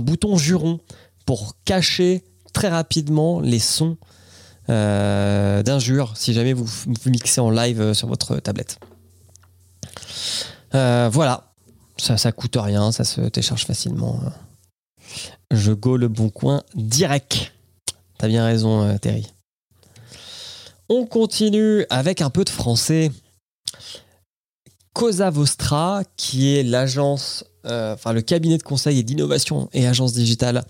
bouton 0.00 0.36
juron 0.36 0.78
pour 1.26 1.56
cacher 1.64 2.22
très 2.52 2.68
rapidement 2.68 3.40
les 3.40 3.58
sons 3.58 3.96
euh, 4.68 5.62
d'injures 5.62 6.12
si 6.16 6.32
jamais 6.32 6.52
vous, 6.52 6.68
mixez 7.06 7.40
en 7.40 7.50
live 7.50 7.94
sur 7.94 8.08
votre 8.08 8.36
tablette. 8.36 8.78
Voilà, 10.72 11.54
ça, 11.96 12.16
ça 12.16 12.32
coûte 12.32 12.56
rien, 12.58 12.92
ça 12.92 13.04
se 13.04 13.20
télécharge 13.22 13.64
facilement. 13.64 14.20
Je 15.54 15.72
go 15.72 15.96
le 15.96 16.08
bon 16.08 16.30
coin 16.30 16.62
direct. 16.74 17.52
T'as 18.18 18.26
bien 18.26 18.44
raison, 18.44 18.82
euh, 18.82 18.98
Terry. 18.98 19.26
On 20.88 21.06
continue 21.06 21.86
avec 21.90 22.20
un 22.20 22.30
peu 22.30 22.44
de 22.44 22.50
français. 22.50 23.10
Cosa 24.92 25.30
Vostra, 25.30 26.02
qui 26.16 26.54
est 26.54 26.62
l'agence, 26.62 27.44
euh, 27.66 27.94
enfin 27.94 28.12
le 28.12 28.20
cabinet 28.20 28.58
de 28.58 28.62
conseil 28.62 28.98
et 28.98 29.02
d'innovation 29.02 29.68
et 29.72 29.86
agence 29.86 30.12
digitale 30.12 30.64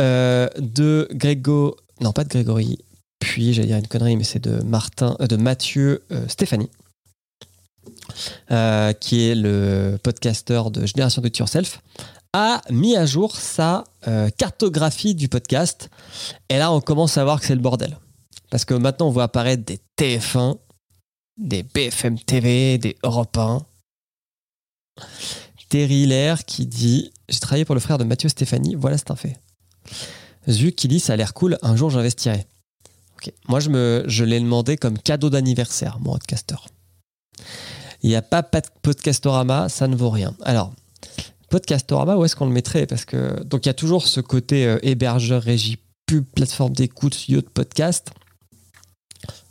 euh, 0.00 0.48
de 0.58 1.08
Grégo, 1.12 1.76
non 2.00 2.12
pas 2.12 2.24
de 2.24 2.28
Grégory, 2.28 2.78
puis 3.20 3.52
j'allais 3.54 3.68
dire 3.68 3.76
une 3.78 3.88
connerie, 3.88 4.16
mais 4.16 4.24
c'est 4.24 4.42
de 4.42 4.62
Martin, 4.62 5.16
de 5.20 5.36
Mathieu 5.36 6.02
Stéphanie, 6.28 6.68
qui 9.00 9.28
est 9.28 9.34
le 9.34 9.98
podcasteur 10.02 10.70
de 10.70 10.84
Génération 10.84 11.22
Do 11.22 11.28
It 11.28 11.38
Yourself, 11.38 11.80
a 12.38 12.62
mis 12.70 12.96
à 12.96 13.06
jour 13.06 13.36
sa 13.36 13.84
euh, 14.06 14.30
cartographie 14.30 15.14
du 15.14 15.28
podcast. 15.28 15.90
Et 16.48 16.58
là, 16.58 16.72
on 16.72 16.80
commence 16.80 17.18
à 17.18 17.24
voir 17.24 17.40
que 17.40 17.46
c'est 17.46 17.54
le 17.54 17.60
bordel. 17.60 17.98
Parce 18.50 18.64
que 18.64 18.74
maintenant, 18.74 19.08
on 19.08 19.10
voit 19.10 19.24
apparaître 19.24 19.64
des 19.64 19.80
TF1, 19.98 20.58
des 21.36 21.62
BFM 21.62 22.18
TV, 22.18 22.78
des 22.78 22.96
Europe 23.02 23.36
1. 23.36 23.62
Terry 25.68 26.02
Hilaire 26.02 26.44
qui 26.44 26.66
dit 26.66 27.12
J'ai 27.28 27.40
travaillé 27.40 27.64
pour 27.64 27.74
le 27.74 27.80
frère 27.80 27.98
de 27.98 28.04
Mathieu 28.04 28.28
Stéphanie, 28.28 28.74
voilà, 28.74 28.96
c'est 28.96 29.10
un 29.10 29.16
fait. 29.16 29.38
Zu 30.48 30.72
qui 30.72 30.88
dit 30.88 31.00
Ça 31.00 31.12
a 31.12 31.16
l'air 31.16 31.34
cool, 31.34 31.58
un 31.62 31.76
jour 31.76 31.90
j'investirai. 31.90 32.46
Ok. 33.16 33.32
Moi, 33.48 33.60
je, 33.60 33.68
me, 33.68 34.04
je 34.06 34.24
l'ai 34.24 34.40
demandé 34.40 34.76
comme 34.76 34.98
cadeau 34.98 35.28
d'anniversaire, 35.28 35.98
mon 36.00 36.12
podcaster. 36.12 36.56
Il 38.02 38.08
n'y 38.08 38.16
a 38.16 38.22
pas 38.22 38.42
pas 38.42 38.60
de 38.60 38.68
Podcastorama, 38.82 39.68
ça 39.68 39.88
ne 39.88 39.96
vaut 39.96 40.10
rien. 40.10 40.34
Alors, 40.42 40.72
Podcastorama, 41.48 42.16
où 42.16 42.24
est-ce 42.24 42.36
qu'on 42.36 42.46
le 42.46 42.52
mettrait 42.52 42.86
Parce 42.86 43.04
que 43.04 43.42
donc 43.44 43.64
il 43.64 43.68
y 43.68 43.70
a 43.70 43.74
toujours 43.74 44.06
ce 44.06 44.20
côté 44.20 44.66
euh, 44.66 44.78
hébergeur, 44.82 45.42
régie, 45.42 45.78
pub, 46.06 46.24
plateforme 46.24 46.74
d'écoute, 46.74 47.14
studio 47.14 47.40
de 47.40 47.48
podcast, 47.48 48.10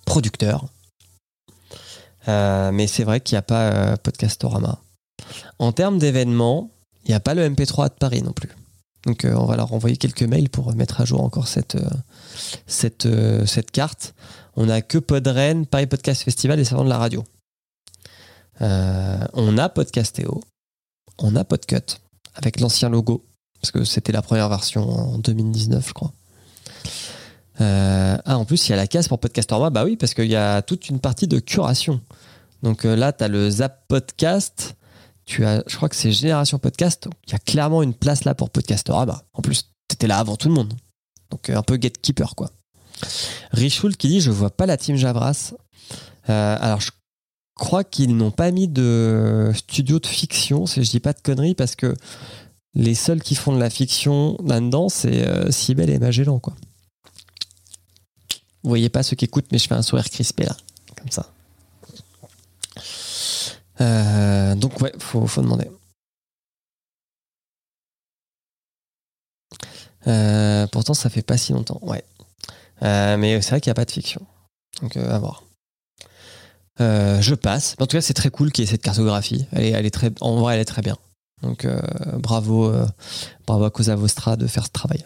producteur. 0.05 0.65
Euh, 2.27 2.71
mais 2.71 2.87
c'est 2.87 3.03
vrai 3.03 3.19
qu'il 3.19 3.35
n'y 3.35 3.39
a 3.39 3.43
pas 3.43 3.71
euh, 3.71 3.97
Podcastorama. 3.97 4.79
En 5.57 5.71
termes 5.71 5.97
d'événements, 5.97 6.71
il 7.05 7.09
n'y 7.09 7.15
a 7.15 7.19
pas 7.19 7.33
le 7.33 7.47
MP3 7.49 7.89
de 7.89 7.95
Paris 7.95 8.21
non 8.21 8.33
plus. 8.33 8.49
Donc 9.05 9.25
on 9.25 9.45
va 9.45 9.55
leur 9.55 9.73
envoyer 9.73 9.95
quelques 9.95 10.23
mails 10.23 10.49
pour 10.49 10.75
mettre 10.75 10.99
à 10.99 11.05
jour 11.05 11.23
encore 11.23 11.47
cette, 11.47 11.77
cette, 12.65 13.07
cette 13.45 13.71
carte. 13.71 14.13
On 14.55 14.65
n'a 14.65 14.81
que 14.81 14.97
Podren, 14.97 15.65
Paris 15.65 15.87
Podcast 15.87 16.23
Festival 16.23 16.59
et 16.59 16.65
Salon 16.65 16.83
de 16.83 16.89
la 16.89 16.97
radio. 16.97 17.23
On 18.59 19.57
a 19.57 19.69
Podcastéo, 19.69 20.41
on 21.19 21.35
a 21.35 21.43
Podcut 21.43 21.97
avec 22.35 22.59
l'ancien 22.59 22.89
logo, 22.89 23.25
parce 23.61 23.71
que 23.71 23.83
c'était 23.83 24.11
la 24.11 24.21
première 24.21 24.49
version 24.49 24.87
en 24.87 25.17
2019, 25.17 25.87
je 25.87 25.93
crois. 25.93 26.13
Euh, 27.59 28.17
ah, 28.23 28.37
en 28.37 28.45
plus, 28.45 28.67
il 28.67 28.71
y 28.71 28.73
a 28.73 28.75
la 28.77 28.87
case 28.87 29.07
pour 29.07 29.19
Podcastorama, 29.19 29.69
bah 29.71 29.83
oui, 29.83 29.97
parce 29.97 30.13
qu'il 30.13 30.27
y 30.27 30.35
a 30.35 30.61
toute 30.61 30.89
une 30.89 30.99
partie 30.99 31.27
de 31.27 31.39
curation. 31.39 32.01
Donc 32.63 32.85
euh, 32.85 32.95
là, 32.95 33.13
tu 33.13 33.23
as 33.23 33.27
le 33.27 33.49
Zap 33.49 33.87
Podcast, 33.87 34.75
tu 35.25 35.45
as, 35.45 35.63
je 35.67 35.75
crois 35.75 35.89
que 35.89 35.95
c'est 35.95 36.11
Génération 36.11 36.59
Podcast, 36.59 37.07
il 37.27 37.31
y 37.31 37.35
a 37.35 37.39
clairement 37.39 37.81
une 37.81 37.93
place 37.93 38.23
là 38.23 38.35
pour 38.35 38.51
Podcastorama. 38.51 39.23
En 39.33 39.41
plus, 39.41 39.63
tu 39.87 39.95
étais 39.95 40.07
là 40.07 40.19
avant 40.19 40.35
tout 40.35 40.49
le 40.49 40.53
monde. 40.53 40.73
Donc 41.31 41.49
euh, 41.49 41.57
un 41.57 41.63
peu 41.63 41.77
gatekeeper, 41.77 42.35
quoi. 42.35 42.51
Richoul 43.51 43.95
qui 43.97 44.07
dit 44.07 44.21
Je 44.21 44.31
vois 44.31 44.49
pas 44.49 44.65
la 44.65 44.77
team 44.77 44.95
Javras. 44.95 45.53
Alors, 46.27 46.81
je 46.81 46.91
crois 47.57 47.83
qu'ils 47.83 48.15
n'ont 48.15 48.31
pas 48.31 48.51
mis 48.51 48.67
de 48.67 49.51
studio 49.55 49.99
de 49.99 50.07
fiction, 50.07 50.65
si 50.65 50.83
je 50.83 50.89
dis 50.89 50.99
pas 50.99 51.13
de 51.13 51.21
conneries, 51.21 51.55
parce 51.55 51.75
que 51.75 51.95
les 52.73 52.95
seuls 52.95 53.21
qui 53.21 53.35
font 53.35 53.53
de 53.53 53.59
la 53.59 53.69
fiction 53.69 54.37
là-dedans, 54.45 54.89
c'est 54.89 55.27
euh, 55.27 55.51
Cybèle 55.51 55.89
et 55.89 55.99
Magellan, 55.99 56.39
quoi. 56.39 56.53
Vous 58.63 58.69
voyez 58.69 58.89
pas 58.89 59.03
ceux 59.03 59.15
qui 59.15 59.25
écoutent, 59.25 59.51
mais 59.51 59.59
je 59.59 59.67
fais 59.67 59.75
un 59.75 59.81
sourire 59.81 60.09
crispé 60.09 60.43
là, 60.43 60.55
comme 60.95 61.09
ça. 61.09 61.31
Euh, 63.79 64.55
donc 64.55 64.79
ouais, 64.81 64.91
faut, 64.99 65.25
faut 65.27 65.41
demander. 65.41 65.69
Euh, 70.07 70.67
pourtant, 70.67 70.93
ça 70.93 71.09
fait 71.09 71.21
pas 71.21 71.37
si 71.37 71.53
longtemps, 71.53 71.79
ouais. 71.81 72.03
Euh, 72.83 73.17
mais 73.17 73.41
c'est 73.41 73.51
vrai 73.51 73.61
qu'il 73.61 73.69
n'y 73.69 73.71
a 73.71 73.75
pas 73.75 73.85
de 73.85 73.91
fiction. 73.91 74.25
Donc, 74.81 74.95
à 74.97 75.17
voir. 75.19 75.43
Euh, 76.79 77.21
je 77.21 77.35
passe. 77.35 77.75
En 77.79 77.87
tout 77.87 77.97
cas, 77.97 78.01
c'est 78.01 78.13
très 78.13 78.29
cool 78.29 78.51
qu'il 78.51 78.63
y 78.63 78.67
ait 78.67 78.71
cette 78.71 78.81
cartographie. 78.81 79.45
Elle 79.51 79.85
est, 79.85 79.91
très, 79.91 80.11
en 80.21 80.37
vrai, 80.37 80.55
elle 80.55 80.61
est 80.61 80.65
très 80.65 80.81
bien. 80.81 80.97
Donc, 81.41 81.65
euh, 81.65 81.79
bravo, 82.17 82.65
euh, 82.65 82.85
bravo 83.45 83.65
à 83.65 83.71
Cosa 83.71 83.95
Vostra 83.95 84.35
de 84.35 84.47
faire 84.47 84.65
ce 84.65 84.71
travail. 84.71 85.03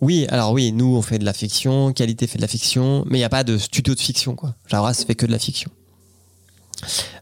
Oui, 0.00 0.26
alors 0.30 0.50
oui, 0.50 0.72
nous 0.72 0.96
on 0.96 1.02
fait 1.02 1.20
de 1.20 1.24
la 1.24 1.32
fiction, 1.32 1.92
Qualité 1.92 2.26
fait 2.26 2.38
de 2.38 2.42
la 2.42 2.48
fiction, 2.48 3.04
mais 3.06 3.18
il 3.18 3.20
n'y 3.20 3.24
a 3.24 3.28
pas 3.28 3.44
de 3.44 3.56
studio 3.56 3.94
de 3.94 4.00
fiction 4.00 4.34
quoi. 4.34 4.56
Javras 4.66 5.04
fait 5.06 5.14
que 5.14 5.26
de 5.26 5.30
la 5.30 5.38
fiction. 5.38 5.70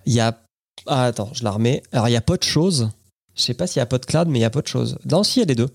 Il 0.07 0.15
y 0.15 0.21
a. 0.21 0.41
Ah, 0.87 1.05
attends, 1.05 1.31
je 1.35 1.45
la 1.45 1.51
remets. 1.51 1.83
Alors 1.93 2.09
il 2.09 2.13
y 2.13 2.17
a 2.17 2.23
pas 2.23 2.39
de 2.39 2.43
choses. 2.43 2.89
Je 3.37 3.43
sais 3.43 3.53
pas 3.53 3.67
s'il 3.67 3.81
y 3.81 3.83
a 3.83 3.87
pas 3.87 3.99
de 3.99 4.07
cloud, 4.07 4.29
mais 4.29 4.39
il 4.39 4.43
y 4.43 4.47
a 4.47 4.51
pas 4.51 4.63
de 4.63 4.67
choses. 4.67 4.99
Non, 5.05 5.23
si, 5.23 5.41
il 5.41 5.43
y 5.43 5.45
a 5.45 5.47
les 5.47 5.55
deux. 5.55 5.69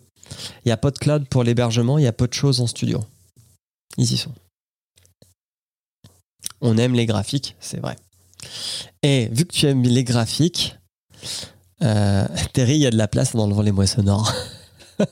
Il 0.65 0.69
y 0.69 0.71
a 0.71 0.77
pas 0.77 0.91
de 0.91 0.97
cloud 0.97 1.27
pour 1.27 1.43
l'hébergement, 1.43 1.97
il 1.97 2.03
y 2.03 2.07
a 2.07 2.13
pas 2.13 2.27
de 2.27 2.33
choses 2.33 2.61
en 2.61 2.67
studio. 2.67 3.03
Ils 3.97 4.11
y 4.11 4.17
sont. 4.17 4.33
On 6.61 6.77
aime 6.77 6.93
les 6.93 7.05
graphiques, 7.05 7.55
c'est 7.59 7.79
vrai. 7.79 7.95
Et 9.03 9.27
vu 9.31 9.45
que 9.45 9.53
tu 9.53 9.65
aimes 9.67 9.83
les 9.83 10.03
graphiques, 10.03 10.77
euh, 11.81 12.27
Terry, 12.53 12.75
il 12.75 12.81
y 12.81 12.87
a 12.87 12.91
de 12.91 12.97
la 12.97 13.07
place 13.07 13.35
en 13.35 13.39
enlevant 13.39 13.61
les 13.61 13.71
moissonneurs. 13.71 14.33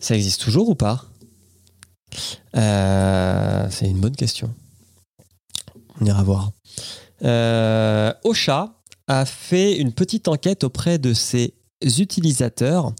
Ça 0.00 0.14
existe 0.14 0.40
toujours 0.40 0.68
ou 0.68 0.74
pas? 0.74 1.04
Euh, 2.56 3.68
C'est 3.70 3.86
une 3.86 4.00
bonne 4.00 4.16
question. 4.16 4.52
On 6.00 6.06
ira 6.06 6.22
voir. 6.22 6.52
Euh, 7.22 8.12
Ocha 8.24 8.74
a 9.06 9.26
fait 9.26 9.76
une 9.76 9.92
petite 9.92 10.28
enquête 10.28 10.64
auprès 10.64 10.98
de 10.98 11.12
ses 11.12 11.54
utilisateurs 11.82 12.92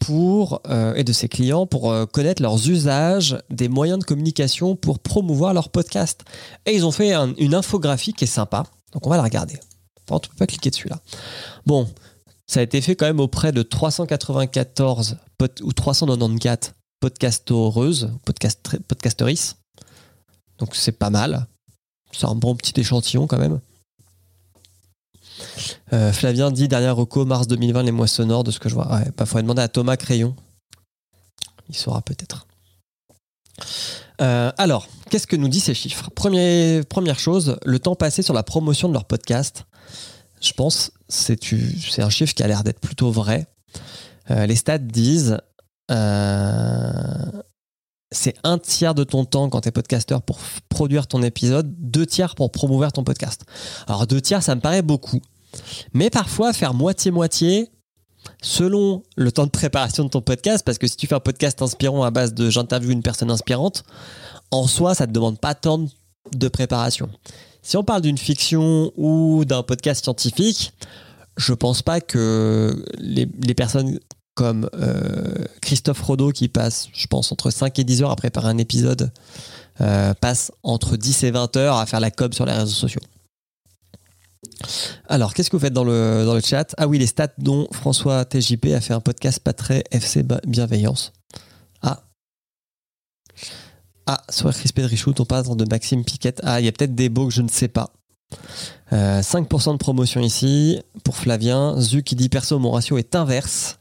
pour, 0.00 0.60
euh, 0.68 0.94
et 0.94 1.04
de 1.04 1.12
ses 1.12 1.28
clients 1.28 1.66
pour 1.66 1.90
euh, 1.92 2.06
connaître 2.06 2.42
leurs 2.42 2.68
usages 2.68 3.38
des 3.50 3.68
moyens 3.68 4.00
de 4.00 4.04
communication 4.04 4.74
pour 4.74 4.98
promouvoir 4.98 5.54
leur 5.54 5.68
podcast. 5.70 6.22
Et 6.66 6.74
ils 6.74 6.84
ont 6.84 6.90
fait 6.90 7.12
un- 7.12 7.34
une 7.38 7.54
infographie 7.54 8.12
qui 8.12 8.24
est 8.24 8.26
sympa. 8.26 8.64
Donc 8.92 9.06
on 9.06 9.10
va 9.10 9.16
la 9.16 9.22
regarder. 9.22 9.58
Enfin, 10.08 10.18
tu 10.18 10.28
peux 10.28 10.36
pas 10.36 10.46
cliquer 10.46 10.70
dessus 10.70 10.88
là. 10.88 10.98
Bon, 11.66 11.88
ça 12.46 12.60
a 12.60 12.62
été 12.64 12.80
fait 12.80 12.96
quand 12.96 13.06
même 13.06 13.20
auprès 13.20 13.52
de 13.52 13.62
394 13.62 15.16
pod- 15.38 15.60
ou 15.62 15.72
394 15.72 16.72
podcasteuses, 17.00 18.10
podcast, 18.24 18.78
podcasteristes. 18.88 19.56
Donc 20.58 20.74
c'est 20.74 20.92
pas 20.92 21.10
mal. 21.10 21.46
C'est 22.12 22.26
un 22.26 22.34
bon 22.34 22.54
petit 22.56 22.78
échantillon 22.80 23.26
quand 23.26 23.38
même. 23.38 23.60
Euh, 25.92 26.12
Flavien 26.12 26.50
dit 26.50 26.68
dernière 26.68 26.96
reco 26.96 27.24
mars 27.24 27.46
2020 27.46 27.82
les 27.84 27.92
mois 27.92 28.06
sonores 28.06 28.44
de 28.44 28.50
ce 28.50 28.58
que 28.58 28.68
je 28.68 28.74
vois. 28.74 28.92
Ouais, 28.92 29.04
bah, 29.16 29.26
faudrait 29.26 29.42
demander 29.42 29.62
à 29.62 29.68
Thomas 29.68 29.96
Crayon. 29.96 30.34
Il 31.68 31.76
saura 31.76 32.02
peut-être. 32.02 32.46
Euh, 34.20 34.52
alors, 34.58 34.86
qu'est-ce 35.10 35.26
que 35.26 35.36
nous 35.36 35.48
disent 35.48 35.64
ces 35.64 35.74
chiffres? 35.74 36.10
Première 36.14 37.18
chose, 37.18 37.58
le 37.64 37.78
temps 37.78 37.94
passé 37.94 38.22
sur 38.22 38.34
la 38.34 38.42
promotion 38.42 38.88
de 38.88 38.94
leur 38.94 39.04
podcast. 39.04 39.64
Je 40.40 40.52
pense 40.52 40.90
c'est 41.08 41.38
un 41.98 42.10
chiffre 42.10 42.34
qui 42.34 42.42
a 42.42 42.48
l'air 42.48 42.64
d'être 42.64 42.80
plutôt 42.80 43.10
vrai. 43.10 43.46
Euh, 44.30 44.46
les 44.46 44.56
stats 44.56 44.78
disent 44.78 45.38
c'est 48.12 48.34
un 48.44 48.58
tiers 48.58 48.94
de 48.94 49.04
ton 49.04 49.24
temps 49.24 49.48
quand 49.48 49.62
tu 49.62 49.68
es 49.68 49.72
podcasteur 49.72 50.22
pour 50.22 50.38
produire 50.68 51.06
ton 51.06 51.22
épisode, 51.22 51.74
deux 51.78 52.06
tiers 52.06 52.34
pour 52.34 52.50
promouvoir 52.52 52.92
ton 52.92 53.04
podcast. 53.04 53.44
Alors 53.86 54.06
deux 54.06 54.20
tiers, 54.20 54.42
ça 54.42 54.54
me 54.54 54.60
paraît 54.60 54.82
beaucoup. 54.82 55.20
Mais 55.92 56.10
parfois, 56.10 56.52
faire 56.52 56.74
moitié-moitié, 56.74 57.70
selon 58.42 59.02
le 59.16 59.32
temps 59.32 59.46
de 59.46 59.50
préparation 59.50 60.04
de 60.04 60.08
ton 60.08 60.20
podcast, 60.20 60.64
parce 60.64 60.78
que 60.78 60.86
si 60.86 60.96
tu 60.96 61.06
fais 61.06 61.14
un 61.14 61.20
podcast 61.20 61.60
inspirant 61.62 62.02
à 62.02 62.10
base 62.10 62.34
de 62.34 62.50
j'interviewe 62.50 62.92
une 62.92 63.02
personne 63.02 63.30
inspirante, 63.30 63.84
en 64.50 64.66
soi, 64.66 64.94
ça 64.94 65.06
ne 65.06 65.10
te 65.10 65.14
demande 65.14 65.38
pas 65.38 65.54
tant 65.54 65.86
de 66.32 66.48
préparation. 66.48 67.08
Si 67.62 67.76
on 67.76 67.84
parle 67.84 68.02
d'une 68.02 68.18
fiction 68.18 68.92
ou 68.96 69.44
d'un 69.44 69.62
podcast 69.62 70.04
scientifique, 70.04 70.72
je 71.36 71.54
pense 71.54 71.82
pas 71.82 72.00
que 72.00 72.84
les, 72.98 73.26
personnes 73.54 73.98
comme 74.34 74.68
euh, 74.74 75.44
Christophe 75.60 76.02
Rodeau 76.02 76.30
qui 76.30 76.48
passe, 76.48 76.88
je 76.92 77.06
pense, 77.06 77.32
entre 77.32 77.50
5 77.50 77.78
et 77.78 77.84
10 77.84 78.02
heures 78.02 78.10
à 78.10 78.16
préparer 78.16 78.48
un 78.48 78.58
épisode, 78.58 79.12
euh, 79.80 80.12
passe 80.14 80.52
entre 80.62 80.96
10 80.96 81.24
et 81.24 81.30
20 81.30 81.56
heures 81.56 81.76
à 81.76 81.86
faire 81.86 82.00
la 82.00 82.10
com 82.10 82.32
sur 82.32 82.46
les 82.46 82.52
réseaux 82.52 82.66
sociaux. 82.66 83.00
Alors, 85.08 85.34
qu'est-ce 85.34 85.50
que 85.50 85.56
vous 85.56 85.62
faites 85.62 85.72
dans 85.72 85.84
le, 85.84 86.40
chat? 86.44 86.74
Ah 86.78 86.86
oui, 86.86 86.98
les 86.98 87.06
stats 87.06 87.34
dont 87.38 87.68
François 87.72 88.24
TJP 88.24 88.66
a 88.74 88.80
fait 88.80 88.94
un 88.94 89.00
podcast 89.00 89.40
pas 89.40 89.52
très 89.52 89.84
FC 89.90 90.24
Bienveillance. 90.46 91.12
Ah. 91.82 92.04
Ah, 94.06 94.22
sur 94.30 94.50
Crispé 94.52 94.82
de 94.82 94.86
Richout, 94.86 95.14
on 95.20 95.24
parle 95.24 95.56
de 95.56 95.64
Maxime 95.64 96.04
Piquette. 96.04 96.40
Ah, 96.44 96.60
il 96.60 96.64
y 96.64 96.68
a 96.68 96.72
peut-être 96.72 96.94
des 96.94 97.08
beaux 97.08 97.28
que 97.28 97.34
je 97.34 97.42
ne 97.42 97.48
sais 97.48 97.68
pas. 97.68 97.92
Euh, 98.92 99.20
5% 99.20 99.72
de 99.72 99.78
promotion 99.78 100.20
ici 100.20 100.80
pour 101.04 101.16
Flavien. 101.16 101.80
Zu 101.80 102.02
qui 102.02 102.16
dit 102.16 102.28
perso, 102.28 102.58
mon 102.58 102.72
ratio 102.72 102.98
est 102.98 103.14
inverse. 103.14 103.78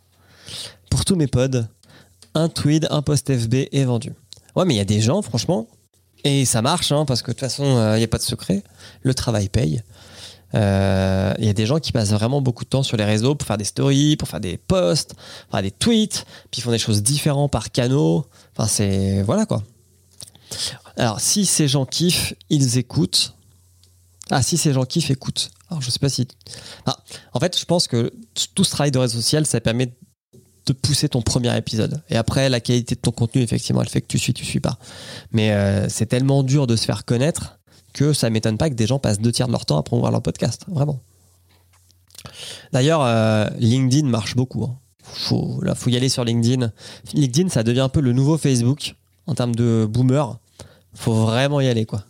Pour 0.89 1.05
tous 1.05 1.15
mes 1.15 1.27
pods, 1.27 1.65
un 2.33 2.49
tweet, 2.49 2.87
un 2.89 3.01
post 3.01 3.33
FB 3.33 3.67
est 3.71 3.83
vendu. 3.83 4.13
Ouais, 4.55 4.65
mais 4.65 4.75
il 4.75 4.77
y 4.77 4.81
a 4.81 4.85
des 4.85 5.01
gens, 5.01 5.21
franchement, 5.21 5.67
et 6.23 6.45
ça 6.45 6.61
marche, 6.61 6.91
hein, 6.91 7.05
parce 7.05 7.21
que 7.21 7.31
de 7.31 7.33
toute 7.33 7.39
façon, 7.39 7.63
il 7.95 7.97
n'y 7.97 8.03
a 8.03 8.07
pas 8.07 8.17
de 8.17 8.23
secret. 8.23 8.63
Le 9.01 9.13
travail 9.13 9.49
paye. 9.49 9.81
Euh, 10.55 11.33
Il 11.39 11.45
y 11.45 11.49
a 11.49 11.53
des 11.53 11.65
gens 11.65 11.79
qui 11.79 11.91
passent 11.91 12.11
vraiment 12.11 12.41
beaucoup 12.41 12.63
de 12.63 12.69
temps 12.69 12.83
sur 12.83 12.97
les 12.97 13.05
réseaux 13.05 13.35
pour 13.35 13.47
faire 13.47 13.57
des 13.57 13.65
stories, 13.65 14.17
pour 14.17 14.27
faire 14.27 14.39
des 14.39 14.57
posts, 14.57 15.13
pour 15.13 15.51
faire 15.51 15.61
des 15.61 15.71
tweets, 15.71 16.25
puis 16.49 16.59
ils 16.59 16.61
font 16.61 16.71
des 16.71 16.79
choses 16.79 17.03
différentes 17.03 17.51
par 17.51 17.71
canaux. 17.71 18.25
Enfin, 18.55 18.67
c'est. 18.67 19.21
Voilà 19.23 19.45
quoi. 19.45 19.63
Alors, 20.97 21.19
si 21.19 21.45
ces 21.45 21.67
gens 21.67 21.85
kiffent, 21.85 22.33
ils 22.49 22.77
écoutent. 22.77 23.33
Ah, 24.29 24.41
si 24.41 24.57
ces 24.57 24.73
gens 24.73 24.85
kiffent, 24.85 25.11
écoutent. 25.11 25.49
Alors, 25.69 25.81
je 25.81 25.89
sais 25.89 25.99
pas 25.99 26.09
si. 26.09 26.27
Ah, 26.85 26.97
en 27.33 27.39
fait, 27.39 27.57
je 27.57 27.65
pense 27.65 27.87
que 27.87 28.13
tout 28.55 28.63
ce 28.63 28.71
travail 28.71 28.91
de 28.91 28.99
réseau 28.99 29.17
social, 29.17 29.45
ça 29.45 29.59
permet 29.61 29.93
de 30.65 30.73
pousser 30.73 31.09
ton 31.09 31.21
premier 31.21 31.55
épisode. 31.57 32.01
Et 32.09 32.17
après, 32.17 32.49
la 32.49 32.59
qualité 32.59 32.95
de 32.95 32.99
ton 32.99 33.11
contenu, 33.11 33.41
effectivement, 33.41 33.81
elle 33.81 33.89
fait 33.89 34.01
que 34.01 34.07
tu 34.07 34.19
suis, 34.19 34.33
tu 34.33 34.45
suis 34.45 34.59
pas. 34.59 34.77
Mais 35.31 35.51
euh, 35.51 35.89
c'est 35.89 36.05
tellement 36.05 36.43
dur 36.43 36.67
de 36.67 36.75
se 36.75 36.85
faire 36.85 37.05
connaître 37.05 37.59
que 37.93 38.13
ça 38.13 38.29
m'étonne 38.29 38.57
pas 38.57 38.69
que 38.69 38.75
des 38.75 38.87
gens 38.87 38.99
passent 38.99 39.19
deux 39.19 39.31
tiers 39.31 39.47
de 39.47 39.51
leur 39.51 39.65
temps 39.65 39.77
à 39.77 39.83
promouvoir 39.83 40.11
leur 40.11 40.21
podcast. 40.21 40.65
Vraiment. 40.67 40.99
D'ailleurs, 42.71 43.01
euh, 43.03 43.47
LinkedIn 43.57 44.07
marche 44.07 44.35
beaucoup. 44.35 44.63
hein. 44.63 44.75
Faut, 45.03 45.61
y 45.87 45.97
aller 45.97 46.09
sur 46.09 46.23
LinkedIn. 46.23 46.71
LinkedIn, 47.13 47.49
ça 47.49 47.63
devient 47.63 47.81
un 47.81 47.89
peu 47.89 47.99
le 48.01 48.13
nouveau 48.13 48.37
Facebook 48.37 48.95
en 49.27 49.35
termes 49.35 49.55
de 49.55 49.87
boomer. 49.89 50.37
Faut 50.93 51.13
vraiment 51.13 51.59
y 51.59 51.67
aller, 51.67 51.85
quoi. 51.85 52.03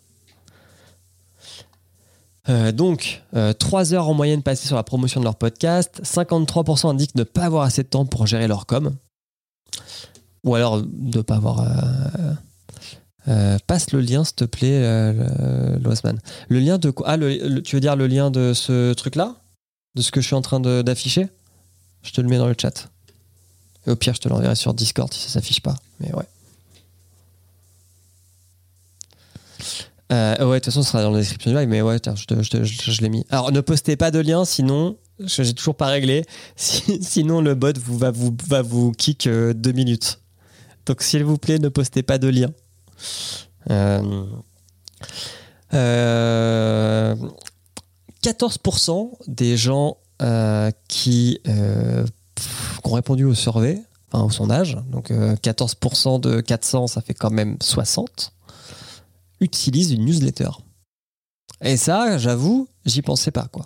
Euh, 2.49 2.71
donc, 2.71 3.23
3 3.59 3.93
heures 3.93 4.09
en 4.09 4.13
moyenne 4.13 4.43
passées 4.43 4.67
sur 4.67 4.75
la 4.75 4.83
promotion 4.83 5.19
de 5.19 5.25
leur 5.25 5.35
podcast. 5.35 6.01
53% 6.03 6.89
indiquent 6.89 7.15
ne 7.15 7.23
pas 7.23 7.43
avoir 7.43 7.63
assez 7.63 7.83
de 7.83 7.87
temps 7.87 8.05
pour 8.05 8.27
gérer 8.27 8.47
leur 8.47 8.65
com. 8.65 8.95
Ou 10.43 10.55
alors 10.55 10.81
de 10.81 11.17
ne 11.17 11.21
pas 11.21 11.35
avoir. 11.35 11.65
Euh, 13.27 13.57
passe 13.67 13.91
le 13.91 14.01
lien, 14.01 14.23
s'il 14.23 14.35
te 14.35 14.45
plaît, 14.45 14.81
euh, 14.83 15.77
Loisman. 15.79 16.19
Le 16.49 16.59
lien 16.59 16.77
de 16.77 16.89
quoi? 16.89 17.07
Ah, 17.09 17.17
tu 17.17 17.75
veux 17.75 17.79
dire 17.81 17.95
le 17.95 18.07
lien 18.07 18.31
de 18.31 18.53
ce 18.53 18.93
truc-là? 18.93 19.35
De 19.95 20.01
ce 20.01 20.11
que 20.11 20.21
je 20.21 20.27
suis 20.27 20.35
en 20.35 20.41
train 20.41 20.59
d'afficher? 20.59 21.27
Je 22.03 22.11
te 22.11 22.21
le 22.21 22.27
mets 22.27 22.37
dans 22.37 22.47
le 22.47 22.55
chat. 22.59 22.89
Et 23.85 23.91
au 23.91 23.95
pire, 23.95 24.13
je 24.15 24.19
te 24.21 24.29
l'enverrai 24.29 24.55
sur 24.55 24.73
Discord 24.73 25.11
si 25.13 25.19
ça 25.21 25.29
s'affiche 25.29 25.61
pas. 25.61 25.75
Mais 25.99 26.13
ouais. 26.13 26.25
Euh, 30.11 30.35
ouais, 30.45 30.59
de 30.59 30.63
toute 30.63 30.65
façon, 30.65 30.83
ce 30.83 30.91
sera 30.91 31.03
dans 31.03 31.11
la 31.11 31.19
description 31.19 31.51
du 31.51 31.57
live, 31.57 31.69
mais 31.69 31.81
ouais, 31.81 31.97
je, 32.03 32.25
te- 32.25 32.63
je, 32.63 33.01
l'ai 33.01 33.09
mis. 33.09 33.25
Alors, 33.29 33.51
ne 33.51 33.61
postez 33.61 33.95
pas 33.95 34.11
de 34.11 34.19
lien, 34.19 34.43
sinon, 34.43 34.97
je- 35.19 35.43
j'ai 35.43 35.53
toujours 35.53 35.75
pas 35.75 35.87
réglé. 35.87 36.25
Si- 36.57 37.01
sinon, 37.01 37.39
le 37.41 37.55
bot 37.55 37.77
vous, 37.79 37.97
va, 37.97 38.11
vous, 38.11 38.35
va 38.47 38.61
vous 38.61 38.91
kick 38.91 39.27
euh, 39.27 39.53
deux 39.53 39.71
minutes. 39.71 40.19
Donc, 40.85 41.01
s'il 41.01 41.23
vous 41.23 41.37
plaît, 41.37 41.59
ne 41.59 41.69
postez 41.69 42.03
pas 42.03 42.17
de 42.17 42.27
lien. 42.27 42.49
Euh, 43.69 44.25
euh, 45.73 47.15
14% 48.23 49.11
des 49.27 49.57
gens 49.57 49.97
euh, 50.21 50.71
qui, 50.87 51.39
euh, 51.47 52.05
ont 52.83 52.93
répondu 52.93 53.23
au 53.23 53.33
survey, 53.33 53.81
enfin, 54.11 54.23
au 54.23 54.29
sondage, 54.29 54.77
donc 54.91 55.11
euh, 55.11 55.35
14% 55.35 56.19
de 56.19 56.41
400, 56.41 56.87
ça 56.87 57.01
fait 57.01 57.13
quand 57.13 57.31
même 57.31 57.57
60, 57.61 58.33
utilisent 59.39 59.91
une 59.91 60.05
newsletter. 60.05 60.49
Et 61.61 61.77
ça, 61.77 62.17
j'avoue, 62.17 62.67
j'y 62.85 63.01
pensais 63.01 63.31
pas, 63.31 63.47
quoi. 63.51 63.65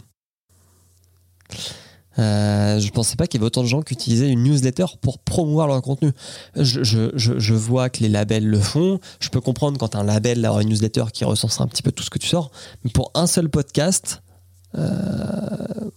Euh, 2.17 2.79
je 2.79 2.89
pensais 2.91 3.15
pas 3.15 3.27
qu'il 3.27 3.39
y 3.39 3.41
avait 3.41 3.47
autant 3.47 3.61
de 3.61 3.67
gens 3.67 3.81
qui 3.81 3.93
utilisaient 3.93 4.29
une 4.29 4.43
newsletter 4.43 4.85
pour 5.01 5.19
promouvoir 5.19 5.67
leur 5.67 5.81
contenu. 5.81 6.11
Je, 6.55 7.53
vois 7.53 7.89
que 7.89 8.01
les 8.01 8.09
labels 8.09 8.47
le 8.47 8.59
font. 8.59 8.99
Je 9.19 9.29
peux 9.29 9.41
comprendre 9.41 9.77
quand 9.77 9.95
un 9.95 10.03
label 10.03 10.45
a 10.45 10.61
une 10.61 10.69
newsletter 10.69 11.05
qui 11.13 11.25
recense 11.25 11.59
un 11.61 11.67
petit 11.67 11.83
peu 11.83 11.91
tout 11.91 12.03
ce 12.03 12.09
que 12.09 12.19
tu 12.19 12.27
sors. 12.27 12.51
Mais 12.83 12.91
pour 12.91 13.11
un 13.15 13.27
seul 13.27 13.49
podcast, 13.49 14.21
euh, 14.77 15.89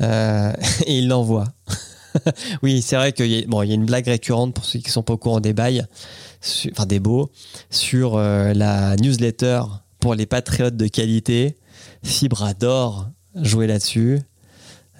euh, 0.00 0.52
il 0.86 1.08
l'envoie. 1.08 1.48
oui, 2.62 2.82
c'est 2.82 2.96
vrai 2.96 3.12
qu'il 3.12 3.26
y, 3.26 3.44
a, 3.44 3.64
une 3.64 3.86
blague 3.86 4.06
récurrente 4.06 4.54
pour 4.54 4.64
ceux 4.64 4.80
qui 4.80 4.90
sont 4.90 5.02
pas 5.02 5.14
au 5.14 5.18
courant 5.18 5.40
des 5.40 5.52
bails, 5.52 5.86
enfin 6.70 6.86
des 6.86 7.00
beaux, 7.00 7.30
sur 7.70 8.16
euh, 8.16 8.52
la 8.52 8.96
newsletter 8.96 9.62
pour 10.00 10.14
les 10.14 10.26
patriotes 10.26 10.76
de 10.76 10.86
qualité. 10.88 11.56
Fibre 12.02 12.42
adore 12.42 13.08
jouer 13.34 13.66
là-dessus. 13.66 14.20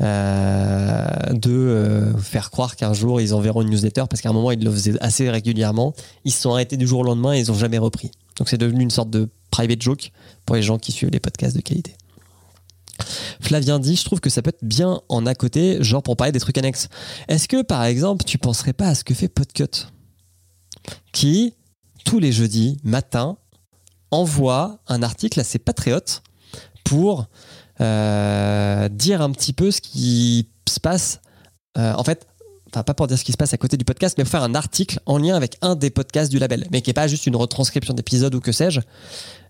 euh, 0.01 1.07
de 1.33 1.51
euh, 1.51 2.17
faire 2.19 2.51
croire 2.51 2.77
qu'un 2.77 2.93
jour 2.93 3.21
ils 3.21 3.35
enverront 3.35 3.63
une 3.63 3.71
newsletter 3.71 4.05
parce 4.09 4.21
qu'à 4.21 4.31
un 4.31 4.33
moment 4.33 4.51
ils 4.51 4.63
le 4.63 4.71
faisaient 4.71 5.01
assez 5.01 5.31
régulièrement. 5.31 5.95
Ils 6.25 6.33
se 6.33 6.41
sont 6.41 6.53
arrêtés 6.53 6.77
du 6.77 6.87
jour 6.87 7.01
au 7.01 7.05
lendemain 7.05 7.35
et 7.35 7.41
ils 7.41 7.51
ont 7.53 7.57
jamais 7.57 7.79
repris. 7.79 8.11
Donc 8.37 8.49
c'est 8.49 8.59
devenu 8.59 8.83
une 8.83 8.91
sorte 8.91 9.11
de 9.11 9.29
private 9.51 9.81
joke 9.81 10.13
pour 10.47 10.57
les 10.57 10.63
gens 10.63 10.79
qui 10.79 10.93
suivent 10.93 11.11
les 11.11 11.21
podcasts 11.21 11.55
de 11.55 11.61
qualité. 11.61 11.95
Flavien 13.41 13.79
dit, 13.79 13.97
je 13.97 14.05
trouve 14.05 14.21
que 14.21 14.31
ça 14.31 14.43
peut 14.43 14.51
être 14.51 14.65
bien 14.65 15.01
en 15.09 15.27
à 15.27 15.35
côté, 15.35 15.83
genre 15.83 16.03
pour 16.03 16.17
parler 16.17 16.33
des 16.33 16.41
trucs 16.41 16.59
annexes. 16.59 16.89
Est-ce 17.29 17.49
que 17.49 17.63
par 17.63 17.85
exemple 17.85 18.25
tu 18.25 18.39
penserais 18.39 18.73
pas 18.73 18.89
à 18.89 18.95
ce 18.95 19.05
que 19.05 19.15
fait 19.15 19.29
Podcut? 19.29 19.89
Qui 21.13 21.55
tous 22.05 22.19
les 22.19 22.33
jeudis 22.33 22.79
matin 22.83 23.37
envoie 24.11 24.81
un 24.89 25.03
article 25.03 25.39
à 25.39 25.45
ses 25.45 25.59
patriotes 25.59 26.23
pour 26.85 27.29
euh, 27.83 28.89
dire 28.89 29.21
un 29.23 29.31
petit 29.31 29.53
peu 29.53 29.71
ce 29.71 29.81
qui 29.81 30.49
se 30.69 30.81
passe. 30.81 31.21
euh, 31.79 31.93
en 31.95 32.05
fait, 32.05 32.27
enfin 32.71 32.83
pas 32.83 32.95
pour 32.95 33.07
dire 33.07 33.19
ce 33.19 33.25
qui 33.25 33.33
se 33.33 33.37
passe 33.37 33.53
à 33.53 33.59
côté 33.59 33.77
du 33.77 33.85
podcast, 33.85 34.17
mais 34.19 34.25
pour 34.25 34.31
faire 34.31 34.43
un 34.43 34.55
article 34.55 35.01
en 35.07 35.19
lien 35.19 35.35
avec 35.35 35.57
un 35.63 35.75
des 35.75 35.91
podcasts 35.91 36.31
du 36.31 36.39
label, 36.39 36.67
mais 36.71 36.83
qui 36.83 36.91
est 36.91 36.95
pas 36.95 37.09
juste 37.09 37.27
une 37.27 37.37
retranscription 37.37 37.95
d'épisode 37.95 38.35
ou 38.35 38.41
que 38.41 38.53
sais-je, 38.53 38.81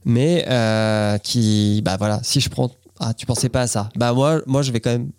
mais 0.05 0.45
euh, 0.49 1.19
qui, 1.19 1.83
bah 1.85 1.97
voilà, 1.97 2.21
si 2.23 2.41
je 2.41 2.49
prends, 2.49 2.71
ah 3.01 3.15
tu 3.15 3.27
pensais 3.27 3.49
pas 3.49 3.63
à 3.63 3.67
ça, 3.67 3.91
bah 3.97 4.13
moi, 4.13 4.41
moi 4.47 4.63
je 4.63 4.73
vais 4.73 4.81
quand 4.81 4.91
même, 4.91 5.11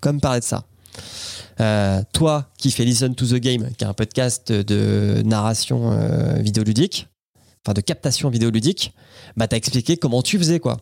quand 0.00 0.10
même 0.12 0.20
parler 0.20 0.40
de 0.40 0.44
ça. 0.44 0.64
Toi 2.12 2.50
qui 2.58 2.70
fais 2.72 2.84
Listen 2.84 3.14
to 3.14 3.26
the 3.26 3.34
Game, 3.34 3.70
qui 3.78 3.84
est 3.84 3.86
un 3.86 3.94
podcast 3.94 4.50
de 4.50 5.22
narration 5.24 5.92
euh, 5.92 6.34
vidéoludique, 6.40 7.06
enfin 7.64 7.74
de 7.74 7.80
captation 7.80 8.28
vidéoludique, 8.28 8.92
bah 9.36 9.46
t'as 9.46 9.56
expliqué 9.56 9.96
comment 9.96 10.20
tu 10.22 10.36
faisais 10.38 10.58
quoi. 10.58 10.78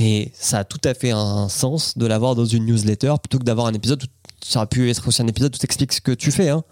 Et 0.00 0.32
ça 0.34 0.60
a 0.60 0.64
tout 0.64 0.80
à 0.84 0.94
fait 0.94 1.10
un 1.10 1.48
sens 1.50 1.96
de 1.98 2.06
l'avoir 2.06 2.34
dans 2.34 2.46
une 2.46 2.64
newsletter 2.64 3.14
plutôt 3.22 3.38
que 3.38 3.44
d'avoir 3.44 3.66
un 3.66 3.74
épisode. 3.74 4.02
Où, 4.02 4.06
ça 4.42 4.60
aurait 4.60 4.66
pu 4.66 4.90
être 4.90 5.06
aussi 5.06 5.20
un 5.20 5.26
épisode 5.26 5.54
où 5.54 5.58
tu 5.58 5.64
expliques 5.64 5.92
ce 5.92 6.00
que 6.00 6.12
tu 6.12 6.32
fais. 6.32 6.48
Hein. 6.48 6.64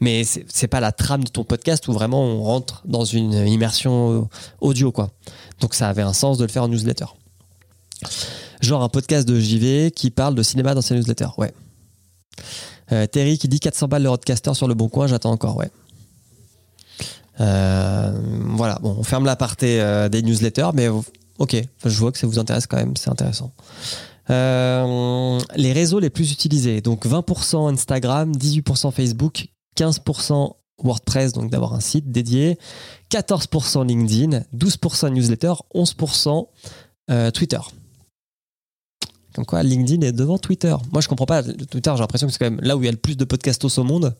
Mais 0.00 0.24
c'est 0.24 0.66
pas 0.66 0.80
la 0.80 0.90
trame 0.90 1.22
de 1.22 1.30
ton 1.30 1.44
podcast 1.44 1.86
où 1.86 1.92
vraiment 1.92 2.24
on 2.24 2.42
rentre 2.42 2.82
dans 2.84 3.04
une 3.04 3.32
immersion 3.46 4.28
audio. 4.60 4.90
quoi. 4.90 5.10
Donc 5.60 5.74
ça 5.74 5.88
avait 5.88 6.02
un 6.02 6.12
sens 6.12 6.36
de 6.36 6.44
le 6.44 6.50
faire 6.50 6.64
en 6.64 6.68
newsletter. 6.68 7.06
Genre 8.60 8.82
un 8.82 8.88
podcast 8.88 9.26
de 9.28 9.38
JV 9.38 9.92
qui 9.92 10.10
parle 10.10 10.34
de 10.34 10.42
cinéma 10.42 10.74
dans 10.74 10.82
ses 10.82 10.96
newsletters. 10.96 11.30
Ouais. 11.38 11.54
Euh, 12.90 13.06
Terry 13.06 13.38
qui 13.38 13.46
dit 13.46 13.60
400 13.60 13.86
balles 13.86 14.02
le 14.02 14.08
roadcaster 14.08 14.52
sur 14.54 14.66
le 14.66 14.74
bon 14.74 14.88
coin, 14.88 15.06
j'attends 15.06 15.30
encore. 15.30 15.56
Ouais. 15.56 15.70
Euh, 17.40 18.12
voilà, 18.50 18.78
bon, 18.82 18.96
on 18.98 19.02
ferme 19.04 19.24
la 19.24 19.36
partie 19.36 19.78
euh, 19.78 20.08
des 20.08 20.22
newsletters, 20.22 20.70
mais 20.74 20.88
ok, 21.38 21.56
je 21.84 21.98
vois 21.98 22.12
que 22.12 22.18
ça 22.18 22.26
vous 22.26 22.38
intéresse 22.38 22.66
quand 22.66 22.76
même, 22.76 22.96
c'est 22.96 23.10
intéressant. 23.10 23.52
Euh, 24.30 25.38
les 25.56 25.72
réseaux 25.72 25.98
les 25.98 26.10
plus 26.10 26.32
utilisés, 26.32 26.80
donc 26.80 27.06
20% 27.06 27.72
Instagram, 27.72 28.32
18% 28.32 28.90
Facebook, 28.92 29.48
15% 29.76 30.54
WordPress, 30.82 31.32
donc 31.32 31.50
d'avoir 31.50 31.74
un 31.74 31.80
site 31.80 32.10
dédié, 32.10 32.58
14% 33.10 33.86
LinkedIn, 33.86 34.44
12% 34.56 35.12
newsletter, 35.12 35.54
11% 35.74 36.46
euh, 37.10 37.30
Twitter. 37.30 37.60
Comme 39.34 39.44
quoi, 39.44 39.62
LinkedIn 39.62 40.06
est 40.06 40.12
devant 40.12 40.38
Twitter. 40.38 40.74
Moi, 40.92 41.00
je 41.00 41.08
comprends 41.08 41.26
pas. 41.26 41.42
Twitter, 41.42 41.92
j'ai 41.94 42.00
l'impression 42.00 42.28
que 42.28 42.32
c'est 42.32 42.38
quand 42.38 42.50
même 42.50 42.60
là 42.60 42.76
où 42.76 42.82
il 42.82 42.86
y 42.86 42.88
a 42.88 42.92
le 42.92 42.96
plus 42.96 43.16
de 43.16 43.24
podcastos 43.24 43.78
au 43.78 43.84
monde. 43.84 44.16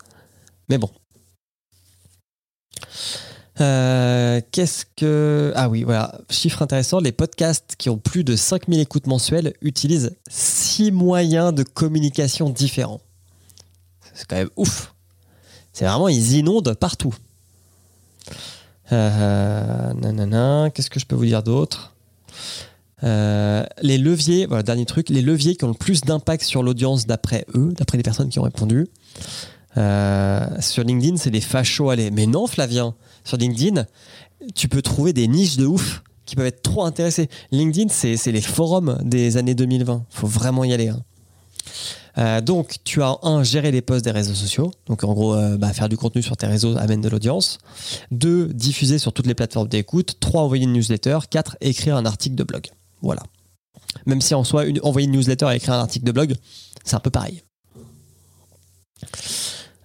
Mais 0.69 0.77
bon. 0.77 0.91
Euh, 3.61 4.41
Qu'est-ce 4.51 4.85
que. 4.97 5.53
Ah 5.55 5.69
oui, 5.69 5.85
voilà. 5.85 6.19
Chiffre 6.31 6.63
intéressant 6.63 7.01
les 7.01 7.13
podcasts 7.13 7.77
qui 7.79 7.89
ont 7.89 7.99
plus 7.99 8.25
de 8.25 8.37
5000 8.37 8.81
écoutes 8.81 9.07
mensuelles 9.07 9.55
utilisent 9.63 10.17
6 10.29 10.91
moyens 10.91 11.55
de 11.55 11.63
communication 11.63 12.51
différents. 12.51 13.01
C'est 14.15 14.27
quand 14.27 14.37
même 14.37 14.51
ouf. 14.57 14.95
C'est 15.73 15.85
vraiment, 15.85 16.09
ils 16.09 16.33
inondent 16.33 16.75
partout. 16.75 17.15
Euh, 18.93 19.93
nanana, 19.95 20.71
Qu'est-ce 20.73 20.91
que 20.91 21.01
je 21.01 21.07
peux 21.07 21.17
vous 21.17 21.25
dire 21.25 21.43
d'autre? 21.43 21.95
Euh, 23.03 23.65
les 23.83 23.99
leviers, 23.99 24.47
voilà, 24.47 24.63
dernier 24.63 24.87
truc, 24.87 25.09
les 25.09 25.21
leviers 25.21 25.57
qui 25.57 25.65
ont 25.65 25.69
le 25.69 25.75
plus 25.75 26.01
d'impact 26.03 26.45
sur 26.45 26.63
l'audience 26.63 27.07
d'après 27.07 27.45
eux, 27.55 27.73
d'après 27.77 27.97
les 27.99 28.03
personnes 28.03 28.29
qui 28.29 28.39
ont 28.39 28.45
répondu. 28.45 28.87
Euh, 29.77 30.47
sur 30.61 30.85
LinkedIn, 30.85 31.17
c'est 31.17 31.31
les 31.31 31.41
fachos 31.41 31.91
allez. 31.91 32.11
Mais 32.11 32.27
non, 32.27 32.47
Flavien, 32.47 32.95
sur 33.25 33.37
LinkedIn, 33.37 33.87
tu 34.55 34.69
peux 34.69 34.83
trouver 34.83 35.13
des 35.13 35.27
niches 35.27 35.57
de 35.57 35.67
ouf 35.67 36.03
qui 36.27 36.37
peuvent 36.37 36.47
être 36.47 36.63
trop 36.63 36.85
intéressées. 36.85 37.29
LinkedIn, 37.51 37.89
c'est 37.89 38.33
les 38.33 38.41
forums 38.41 38.99
des 39.03 39.37
années 39.37 39.55
2020. 39.55 40.05
faut 40.11 40.27
vraiment 40.27 40.65
y 40.65 40.73
aller. 40.73 40.89
hein. 40.89 41.03
Euh, 42.17 42.41
donc, 42.41 42.77
tu 42.85 43.03
as 43.03 43.19
un, 43.23 43.43
gérer 43.43 43.73
les 43.73 43.83
posts 43.83 44.05
des 44.05 44.11
réseaux 44.13 44.35
sociaux. 44.35 44.71
Donc, 44.87 45.03
en 45.05 45.13
gros, 45.15 45.35
euh, 45.35 45.57
bah, 45.57 45.73
faire 45.73 45.89
du 45.89 45.97
contenu 45.97 46.23
sur 46.23 46.37
tes 46.37 46.47
réseaux 46.47 46.77
amène 46.79 47.01
de 47.01 47.09
l'audience. 47.09 47.59
Deux, 48.13 48.47
diffuser 48.55 48.99
sur 48.99 49.13
toutes 49.13 49.27
les 49.27 49.35
plateformes 49.35 49.69
d'écoute. 49.69 50.19
Trois, 50.21 50.43
envoyer 50.43 50.65
une 50.65 50.73
newsletter. 50.73 51.19
Quatre, 51.29 51.57
écrire 51.61 51.97
un 51.97 52.07
article 52.07 52.37
de 52.37 52.45
blog. 52.45 52.69
Voilà. 53.03 53.23
Même 54.07 54.21
si 54.21 54.35
en 54.35 54.45
soi, 54.45 54.65
envoyer 54.83 55.07
une 55.07 55.13
newsletter 55.13 55.49
et 55.53 55.57
écrire 55.57 55.75
un 55.75 55.81
article 55.81 56.05
de 56.05 56.13
blog, 56.13 56.35
c'est 56.85 56.95
un 56.95 57.01
peu 57.01 57.11
pareil. 57.11 57.43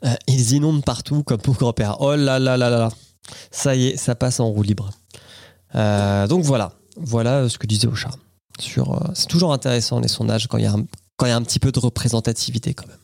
Euh, 0.05 0.13
ils 0.27 0.53
inondent 0.53 0.83
partout 0.83 1.23
comme 1.23 1.41
pour 1.41 1.55
grand-père. 1.55 1.97
Oh 1.99 2.15
là 2.15 2.39
là 2.39 2.57
là 2.57 2.69
là 2.69 2.79
là. 2.79 2.91
Ça 3.51 3.75
y 3.75 3.87
est, 3.87 3.97
ça 3.97 4.15
passe 4.15 4.39
en 4.39 4.47
roue 4.47 4.63
libre. 4.63 4.89
Euh, 5.75 6.27
donc 6.27 6.43
voilà. 6.43 6.73
Voilà 6.97 7.47
ce 7.49 7.57
que 7.57 7.67
disait 7.67 7.87
Ocha. 7.87 8.09
Sur, 8.59 8.93
euh, 8.93 9.11
c'est 9.13 9.27
toujours 9.27 9.53
intéressant 9.53 9.99
les 9.99 10.07
sondages 10.07 10.47
quand 10.47 10.57
il 10.57 10.63
y 10.63 10.67
a 10.67 10.73
un, 10.73 10.85
quand 11.15 11.25
il 11.25 11.29
y 11.29 11.31
a 11.31 11.35
un 11.35 11.43
petit 11.43 11.59
peu 11.59 11.71
de 11.71 11.79
représentativité 11.79 12.73
quand 12.73 12.87
même. 12.87 12.97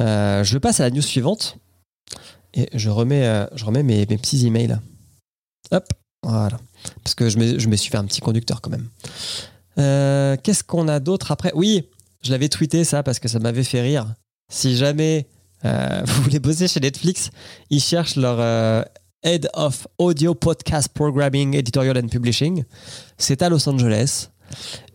Euh, 0.00 0.44
je 0.44 0.58
passe 0.58 0.80
à 0.80 0.84
la 0.84 0.90
news 0.90 1.02
suivante 1.02 1.56
et 2.54 2.68
je 2.74 2.90
remets, 2.90 3.26
euh, 3.26 3.46
mes, 3.72 3.82
mes 3.82 4.06
petits 4.06 4.46
emails. 4.46 4.78
Hop, 5.70 5.84
voilà. 6.22 6.58
Parce 7.02 7.14
que 7.14 7.28
je 7.28 7.38
me, 7.38 7.58
je 7.58 7.68
me 7.68 7.76
suis 7.76 7.90
fait 7.90 7.96
un 7.98 8.04
petit 8.04 8.20
conducteur 8.20 8.60
quand 8.60 8.70
même. 8.70 8.88
Euh, 9.78 10.36
Qu'est-ce 10.42 10.64
qu'on 10.64 10.88
a 10.88 11.00
d'autre 11.00 11.32
après? 11.32 11.52
Oui, 11.54 11.88
je 12.22 12.30
l'avais 12.30 12.48
tweeté 12.48 12.84
ça 12.84 13.02
parce 13.02 13.18
que 13.18 13.28
ça 13.28 13.38
m'avait 13.38 13.64
fait 13.64 13.80
rire. 13.80 14.14
Si 14.50 14.76
jamais 14.76 15.26
euh, 15.64 16.02
vous 16.06 16.22
voulez 16.22 16.38
bosser 16.38 16.68
chez 16.68 16.80
Netflix, 16.80 17.30
ils 17.70 17.80
cherchent 17.80 18.16
leur 18.16 18.36
euh, 18.40 18.82
Head 19.22 19.48
of 19.54 19.86
Audio 19.98 20.34
Podcast 20.34 20.90
Programming, 20.94 21.54
Editorial 21.56 21.98
and 21.98 22.08
Publishing. 22.08 22.64
C'est 23.16 23.42
à 23.42 23.48
Los 23.48 23.68
Angeles. 23.68 24.28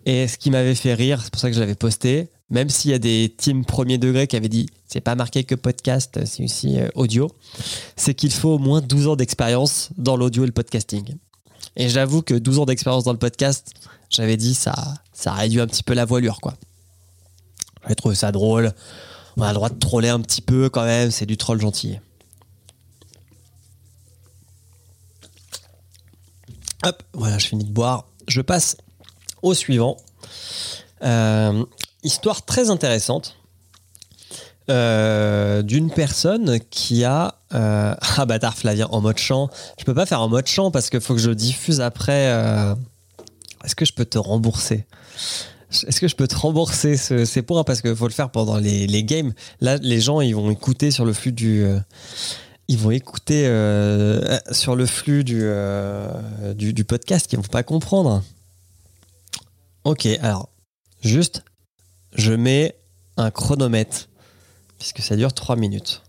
Et 0.05 0.28
ce 0.28 0.38
qui 0.38 0.49
m'avait 0.49 0.76
fait 0.76 0.93
rire, 0.93 1.22
c'est 1.22 1.32
pour 1.32 1.39
ça 1.39 1.49
que 1.49 1.55
je 1.55 1.59
l'avais 1.59 1.76
posté, 1.76 2.30
même 2.49 2.70
s'il 2.70 2.91
y 2.91 2.93
a 2.93 2.99
des 2.99 3.34
teams 3.38 3.66
premier 3.66 3.97
degré 3.97 4.28
qui 4.28 4.36
avaient 4.36 4.49
dit 4.49 4.68
c'est 4.88 5.01
pas 5.01 5.16
marqué 5.16 5.43
que 5.43 5.55
podcast, 5.55 6.20
c'est 6.26 6.43
aussi 6.43 6.80
euh, 6.80 6.88
audio, 6.95 7.32
c'est 7.95 8.14
qu'il 8.14 8.32
faut 8.32 8.55
au 8.55 8.59
moins 8.59 8.82
12 8.82 9.07
ans 9.07 9.16
d'expérience 9.16 9.89
dans 9.97 10.18
l'audio 10.18 10.43
et 10.43 10.47
le 10.47 10.51
podcasting. 10.51 11.16
Et 11.76 11.89
j'avoue 11.89 12.22
que 12.22 12.34
12 12.34 12.59
ans 12.59 12.66
d'expérience 12.66 13.03
dans 13.03 13.14
le 13.14 13.20
podcast, 13.20 13.74
j'avais 14.09 14.38
dit 14.38 14.53
ça, 14.53 14.74
ça 15.11 15.34
réduit 15.34 15.61
un 15.61 15.68
petit 15.68 15.84
peu 15.84 15.93
la 15.93 16.05
voilure, 16.05 16.39
quoi. 16.41 16.53
J'avais 17.82 17.95
trouvé 17.95 18.16
ça 18.16 18.32
drôle. 18.32 18.74
On 19.38 19.41
a 19.41 19.47
le 19.49 19.53
droit 19.55 19.69
de 19.69 19.79
troller 19.79 20.09
un 20.09 20.19
petit 20.19 20.41
peu 20.41 20.69
quand 20.69 20.86
même, 20.86 21.11
c'est 21.11 21.25
du 21.25 21.38
troll 21.38 21.59
gentil. 21.59 21.99
Hop, 26.86 27.01
voilà, 27.13 27.38
je 27.38 27.47
finis 27.47 27.63
de 27.63 27.71
boire. 27.71 28.05
Je 28.27 28.41
passe 28.41 28.77
au 29.41 29.53
suivant. 29.53 29.97
Euh, 31.03 31.65
histoire 32.03 32.45
très 32.45 32.69
intéressante 32.69 33.38
euh, 34.69 35.61
d'une 35.61 35.91
personne 35.91 36.59
qui 36.69 37.03
a 37.03 37.36
euh, 37.53 37.95
ah 38.17 38.25
bâtard 38.25 38.55
Flavien 38.57 38.88
en 38.91 39.01
mode 39.01 39.17
chant. 39.17 39.49
Je 39.79 39.84
peux 39.86 39.93
pas 39.93 40.05
faire 40.05 40.21
en 40.21 40.29
mode 40.29 40.47
chant 40.47 40.71
parce 40.71 40.89
qu'il 40.89 41.01
faut 41.01 41.13
que 41.15 41.21
je 41.21 41.31
diffuse 41.31 41.81
après. 41.81 42.27
euh, 42.31 42.75
Est-ce 43.63 43.75
que 43.75 43.86
je 43.86 43.93
peux 43.93 44.05
te 44.05 44.17
rembourser? 44.17 44.86
Est-ce 45.88 45.99
que 45.99 46.07
je 46.07 46.15
peux 46.15 46.28
te 46.28 46.36
rembourser 46.36 46.97
ce, 46.97 47.26
ces 47.26 47.41
points? 47.41 47.63
Parce 47.63 47.82
qu'il 47.82 47.95
faut 47.95 48.07
le 48.07 48.13
faire 48.13 48.30
pendant 48.30 48.57
les, 48.57 48.88
les 48.88 49.03
games. 49.03 49.34
Là, 49.59 49.78
les 49.78 49.99
gens 49.99 50.21
ils 50.21 50.36
vont 50.36 50.51
écouter 50.51 50.91
sur 50.91 51.05
le 51.05 51.13
flux 51.13 51.32
du. 51.32 51.63
euh, 51.63 51.80
ils 52.67 52.78
vont 52.78 52.91
écouter 52.91 53.45
euh, 53.45 54.38
sur 54.51 54.76
le 54.76 54.86
flux 54.86 55.24
du, 55.24 55.41
euh, 55.43 56.53
du, 56.53 56.84
podcast, 56.86 57.32
ils 57.32 57.36
vont 57.36 57.43
pas 57.43 57.63
comprendre. 57.63 58.24
Ok, 59.84 60.05
alors 60.21 60.49
Juste, 61.03 61.43
je 62.13 62.32
mets 62.32 62.78
un 63.17 63.30
chronomètre, 63.30 64.07
puisque 64.80 65.01
ça 65.01 65.17
dure 65.17 65.34
3 65.34 65.57
minutes. 65.57 66.01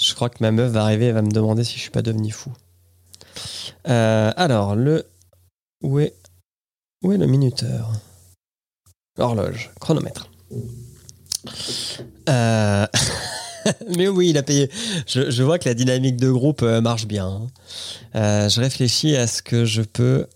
Je 0.00 0.14
crois 0.14 0.30
que 0.30 0.38
ma 0.40 0.50
meuf 0.50 0.72
va 0.72 0.82
arriver 0.82 1.06
et 1.06 1.12
va 1.12 1.22
me 1.22 1.30
demander 1.30 1.62
si 1.62 1.74
je 1.76 1.80
suis 1.80 1.90
pas 1.90 2.02
devenu 2.02 2.32
fou. 2.32 2.52
Euh, 3.88 4.32
alors, 4.36 4.74
le. 4.74 5.06
Où 5.82 6.00
est. 6.00 6.14
Où 7.02 7.12
est 7.12 7.18
le 7.18 7.26
minuteur? 7.26 7.92
Horloge, 9.18 9.70
chronomètre. 9.80 10.30
Euh, 12.28 12.86
Mais 13.96 14.08
oui, 14.08 14.30
il 14.30 14.38
a 14.38 14.42
payé. 14.42 14.70
Je, 15.06 15.42
vois 15.42 15.58
que 15.58 15.68
la 15.68 15.74
dynamique 15.74 16.16
de 16.16 16.30
groupe 16.30 16.62
euh, 16.62 16.80
marche 16.80 17.06
bien. 17.06 17.26
Hein. 17.26 17.46
Euh, 18.14 18.48
je 18.48 18.60
réfléchis 18.60 19.16
à 19.16 19.26
ce 19.26 19.42
que 19.42 19.64
je 19.64 19.82
peux. 19.82 20.26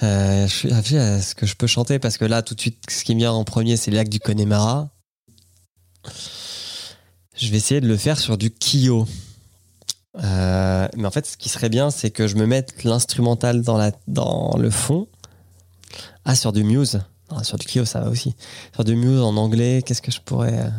je 0.00 0.46
suis 0.48 0.72
à 0.72 1.22
ce 1.22 1.34
que 1.34 1.46
je 1.46 1.56
peux 1.56 1.66
chanter 1.66 1.98
parce 1.98 2.18
que 2.18 2.24
là, 2.24 2.42
tout 2.42 2.54
de 2.54 2.60
suite, 2.60 2.82
ce 2.90 3.02
qui 3.04 3.14
me 3.14 3.20
vient 3.20 3.32
en 3.32 3.44
premier, 3.44 3.76
c'est 3.76 3.90
l'acte 3.90 4.12
du 4.12 4.20
Connemara. 4.20 4.90
Je 7.36 7.50
vais 7.50 7.56
essayer 7.56 7.80
de 7.80 7.88
le 7.88 7.96
faire 7.96 8.18
sur 8.18 8.38
du 8.38 8.50
Kyo. 8.50 9.06
Mais 10.22 11.06
en 11.06 11.10
fait, 11.10 11.26
ce 11.26 11.36
qui 11.36 11.48
serait 11.48 11.68
bien, 11.68 11.90
c'est 11.90 12.10
que 12.10 12.26
je 12.26 12.36
me 12.36 12.46
mette 12.46 12.84
l'instrumental 12.84 13.62
dans, 13.62 13.90
dans 14.08 14.56
le 14.58 14.70
fond. 14.70 15.08
Ah, 16.24 16.34
sur 16.34 16.52
du 16.52 16.64
Muse. 16.64 17.00
Ah, 17.30 17.44
sur 17.44 17.58
du 17.58 17.66
Clio, 17.66 17.84
ça 17.84 18.00
va 18.00 18.08
aussi. 18.08 18.34
Sur 18.74 18.84
du 18.84 18.96
Muse 18.96 19.20
en 19.20 19.36
anglais, 19.36 19.82
qu'est-ce 19.84 20.02
que 20.02 20.12
je 20.12 20.20
pourrais. 20.20 20.58
Euh, 20.58 20.70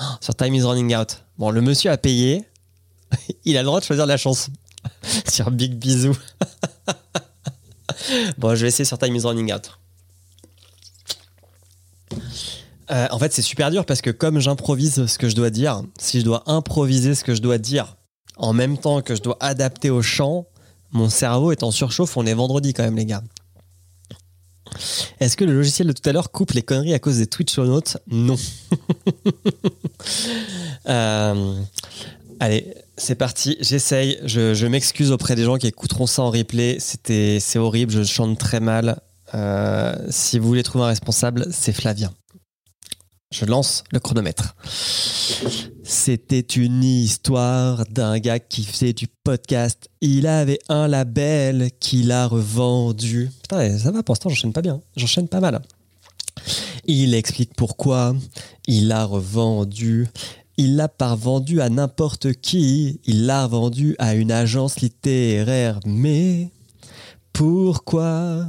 oh, 0.00 0.14
sur 0.20 0.34
Time 0.34 0.54
is 0.54 0.62
Running 0.62 0.94
Out. 0.96 1.24
Bon, 1.38 1.50
le 1.50 1.60
monsieur 1.60 1.90
a 1.90 1.96
payé. 1.96 2.44
Il 3.44 3.56
a 3.56 3.60
le 3.60 3.66
droit 3.66 3.80
de 3.80 3.84
choisir 3.84 4.06
la 4.06 4.16
chanson. 4.16 4.52
sur 5.30 5.50
Big 5.50 5.74
Bisou. 5.74 6.16
bon, 8.38 8.54
je 8.54 8.62
vais 8.62 8.68
essayer 8.68 8.84
sur 8.84 8.98
Time 8.98 9.14
is 9.14 9.22
Running 9.22 9.52
Out. 9.52 9.78
Euh, 12.90 13.06
en 13.10 13.18
fait, 13.18 13.32
c'est 13.32 13.42
super 13.42 13.70
dur 13.70 13.86
parce 13.86 14.02
que 14.02 14.10
comme 14.10 14.40
j'improvise 14.40 15.06
ce 15.06 15.18
que 15.18 15.28
je 15.28 15.36
dois 15.36 15.50
dire, 15.50 15.82
si 15.98 16.20
je 16.20 16.24
dois 16.24 16.42
improviser 16.46 17.14
ce 17.14 17.24
que 17.24 17.34
je 17.34 17.40
dois 17.40 17.58
dire 17.58 17.96
en 18.36 18.52
même 18.52 18.78
temps 18.78 19.02
que 19.02 19.14
je 19.14 19.22
dois 19.22 19.36
adapter 19.40 19.90
au 19.90 20.02
chant, 20.02 20.46
mon 20.92 21.08
cerveau 21.08 21.52
est 21.52 21.62
en 21.62 21.70
surchauffe. 21.70 22.16
On 22.16 22.26
est 22.26 22.34
vendredi 22.34 22.74
quand 22.74 22.82
même, 22.82 22.96
les 22.96 23.06
gars. 23.06 23.22
Est-ce 25.20 25.36
que 25.36 25.44
le 25.44 25.54
logiciel 25.54 25.88
de 25.88 25.92
tout 25.92 26.08
à 26.08 26.12
l'heure 26.12 26.30
coupe 26.30 26.52
les 26.52 26.62
conneries 26.62 26.94
à 26.94 26.98
cause 26.98 27.18
des 27.18 27.26
Twitch 27.26 27.58
notes 27.58 27.98
Non. 28.10 28.36
Euh, 30.88 31.54
allez, 32.40 32.74
c'est 32.96 33.14
parti. 33.14 33.56
J'essaye. 33.60 34.18
Je, 34.24 34.66
m'excuse 34.66 35.12
auprès 35.12 35.36
des 35.36 35.44
gens 35.44 35.56
qui 35.56 35.68
écouteront 35.68 36.08
ça 36.08 36.22
en 36.22 36.30
replay. 36.30 36.78
C'était, 36.80 37.38
c'est 37.40 37.60
horrible. 37.60 37.92
Je 37.92 38.02
chante 38.02 38.36
très 38.36 38.58
mal. 38.58 39.00
Euh, 39.32 39.94
si 40.10 40.40
vous 40.40 40.48
voulez 40.48 40.64
trouver 40.64 40.84
un 40.84 40.88
responsable, 40.88 41.46
c'est 41.52 41.72
Flavien. 41.72 42.12
Je 43.32 43.46
lance 43.46 43.82
le 43.90 43.98
chronomètre. 43.98 44.54
C'était 45.82 46.40
une 46.40 46.84
histoire 46.84 47.86
d'un 47.90 48.18
gars 48.18 48.38
qui 48.38 48.62
faisait 48.62 48.92
du 48.92 49.06
podcast. 49.08 49.88
Il 50.02 50.26
avait 50.26 50.58
un 50.68 50.86
label 50.86 51.70
qu'il 51.80 52.12
a 52.12 52.26
revendu. 52.26 53.30
Putain, 53.40 53.78
ça 53.78 53.90
va, 53.90 54.02
pour 54.02 54.12
l'instant, 54.12 54.28
j'enchaîne 54.28 54.52
pas 54.52 54.60
bien. 54.60 54.82
J'enchaîne 54.96 55.28
pas 55.28 55.40
mal. 55.40 55.62
Il 56.84 57.14
explique 57.14 57.54
pourquoi 57.56 58.14
il 58.66 58.88
l'a 58.88 59.06
revendu. 59.06 60.08
Il 60.58 60.76
l'a 60.76 60.88
pas 60.88 61.14
vendu 61.14 61.62
à 61.62 61.70
n'importe 61.70 62.34
qui. 62.34 63.00
Il 63.06 63.24
l'a 63.24 63.46
vendu 63.46 63.96
à 63.98 64.14
une 64.14 64.30
agence 64.30 64.80
littéraire. 64.80 65.80
Mais 65.86 66.50
pourquoi 67.32 68.46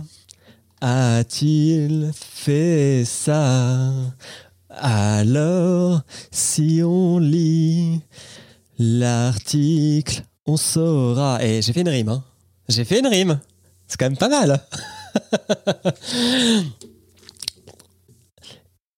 a-t-il 0.81 2.11
fait 2.13 3.05
ça? 3.05 3.93
Alors, 4.77 6.01
si 6.31 6.81
on 6.83 7.19
lit 7.19 8.01
l'article, 8.79 10.23
on 10.45 10.57
saura. 10.57 11.43
Et 11.43 11.61
j'ai 11.61 11.73
fait 11.73 11.81
une 11.81 11.89
rime, 11.89 12.09
hein. 12.09 12.23
J'ai 12.69 12.85
fait 12.85 12.99
une 12.99 13.07
rime. 13.07 13.39
C'est 13.87 13.99
quand 13.99 14.05
même 14.05 14.17
pas 14.17 14.29
mal. 14.29 14.61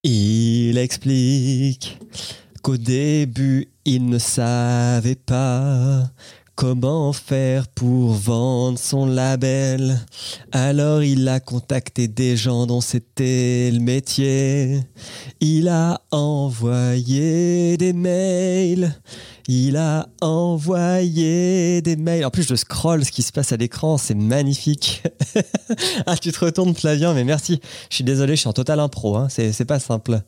Il 0.04 0.78
explique 0.78 1.98
qu'au 2.62 2.78
début, 2.78 3.70
il 3.86 4.08
ne 4.08 4.20
savait 4.20 5.16
pas 5.16 6.12
Comment 6.56 7.12
faire 7.12 7.68
pour 7.68 8.14
vendre 8.14 8.80
son 8.80 9.06
label? 9.06 10.00
Alors 10.54 11.04
il 11.04 11.28
a 11.28 11.42
contacté 11.42 12.08
des 12.08 12.38
gens 12.38 12.66
dont 12.66 12.80
c'était 12.80 13.70
le 13.74 13.80
métier. 13.80 14.80
Il 15.42 15.68
a 15.68 16.00
envoyé 16.12 17.76
des 17.76 17.92
mails. 17.92 18.96
Il 19.48 19.78
a 19.78 20.10
envoyé 20.22 21.82
des 21.84 21.96
mails. 21.96 22.26
En 22.26 22.32
plus, 22.32 22.48
je 22.48 22.56
scroll 22.56 23.06
ce 23.06 23.12
qui 23.12 23.22
se 23.22 23.32
passe 23.32 23.52
à 23.52 23.58
l'écran, 23.58 24.00
c'est 24.00 24.16
magnifique. 24.16 25.04
ah, 26.08 26.18
tu 26.18 26.32
te 26.32 26.44
retournes, 26.44 26.74
Flavien, 26.74 27.14
mais 27.14 27.24
merci. 27.24 27.60
Je 27.92 27.96
suis 27.96 28.04
désolé, 28.04 28.36
je 28.36 28.40
suis 28.42 28.50
en 28.50 28.54
total 28.54 28.80
impro, 28.80 29.16
hein. 29.18 29.28
c'est 29.30 29.66
pas 29.66 29.80
simple. 29.80 30.22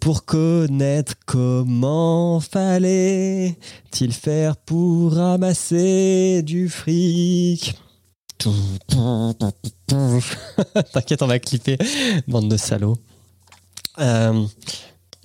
Pour 0.00 0.24
connaître 0.24 1.12
comment 1.26 2.40
fallait-il 2.40 4.12
faire 4.12 4.56
pour 4.56 5.12
ramasser 5.14 6.42
du 6.42 6.70
fric? 6.70 7.74
T'inquiète, 10.92 11.22
on 11.22 11.26
va 11.26 11.38
clipper, 11.38 11.76
bande 12.26 12.48
de 12.48 12.56
salauds. 12.56 12.96
Euh, 13.98 14.46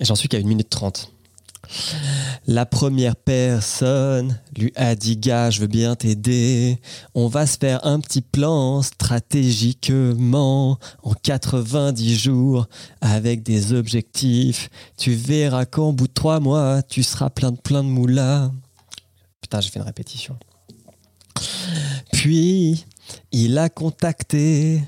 J'en 0.00 0.14
suis 0.14 0.28
qu'à 0.28 0.38
1 0.38 0.42
minute 0.42 0.70
30. 0.70 1.12
La 2.46 2.66
première 2.66 3.16
personne 3.16 4.40
lui 4.56 4.72
a 4.76 4.94
dit 4.94 5.16
gars, 5.16 5.50
je 5.50 5.60
veux 5.60 5.66
bien 5.66 5.94
t'aider. 5.94 6.80
On 7.14 7.28
va 7.28 7.46
se 7.46 7.58
faire 7.58 7.84
un 7.86 8.00
petit 8.00 8.22
plan 8.22 8.82
stratégiquement 8.82 10.78
en 11.02 11.14
90 11.14 12.18
jours 12.18 12.68
avec 13.00 13.42
des 13.42 13.72
objectifs. 13.72 14.68
Tu 14.96 15.12
verras 15.12 15.64
qu'en 15.64 15.92
bout 15.92 16.08
de 16.08 16.12
trois 16.12 16.40
mois, 16.40 16.82
tu 16.82 17.02
seras 17.02 17.30
plein 17.30 17.52
de 17.52 17.60
plein 17.60 17.84
de 17.84 17.88
moulas. 17.88 18.50
Putain, 19.40 19.60
j'ai 19.60 19.70
fait 19.70 19.78
une 19.78 19.86
répétition. 19.86 20.36
Puis, 22.12 22.84
il 23.32 23.58
a 23.58 23.68
contacté 23.68 24.82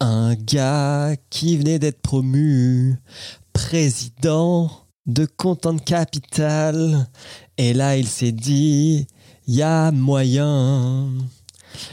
un 0.00 0.34
gars 0.34 1.14
qui 1.30 1.56
venait 1.56 1.78
d'être 1.78 2.00
promu 2.00 2.96
président 3.52 4.83
de 5.06 5.26
Content 5.26 5.76
Capital. 5.78 7.08
Et 7.58 7.74
là, 7.74 7.96
il 7.96 8.06
s'est 8.06 8.32
dit, 8.32 9.06
y 9.46 9.62
a 9.62 9.90
moyen. 9.90 11.08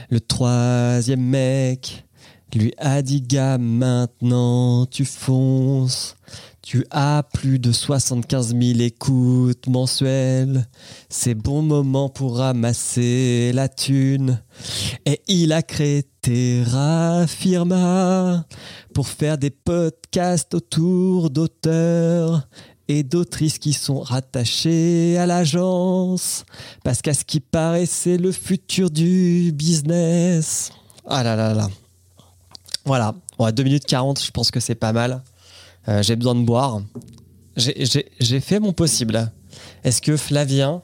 Le 0.09 0.19
troisième 0.19 1.21
mec 1.21 2.05
lui 2.53 2.73
a 2.77 3.01
dit, 3.01 3.21
gars, 3.21 3.57
maintenant 3.57 4.85
tu 4.85 5.05
fonces. 5.05 6.15
Tu 6.61 6.85
as 6.91 7.23
plus 7.33 7.59
de 7.59 7.71
75 7.71 8.55
000 8.55 8.79
écoutes 8.81 9.67
mensuelles. 9.67 10.67
C'est 11.09 11.33
bon 11.33 11.63
moment 11.63 12.07
pour 12.07 12.37
ramasser 12.37 13.51
la 13.53 13.67
thune. 13.67 14.41
Et 15.05 15.21
il 15.27 15.53
a 15.53 15.63
créé 15.63 16.03
Terra 16.21 17.25
Firma 17.25 18.45
pour 18.93 19.07
faire 19.07 19.37
des 19.37 19.49
podcasts 19.49 20.53
autour 20.53 21.31
d'auteurs 21.31 22.47
et 22.91 23.03
d'autrices 23.03 23.57
qui 23.57 23.73
sont 23.73 24.01
rattachées 24.01 25.17
à 25.17 25.25
l'agence. 25.25 26.43
Parce 26.83 27.01
qu'à 27.01 27.13
ce 27.13 27.23
qui 27.23 27.39
paraît, 27.39 27.85
c'est 27.85 28.17
le 28.17 28.31
futur 28.31 28.91
du 28.91 29.51
business. 29.53 30.71
Ah 31.05 31.23
là 31.23 31.35
là 31.35 31.53
là. 31.53 31.69
Voilà. 32.85 33.15
Bon, 33.37 33.45
à 33.45 33.51
2 33.51 33.63
minutes 33.63 33.85
40, 33.85 34.21
je 34.23 34.31
pense 34.31 34.51
que 34.51 34.59
c'est 34.59 34.75
pas 34.75 34.91
mal. 34.91 35.23
Euh, 35.87 36.03
j'ai 36.03 36.15
besoin 36.15 36.35
de 36.35 36.43
boire. 36.43 36.81
J'ai 37.55 38.39
fait 38.39 38.59
mon 38.59 38.73
possible. 38.73 39.31
Est-ce 39.83 40.01
que 40.01 40.17
Flavien, 40.17 40.81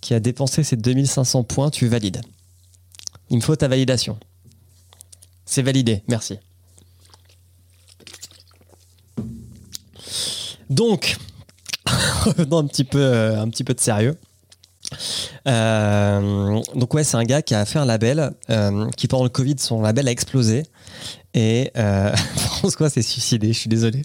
qui 0.00 0.14
a 0.14 0.20
dépensé 0.20 0.62
ses 0.62 0.76
2500 0.76 1.42
points, 1.44 1.70
tu 1.70 1.88
valides? 1.88 2.22
Il 3.30 3.36
me 3.36 3.42
faut 3.42 3.56
ta 3.56 3.68
validation. 3.68 4.18
C'est 5.44 5.62
validé, 5.62 6.02
merci. 6.08 6.38
Donc, 10.70 11.16
revenons 12.24 12.58
un 12.58 12.66
petit 12.66 12.84
peu, 12.84 13.00
euh, 13.00 13.40
un 13.40 13.48
petit 13.48 13.64
peu 13.64 13.74
de 13.74 13.80
sérieux. 13.80 14.16
Euh, 15.46 16.60
donc 16.74 16.92
ouais, 16.94 17.04
c'est 17.04 17.16
un 17.16 17.24
gars 17.24 17.42
qui 17.42 17.54
a 17.54 17.64
fait 17.64 17.78
un 17.78 17.84
label 17.84 18.32
euh, 18.50 18.90
qui 18.90 19.08
pendant 19.08 19.24
le 19.24 19.30
Covid, 19.30 19.56
son 19.58 19.80
label 19.80 20.08
a 20.08 20.10
explosé 20.10 20.64
et 21.34 21.72
François 22.36 22.90
s'est 22.90 23.02
suicidé. 23.02 23.52
Je 23.52 23.58
suis 23.58 23.68
désolé. 23.68 24.04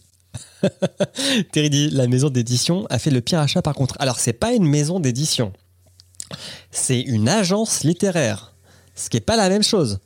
Terry 1.52 1.70
dit 1.70 1.90
la 1.90 2.08
maison 2.08 2.30
d'édition 2.30 2.86
a 2.90 3.00
fait 3.00 3.12
le 3.12 3.22
pire 3.22 3.40
achat 3.40 3.62
par 3.62 3.76
contre. 3.76 3.96
Alors 4.00 4.20
c'est 4.20 4.34
pas 4.34 4.54
une 4.54 4.66
maison 4.66 5.00
d'édition, 5.00 5.52
c'est 6.72 7.02
une 7.02 7.28
agence 7.28 7.84
littéraire, 7.84 8.54
ce 8.96 9.10
qui 9.10 9.18
est 9.18 9.22
pas 9.22 9.36
la 9.36 9.50
même 9.50 9.64
chose. 9.64 10.00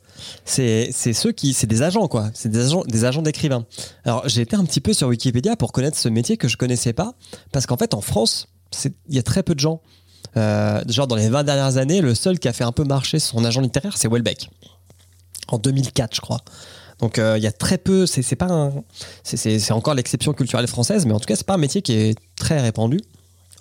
C'est 0.44 0.92
ceux 0.92 1.32
qui 1.32 1.52
c'est 1.52 1.66
des 1.66 1.82
agents 1.82 2.08
quoi, 2.08 2.30
c'est 2.34 2.48
des 2.48 2.66
agents 2.66 2.84
des 2.86 3.04
agents 3.04 3.22
d'écrivains. 3.22 3.64
Alors 4.04 4.28
j'ai 4.28 4.42
été 4.42 4.56
un 4.56 4.64
petit 4.64 4.80
peu 4.80 4.92
sur 4.92 5.08
Wikipédia 5.08 5.56
pour 5.56 5.72
connaître 5.72 5.96
ce 5.96 6.08
métier 6.08 6.36
que 6.36 6.48
je 6.48 6.56
connaissais 6.56 6.92
pas 6.92 7.14
parce 7.52 7.66
qu'en 7.66 7.76
fait 7.76 7.94
en 7.94 8.00
France 8.00 8.48
il 9.08 9.14
y 9.14 9.18
a 9.18 9.22
très 9.22 9.42
peu 9.42 9.54
de 9.54 9.60
gens. 9.60 9.80
Euh, 10.36 10.82
genre 10.88 11.06
dans 11.06 11.16
les 11.16 11.28
20 11.28 11.44
dernières 11.44 11.76
années, 11.76 12.00
le 12.00 12.14
seul 12.14 12.38
qui 12.38 12.48
a 12.48 12.52
fait 12.52 12.64
un 12.64 12.72
peu 12.72 12.84
marcher 12.84 13.18
son 13.18 13.44
agent 13.44 13.60
littéraire, 13.60 13.96
c'est 13.96 14.08
Welbeck. 14.08 14.48
En 15.48 15.58
2004, 15.58 16.14
je 16.14 16.20
crois. 16.20 16.40
Donc 17.00 17.18
euh, 17.18 17.36
il 17.36 17.42
y 17.42 17.46
a 17.46 17.52
très 17.52 17.78
peu, 17.78 18.06
c'est 18.06 18.36
pas 18.36 18.70
c'est 19.24 19.72
encore 19.72 19.94
l'exception 19.94 20.32
culturelle 20.32 20.68
française, 20.68 21.04
mais 21.04 21.12
en 21.12 21.20
tout 21.20 21.26
cas 21.26 21.36
c'est 21.36 21.46
pas 21.46 21.54
un 21.54 21.58
métier 21.58 21.82
qui 21.82 21.92
est 21.92 22.18
très 22.36 22.60
répandu. 22.60 23.00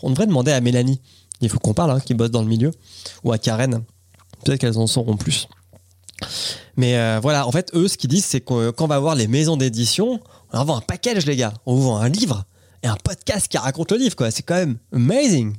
On 0.03 0.09
devrait 0.11 0.27
demander 0.27 0.51
à 0.51 0.61
Mélanie, 0.61 1.01
il 1.41 1.49
faut 1.49 1.59
qu'on 1.59 1.73
parle, 1.73 1.91
hein, 1.91 1.99
qui 1.99 2.13
bosse 2.13 2.31
dans 2.31 2.41
le 2.41 2.47
milieu, 2.47 2.71
ou 3.23 3.31
à 3.31 3.37
Karen, 3.37 3.83
peut-être 4.43 4.59
qu'elles 4.59 4.77
en 4.77 4.87
sauront 4.87 5.17
plus. 5.17 5.47
Mais 6.77 6.97
euh, 6.97 7.19
voilà, 7.21 7.47
en 7.47 7.51
fait, 7.51 7.71
eux, 7.73 7.87
ce 7.87 7.97
qu'ils 7.97 8.09
disent, 8.09 8.25
c'est 8.25 8.41
que 8.41 8.71
quand 8.71 8.85
on 8.85 8.87
va 8.87 8.99
voir 8.99 9.15
les 9.15 9.27
maisons 9.27 9.57
d'édition, 9.57 10.19
on 10.51 10.57
leur 10.57 10.65
vend 10.65 10.77
un 10.77 10.81
package, 10.81 11.25
les 11.25 11.35
gars. 11.35 11.53
On 11.65 11.75
vous 11.75 11.83
vend 11.83 11.97
un 11.97 12.09
livre 12.09 12.45
et 12.83 12.87
un 12.87 12.95
podcast 12.95 13.47
qui 13.47 13.57
raconte 13.57 13.91
le 13.91 13.97
livre, 13.97 14.15
quoi. 14.15 14.31
C'est 14.31 14.43
quand 14.43 14.55
même 14.55 14.77
amazing. 14.93 15.55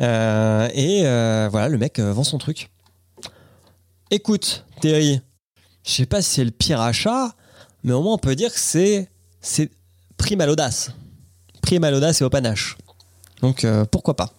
Euh, 0.00 0.68
et 0.74 1.02
euh, 1.06 1.48
voilà, 1.50 1.68
le 1.68 1.78
mec 1.78 1.98
euh, 1.98 2.12
vend 2.12 2.24
son 2.24 2.38
truc. 2.38 2.70
Écoute, 4.10 4.64
Terry, 4.80 5.20
je 5.84 5.90
sais 5.90 6.06
pas 6.06 6.22
si 6.22 6.34
c'est 6.34 6.44
le 6.44 6.50
pire 6.50 6.80
achat, 6.80 7.34
mais 7.82 7.92
au 7.92 8.02
moins 8.02 8.14
on 8.14 8.18
peut 8.18 8.36
dire 8.36 8.52
que 8.52 8.58
c'est 8.60 9.08
c'est 9.40 9.70
prime 10.16 10.40
à 10.40 10.46
l'audace. 10.46 10.90
Prime 11.62 11.82
à 11.84 11.90
l'audace 11.90 12.20
et 12.20 12.24
au 12.24 12.30
panache. 12.30 12.76
Donc 13.40 13.64
euh, 13.64 13.84
pourquoi 13.84 14.14
pas. 14.14 14.32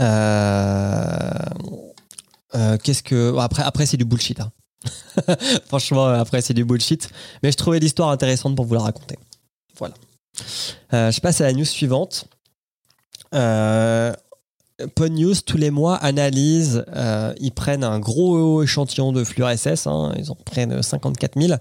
Euh, 0.00 1.30
euh, 2.54 2.76
Qu'est-ce 2.82 3.02
que 3.02 3.36
après 3.38 3.62
après 3.62 3.86
c'est 3.86 3.96
du 3.96 4.04
bullshit. 4.04 4.40
hein. 4.40 4.52
Franchement 5.66 6.06
après 6.06 6.40
c'est 6.40 6.54
du 6.54 6.64
bullshit, 6.64 7.10
mais 7.42 7.50
je 7.52 7.56
trouvais 7.56 7.78
l'histoire 7.80 8.10
intéressante 8.10 8.56
pour 8.56 8.64
vous 8.64 8.74
la 8.74 8.80
raconter. 8.80 9.18
Voilà. 9.78 9.94
Euh, 10.94 11.10
je 11.10 11.20
passe 11.20 11.40
à 11.40 11.44
la 11.44 11.52
news 11.52 11.64
suivante. 11.64 12.26
Euh, 13.34 14.12
News, 15.00 15.34
tous 15.44 15.56
les 15.56 15.70
mois, 15.70 15.96
analyse. 15.96 16.84
euh, 16.94 17.34
ils 17.40 17.50
prennent 17.52 17.82
un 17.82 17.98
gros 17.98 18.62
échantillon 18.62 19.12
de 19.12 19.24
flux 19.24 19.42
RSS. 19.42 19.86
hein, 19.88 20.14
ils 20.16 20.30
en 20.30 20.36
prennent 20.36 20.82
54 20.82 21.40
000. 21.40 21.58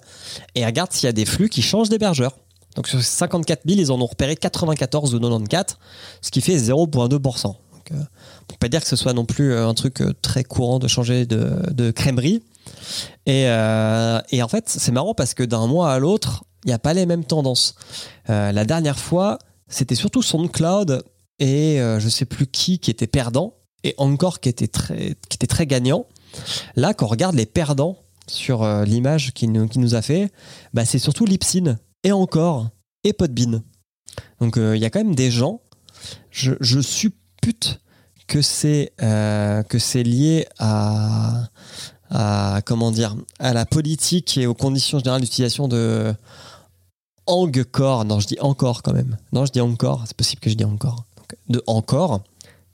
Et 0.53 0.65
regardent 0.65 0.93
s'il 0.93 1.05
y 1.05 1.09
a 1.09 1.13
des 1.13 1.25
flux 1.25 1.49
qui 1.49 1.63
changent 1.63 1.89
d'hébergeur. 1.89 2.37
Donc 2.75 2.87
sur 2.87 2.99
ces 3.01 3.05
54 3.17 3.61
000, 3.67 3.79
ils 3.79 3.91
en 3.91 3.99
ont 3.99 4.05
repéré 4.05 4.35
94 4.35 5.15
ou 5.15 5.19
94, 5.19 5.77
ce 6.21 6.29
qui 6.29 6.41
fait 6.41 6.57
0,2%. 6.57 7.55
Donc, 7.89 7.99
euh, 7.99 8.03
peut 8.47 8.55
pas 8.59 8.69
dire 8.69 8.81
que 8.81 8.87
ce 8.87 8.95
soit 8.95 9.13
non 9.13 9.25
plus 9.25 9.51
euh, 9.51 9.67
un 9.67 9.73
truc 9.73 10.01
euh, 10.01 10.13
très 10.21 10.43
courant 10.43 10.79
de 10.79 10.87
changer 10.87 11.25
de, 11.25 11.61
de 11.71 11.91
crèmerie. 11.91 12.43
Et, 13.25 13.43
et 13.43 14.43
en 14.43 14.47
fait, 14.49 14.67
c'est 14.67 14.91
marrant 14.91 15.13
parce 15.13 15.33
que 15.33 15.43
d'un 15.43 15.67
mois 15.67 15.93
à 15.93 15.99
l'autre, 15.99 16.43
il 16.65 16.67
n'y 16.67 16.73
a 16.73 16.79
pas 16.79 16.93
les 16.93 17.05
mêmes 17.05 17.23
tendances. 17.23 17.75
La 18.27 18.65
dernière 18.65 18.99
fois, 18.99 19.39
c'était 19.69 19.95
surtout 19.95 20.21
SoundCloud 20.21 21.01
et 21.39 21.77
je 21.97 22.09
sais 22.09 22.25
plus 22.25 22.45
qui 22.45 22.79
qui 22.79 22.91
était 22.91 23.07
perdant 23.07 23.53
et 23.85 23.95
encore 23.97 24.41
qui 24.41 24.49
était 24.49 24.67
très, 24.67 25.15
qui 25.29 25.35
était 25.35 25.47
très 25.47 25.65
gagnant. 25.65 26.07
Là, 26.75 26.93
quand 26.93 27.05
on 27.05 27.09
regarde 27.09 27.35
les 27.35 27.45
perdants 27.45 27.99
sur 28.27 28.67
l'image 28.83 29.31
qu'il 29.31 29.53
nous, 29.53 29.69
qu'il 29.69 29.79
nous 29.79 29.95
a 29.95 30.01
fait, 30.01 30.29
bah, 30.73 30.83
c'est 30.83 30.99
surtout 30.99 31.25
Lipsyn 31.25 31.79
et 32.03 32.11
encore 32.11 32.69
et 33.05 33.13
Podbean. 33.13 33.63
Donc 34.41 34.57
il 34.57 34.77
y 34.77 34.83
a 34.83 34.89
quand 34.89 34.99
même 34.99 35.15
des 35.15 35.31
gens, 35.31 35.61
je, 36.31 36.51
je 36.59 36.81
suppute 37.47 37.79
que 38.27 38.41
c'est 38.41 38.91
euh, 39.01 39.63
que 39.63 39.79
c'est 39.79 40.03
lié 40.03 40.47
à, 40.59 41.47
comment 42.65 42.91
dire 42.91 43.15
à 43.39 43.53
la 43.53 43.65
politique 43.65 44.37
et 44.37 44.47
aux 44.47 44.53
conditions 44.53 44.99
générales 44.99 45.21
d'utilisation 45.21 45.67
de 45.67 46.13
Angkor. 47.25 48.05
Non, 48.05 48.19
je 48.19 48.27
dis 48.27 48.39
encore 48.41 48.83
quand 48.83 48.93
même. 48.93 49.17
Non, 49.31 49.45
je 49.45 49.51
dis 49.51 49.61
encore. 49.61 50.03
C'est 50.07 50.15
possible 50.15 50.41
que 50.41 50.49
je 50.49 50.55
dis 50.55 50.65
encore. 50.65 51.05
De 51.49 51.61
Encore, 51.67 52.21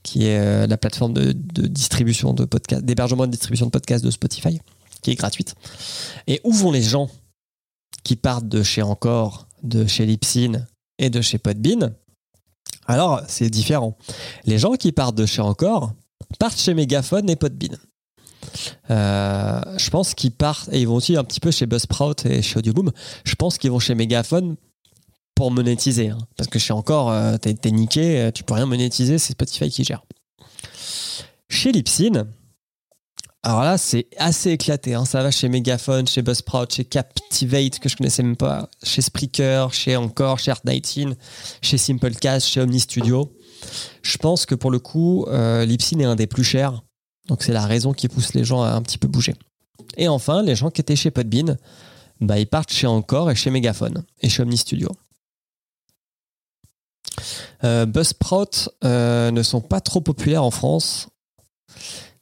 qui 0.04 0.26
est 0.26 0.40
euh, 0.40 0.68
la 0.68 0.78
plateforme 0.78 1.14
de, 1.14 1.32
distribution 1.68 2.34
de 2.34 2.46
podcasts, 2.46 2.84
d'hébergement 2.84 3.26
de 3.26 3.32
distribution 3.32 3.66
de 3.66 3.72
podcasts 3.72 4.06
de 4.06 4.12
Spotify, 4.12 4.60
qui 5.02 5.12
est 5.12 5.16
gratuite. 5.16 5.56
Et 6.28 6.40
où 6.44 6.52
vont 6.52 6.72
les 6.72 6.84
gens 6.84 7.10
qui 8.04 8.16
partent 8.16 8.48
de 8.48 8.62
chez 8.62 8.84
Encore, 8.84 9.48
de 9.64 9.88
chez 9.88 10.06
Lipsyn 10.06 10.68
et 11.00 11.10
de 11.10 11.22
chez 11.22 11.40
Podbean? 11.40 11.94
Alors, 12.88 13.22
c'est 13.28 13.50
différent. 13.50 13.98
Les 14.46 14.58
gens 14.58 14.74
qui 14.74 14.92
partent 14.92 15.16
de 15.16 15.26
chez 15.26 15.42
Encore 15.42 15.94
partent 16.40 16.60
chez 16.60 16.74
Megaphone 16.74 17.30
et 17.30 17.36
Podbean. 17.36 17.78
Euh, 18.90 19.62
je 19.78 19.90
pense 19.90 20.14
qu'ils 20.14 20.32
partent 20.32 20.70
et 20.72 20.82
ils 20.82 20.88
vont 20.88 20.96
aussi 20.96 21.16
un 21.16 21.24
petit 21.24 21.40
peu 21.40 21.52
chez 21.52 21.66
Buzzsprout 21.66 22.26
et 22.26 22.42
chez 22.42 22.60
Audioboom. 22.60 22.92
Je 23.24 23.36
pense 23.36 23.58
qu'ils 23.58 23.72
vont 23.72 23.80
chez 23.80 23.96
Megaphone 23.96 24.56
pour 25.36 25.52
monétiser. 25.52 26.10
hein. 26.10 26.18
Parce 26.38 26.50
que 26.50 26.60
chez 26.60 26.74
encore, 26.74 27.10
euh, 27.10 27.38
t'es 27.38 27.72
niqué, 27.72 28.20
euh, 28.20 28.32
tu 28.32 28.44
peux 28.44 28.54
rien 28.54 28.66
monétiser, 28.66 29.18
c'est 29.18 29.34
Spotify 29.34 29.70
qui 29.70 29.84
gère. 29.84 30.04
Chez 31.50 31.72
Lipsyn, 31.72 32.28
alors 33.46 33.62
là, 33.62 33.78
c'est 33.78 34.08
assez 34.18 34.52
éclaté. 34.52 34.94
hein. 34.94 35.04
Ça 35.04 35.22
va 35.22 35.30
chez 35.30 35.50
Megaphone, 35.50 36.08
chez 36.08 36.22
Buzzsprout, 36.22 36.72
chez 36.72 36.86
Captivate, 36.86 37.78
que 37.80 37.90
je 37.90 37.98
connaissais 37.98 38.24
même 38.24 38.38
pas, 38.38 38.70
chez 38.84 39.02
Spreaker, 39.02 39.74
chez 39.74 39.98
Encore, 39.98 40.40
chez 40.40 40.52
Art19, 40.52 41.14
chez 41.62 41.78
Simplecast, 41.78 42.48
chez 42.48 42.62
Omni 42.62 42.80
Studio. 42.80 43.34
Je 44.02 44.18
pense 44.18 44.46
que 44.46 44.56
pour 44.56 44.72
le 44.72 44.80
coup, 44.80 45.26
euh, 45.28 45.66
Lipsyn 45.66 46.00
est 46.00 46.06
un 46.06 46.16
des 46.16 46.28
plus 46.28 46.46
chers. 46.46 46.84
Donc 47.28 47.44
c'est 47.44 47.52
la 47.52 47.66
raison 47.66 47.92
qui 47.92 48.08
pousse 48.08 48.34
les 48.34 48.46
gens 48.46 48.62
à 48.64 48.70
un 48.70 48.82
petit 48.82 48.98
peu 48.98 49.10
bouger. 49.10 49.36
Et 49.98 50.08
enfin, 50.08 50.42
les 50.42 50.56
gens 50.56 50.70
qui 50.70 50.80
étaient 50.80 50.96
chez 50.96 51.12
Podbean, 51.12 51.58
bah, 52.22 52.40
ils 52.40 52.48
partent 52.48 52.72
chez 52.72 52.88
Encore 52.88 53.30
et 53.30 53.36
chez 53.36 53.50
Megaphone 53.50 54.04
et 54.22 54.30
chez 54.30 54.42
Omni 54.42 54.58
Studio. 54.58 54.90
Euh, 57.66 57.86
euh, 58.84 59.32
ne 59.32 59.44
sont 59.44 59.62
pas 59.62 59.82
trop 59.82 60.02
populaires 60.02 60.44
en 60.44 60.52
France. 60.52 61.10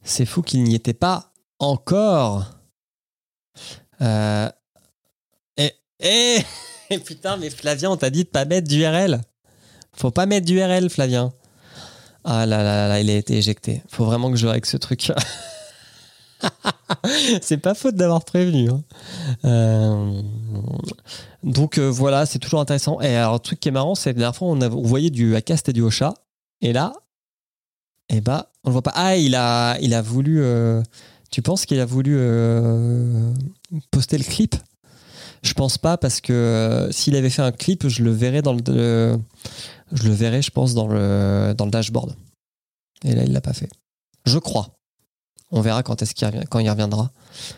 C'est 0.03 0.25
fou 0.25 0.41
qu'ils 0.41 0.63
n'y 0.63 0.75
étaient 0.75 0.93
pas 0.93 1.31
encore. 1.59 2.45
Euh, 4.01 4.49
et, 5.99 6.43
putain, 7.05 7.37
mais 7.37 7.49
Flavien, 7.49 7.91
on 7.91 7.97
t'a 7.97 8.09
dit 8.09 8.23
de 8.23 8.29
pas 8.29 8.45
mettre 8.45 8.67
d'URL. 8.67 9.21
Faut 9.93 10.11
pas 10.11 10.25
mettre 10.25 10.45
d'URL, 10.45 10.89
Flavien. 10.89 11.31
Ah 12.23 12.45
là 12.45 12.63
là 12.63 12.87
là 12.87 12.99
il 12.99 13.09
a 13.09 13.15
été 13.15 13.35
éjecté. 13.35 13.81
Faut 13.87 14.05
vraiment 14.05 14.29
que 14.29 14.37
je 14.37 14.47
règle 14.47 14.67
ce 14.67 14.77
truc. 14.77 15.11
c'est 17.41 17.57
pas 17.57 17.73
faute 17.73 17.95
d'avoir 17.95 18.25
prévenu. 18.25 18.69
hein. 18.69 18.83
Euh, 19.45 20.21
donc 21.43 21.77
euh, 21.77 21.89
voilà, 21.89 22.25
c'est 22.25 22.39
toujours 22.39 22.59
intéressant. 22.59 22.99
Et 23.01 23.15
alors, 23.15 23.33
le 23.33 23.39
truc 23.39 23.59
qui 23.59 23.69
est 23.69 23.71
marrant, 23.71 23.95
c'est 23.95 24.13
que 24.13 24.19
la 24.19 24.25
dernière 24.25 24.35
fois, 24.35 24.49
on 24.49 24.83
voyait 24.83 25.09
du 25.09 25.35
Acast 25.35 25.69
et 25.69 25.73
du 25.73 25.81
Ocha. 25.81 26.13
Et 26.61 26.73
là, 26.73 26.93
eh 28.11 28.21
bah, 28.21 28.51
on 28.63 28.69
le 28.69 28.73
voit 28.73 28.81
pas. 28.81 28.91
Ah, 28.93 29.15
il 29.15 29.35
a, 29.35 29.77
il 29.81 29.93
a 29.93 30.01
voulu. 30.01 30.41
euh, 30.41 30.81
tu 31.31 31.41
penses 31.41 31.65
qu'il 31.65 31.79
a 31.79 31.85
voulu 31.85 32.17
euh, 32.17 33.33
poster 33.89 34.17
le 34.17 34.23
clip? 34.23 34.55
Je 35.43 35.53
pense 35.53 35.77
pas 35.77 35.97
parce 35.97 36.21
que 36.21 36.33
euh, 36.33 36.91
s'il 36.91 37.15
avait 37.15 37.29
fait 37.29 37.41
un 37.41 37.53
clip, 37.53 37.87
je 37.87 38.03
le 38.03 38.11
verrais 38.11 38.41
dans 38.41 38.53
le, 38.53 39.17
je 39.91 40.03
le 40.03 40.13
verrais, 40.13 40.41
je 40.41 40.51
pense, 40.51 40.73
dans 40.73 40.87
le, 40.87 41.55
dashboard. 41.57 42.15
Et 43.05 43.15
là, 43.15 43.23
il 43.23 43.31
l'a 43.31 43.41
pas 43.41 43.53
fait. 43.53 43.69
Je 44.25 44.37
crois. 44.37 44.77
On 45.49 45.61
verra 45.61 45.81
quand 45.81 46.01
est-ce 46.01 46.13
quand 46.45 46.59
il 46.59 46.69
reviendra. 46.69 47.11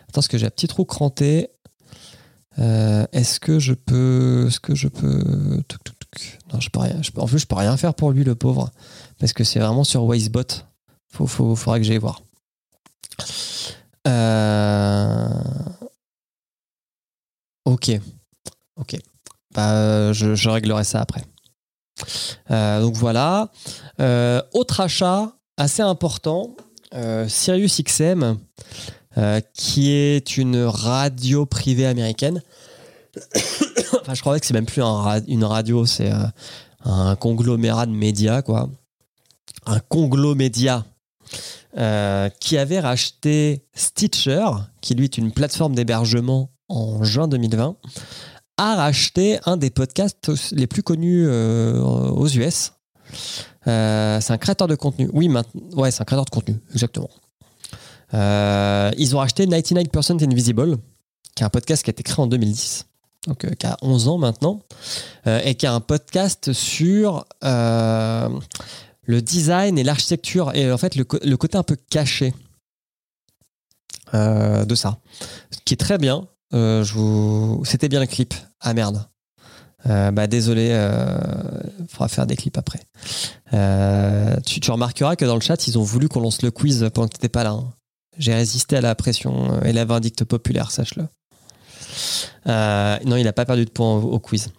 Attends, 0.03 0.13
parce 0.13 0.27
que 0.27 0.37
j'ai 0.37 0.45
un 0.45 0.51
petit 0.51 0.67
trou 0.67 0.85
cranté? 0.85 1.49
Est-ce 2.57 3.39
que 3.39 3.59
je 3.59 3.73
peux, 3.73 4.45
est-ce 4.47 4.59
que 4.59 4.75
je 4.75 4.87
peux, 4.87 5.61
non, 6.53 6.59
je 6.59 6.69
peux 6.69 6.79
rien. 6.79 7.01
en 7.17 7.25
plus, 7.25 7.39
je 7.39 7.47
peux 7.47 7.55
rien 7.55 7.75
faire 7.77 7.93
pour 7.93 8.11
lui, 8.11 8.23
le 8.23 8.35
pauvre, 8.35 8.69
parce 9.23 9.31
que 9.31 9.45
c'est 9.45 9.59
vraiment 9.59 9.85
sur 9.85 10.03
Wisebot. 10.03 10.65
Faut, 11.13 11.27
faut, 11.27 11.55
faudra 11.55 11.79
que 11.79 11.85
j'aille 11.85 11.97
voir. 11.97 12.21
Euh, 14.05 15.29
Ok, 17.63 17.91
ok. 18.75 18.97
Bah, 19.55 20.11
je, 20.11 20.49
réglerai 20.49 20.83
ça 20.83 20.99
après. 20.99 21.21
Euh, 22.51 22.81
donc 22.81 22.95
voilà. 22.95 23.49
Euh, 24.01 24.41
autre 24.51 24.81
achat 24.81 25.31
assez 25.55 25.81
important, 25.81 26.57
Sirius 27.29 27.81
XM, 27.81 28.37
qui 29.53 29.89
est 29.89 30.35
une 30.35 30.65
radio 30.65 31.45
privée 31.45 31.85
américaine. 31.85 32.43
enfin, 34.01 34.15
je 34.15 34.19
crois 34.19 34.37
que 34.37 34.45
c'est 34.45 34.53
même 34.53 34.65
plus 34.65 34.81
une 34.81 35.45
radio, 35.45 35.85
c'est 35.85 36.11
un 36.83 37.15
conglomérat 37.15 37.85
de 37.85 37.93
médias, 37.93 38.41
quoi. 38.41 38.69
Un 39.65 39.79
conglomédia 39.79 40.85
euh, 41.75 42.29
qui 42.39 42.59
avait 42.59 42.79
racheté 42.79 43.65
Stitcher, 43.73 44.45
qui 44.81 44.93
lui 44.93 45.05
est 45.05 45.17
une 45.17 45.31
plateforme 45.31 45.73
d'hébergement 45.73 46.51
en 46.69 47.03
juin 47.03 47.27
2020, 47.27 47.77
a 48.57 48.75
racheté 48.75 49.39
un 49.47 49.57
des 49.57 49.71
podcasts 49.71 50.31
les 50.51 50.67
plus 50.67 50.83
connus 50.83 51.25
euh, 51.25 51.81
aux 51.81 52.27
US. 52.27 52.73
Euh, 53.67 54.21
c'est 54.21 54.33
un 54.33 54.37
créateur 54.37 54.67
de 54.67 54.75
contenu. 54.75 55.09
Oui, 55.13 55.27
c'est 55.89 56.01
un 56.01 56.05
créateur 56.05 56.25
de 56.25 56.29
contenu, 56.29 56.59
exactement. 56.73 57.09
Ils 58.13 59.15
ont 59.15 59.19
acheté 59.19 59.47
99% 59.47 60.23
Invisible, 60.23 60.77
qui 61.35 61.41
est 61.41 61.45
un 61.45 61.49
podcast 61.49 61.83
qui 61.83 61.89
a 61.89 61.93
été 61.93 62.03
créé 62.03 62.23
en 62.23 62.27
2010, 62.27 62.85
donc 63.25 63.55
qui 63.55 63.65
a 63.65 63.77
11 63.81 64.07
ans 64.09 64.19
maintenant, 64.19 64.61
et 65.25 65.55
qui 65.55 65.65
a 65.65 65.73
un 65.73 65.79
podcast 65.79 66.53
sur 66.53 67.25
le 69.05 69.21
design 69.21 69.77
et 69.77 69.83
l'architecture, 69.83 70.53
et 70.55 70.71
en 70.71 70.77
fait 70.77 70.95
le, 70.95 71.05
le, 71.23 71.37
côté 71.37 71.57
un 71.57 71.63
peu 71.63 71.77
caché 71.89 72.33
de 74.13 74.75
ça, 74.75 74.99
qui 75.65 75.73
est 75.73 75.77
très 75.77 75.97
bien. 75.97 76.27
vous... 76.51 77.63
C'était 77.65 77.89
bien 77.89 77.99
le 77.99 78.05
clip. 78.05 78.35
Ah 78.59 78.75
merde. 78.75 79.07
Euh, 79.85 80.11
bah 80.11 80.27
désolé, 80.27 80.69
euh, 80.71 81.17
faudra 81.89 82.07
faire 82.07 82.25
des 82.25 82.35
clips 82.35 82.57
après. 82.57 82.79
Euh, 83.53 84.35
tu, 84.45 84.59
tu, 84.59 84.71
remarqueras 84.71 85.15
que 85.15 85.25
dans 85.25 85.35
le 85.35 85.41
chat, 85.41 85.67
ils 85.67 85.77
ont 85.77 85.83
voulu 85.83 86.07
qu'on 86.07 86.21
lance 86.21 86.41
le 86.41 86.51
quiz 86.51 86.89
pendant 86.93 87.07
que 87.07 87.13
t'étais 87.13 87.29
pas 87.29 87.43
là. 87.43 87.51
Hein. 87.51 87.73
J'ai 88.17 88.33
résisté 88.33 88.77
à 88.77 88.81
la 88.81 88.95
pression 88.95 89.61
et 89.63 89.73
la 89.73 89.85
vindicte 89.85 90.23
populaire, 90.23 90.71
sache-le. 90.71 91.07
Euh, 92.47 92.97
non, 93.05 93.17
il 93.17 93.23
n'a 93.23 93.33
pas 93.33 93.45
perdu 93.45 93.65
de 93.65 93.69
points 93.69 93.97
au, 93.97 94.19
quiz. 94.19 94.51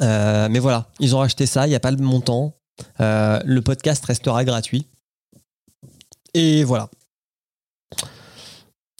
Euh, 0.00 0.48
mais 0.50 0.58
voilà, 0.58 0.88
ils 1.00 1.14
ont 1.16 1.18
racheté 1.18 1.46
ça, 1.46 1.66
il 1.66 1.70
n'y 1.70 1.76
a 1.76 1.80
pas 1.80 1.92
de 1.92 2.02
montant. 2.02 2.54
Le 2.98 3.60
podcast 3.60 4.04
restera 4.04 4.44
gratuit. 4.44 4.86
Et 6.34 6.64
voilà. 6.64 6.90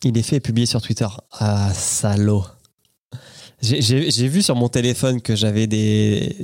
Il 0.04 0.16
est 0.16 0.22
fait 0.22 0.36
et 0.36 0.40
publié 0.40 0.66
sur 0.66 0.80
Twitter. 0.80 1.08
Ah, 1.32 1.72
salaud. 1.74 2.44
J'ai 3.60 4.28
vu 4.28 4.40
sur 4.40 4.54
mon 4.54 4.68
téléphone 4.68 5.20
que 5.20 5.34
j'avais 5.34 5.66
des 5.66 6.36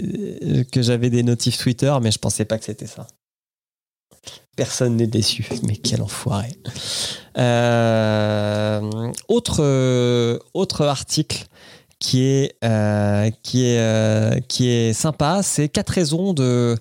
des 1.10 1.22
notifs 1.22 1.58
Twitter, 1.58 1.94
mais 2.02 2.10
je 2.10 2.18
pensais 2.18 2.44
pas 2.44 2.58
que 2.58 2.64
c'était 2.64 2.88
ça. 2.88 3.06
Personne 4.56 4.96
n'est 4.96 5.06
déçu, 5.06 5.46
mais 5.62 5.76
quel 5.76 6.02
enfoiré. 6.02 6.48
Euh, 7.38 9.12
autre 9.28 10.40
autre 10.54 10.86
article 10.86 11.46
qui 12.00 12.22
est 12.22 12.56
euh, 12.64 13.30
qui 13.42 13.64
est 13.64 13.78
euh, 13.78 14.40
qui 14.48 14.68
est 14.68 14.92
sympa, 14.92 15.42
c'est 15.44 15.68
quatre 15.68 15.90
raisons 15.90 16.32
de 16.32 16.76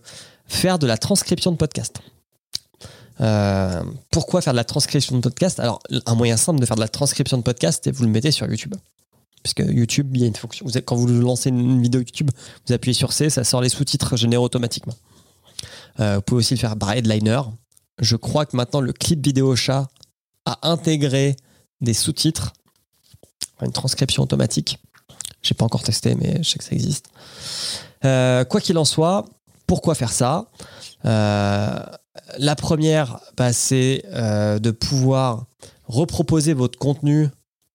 faire 0.53 0.79
de 0.79 0.87
la 0.87 0.97
transcription 0.97 1.51
de 1.51 1.57
podcast. 1.57 1.99
pourquoi 4.11 4.41
faire 4.41 4.53
de 4.53 4.57
la 4.57 4.63
transcription 4.63 5.15
de 5.15 5.21
podcast? 5.21 5.59
Alors, 5.59 5.79
un 6.05 6.15
moyen 6.15 6.37
simple 6.37 6.59
de 6.59 6.65
faire 6.65 6.75
de 6.75 6.81
la 6.81 6.87
transcription 6.87 7.37
de 7.37 7.43
podcast, 7.43 7.81
c'est 7.83 7.91
vous 7.91 8.03
le 8.03 8.09
mettez 8.09 8.31
sur 8.31 8.47
YouTube 8.47 8.75
puisque 9.43 9.59
YouTube, 9.59 10.15
il 10.15 10.21
y 10.21 10.23
a 10.23 10.27
une 10.27 10.35
fonction. 10.35 10.65
Quand 10.85 10.95
vous 10.95 11.07
lancez 11.07 11.49
une 11.49 11.81
vidéo 11.81 11.99
YouTube, 11.99 12.31
vous 12.65 12.73
appuyez 12.73 12.93
sur 12.93 13.11
C, 13.11 13.29
ça 13.29 13.43
sort 13.43 13.61
les 13.61 13.69
sous-titres 13.69 14.15
générés 14.15 14.41
automatiquement. 14.41 14.95
Euh, 15.99 16.15
vous 16.15 16.21
pouvez 16.21 16.39
aussi 16.39 16.55
le 16.55 16.59
faire 16.59 16.77
par 16.77 16.93
Headliner. 16.93 17.41
Je 17.99 18.15
crois 18.15 18.45
que 18.45 18.55
maintenant 18.55 18.81
le 18.81 18.93
clip 18.93 19.23
vidéo 19.23 19.55
chat 19.55 19.87
a 20.45 20.67
intégré 20.67 21.35
des 21.81 21.93
sous-titres, 21.93 22.53
une 23.61 23.71
transcription 23.71 24.23
automatique. 24.23 24.79
J'ai 25.41 25.53
pas 25.53 25.65
encore 25.65 25.83
testé, 25.83 26.15
mais 26.15 26.41
je 26.41 26.49
sais 26.49 26.57
que 26.57 26.63
ça 26.63 26.71
existe. 26.71 27.07
Euh, 28.05 28.45
quoi 28.45 28.61
qu'il 28.61 28.77
en 28.77 28.85
soit, 28.85 29.25
pourquoi 29.67 29.95
faire 29.95 30.11
ça? 30.11 30.49
Euh, 31.05 31.79
La 32.37 32.55
première, 32.55 33.19
bah, 33.37 33.53
c'est 33.53 34.03
de 34.13 34.71
pouvoir 34.71 35.45
reproposer 35.87 36.53
votre 36.53 36.79
contenu 36.79 37.29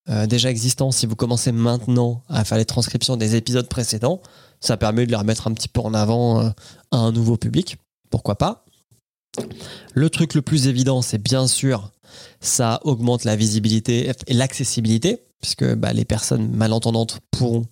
euh, 0.09 0.25
déjà 0.25 0.49
existants, 0.49 0.91
si 0.91 1.05
vous 1.05 1.15
commencez 1.15 1.51
maintenant 1.51 2.23
à 2.29 2.43
faire 2.43 2.57
les 2.57 2.65
transcriptions 2.65 3.15
des 3.15 3.35
épisodes 3.35 3.67
précédents, 3.67 4.21
ça 4.59 4.75
permet 4.75 5.05
de 5.05 5.11
les 5.11 5.17
remettre 5.17 5.47
un 5.47 5.53
petit 5.53 5.67
peu 5.67 5.81
en 5.81 5.93
avant 5.93 6.41
euh, 6.41 6.49
à 6.91 6.97
un 6.97 7.11
nouveau 7.11 7.37
public. 7.37 7.77
Pourquoi 8.09 8.35
pas? 8.35 8.65
Le 9.93 10.09
truc 10.09 10.33
le 10.33 10.41
plus 10.41 10.67
évident, 10.67 11.03
c'est 11.03 11.21
bien 11.21 11.47
sûr, 11.47 11.91
ça 12.41 12.79
augmente 12.83 13.23
la 13.23 13.35
visibilité 13.35 14.11
et 14.25 14.33
l'accessibilité, 14.33 15.21
puisque 15.41 15.75
bah, 15.75 15.93
les 15.93 16.05
personnes 16.05 16.49
malentendantes 16.49 17.19
pourront 17.29 17.65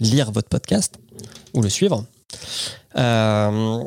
lire 0.00 0.32
votre 0.32 0.48
podcast 0.48 0.96
ou 1.54 1.62
le 1.62 1.68
suivre. 1.68 2.04
Euh, 2.98 3.84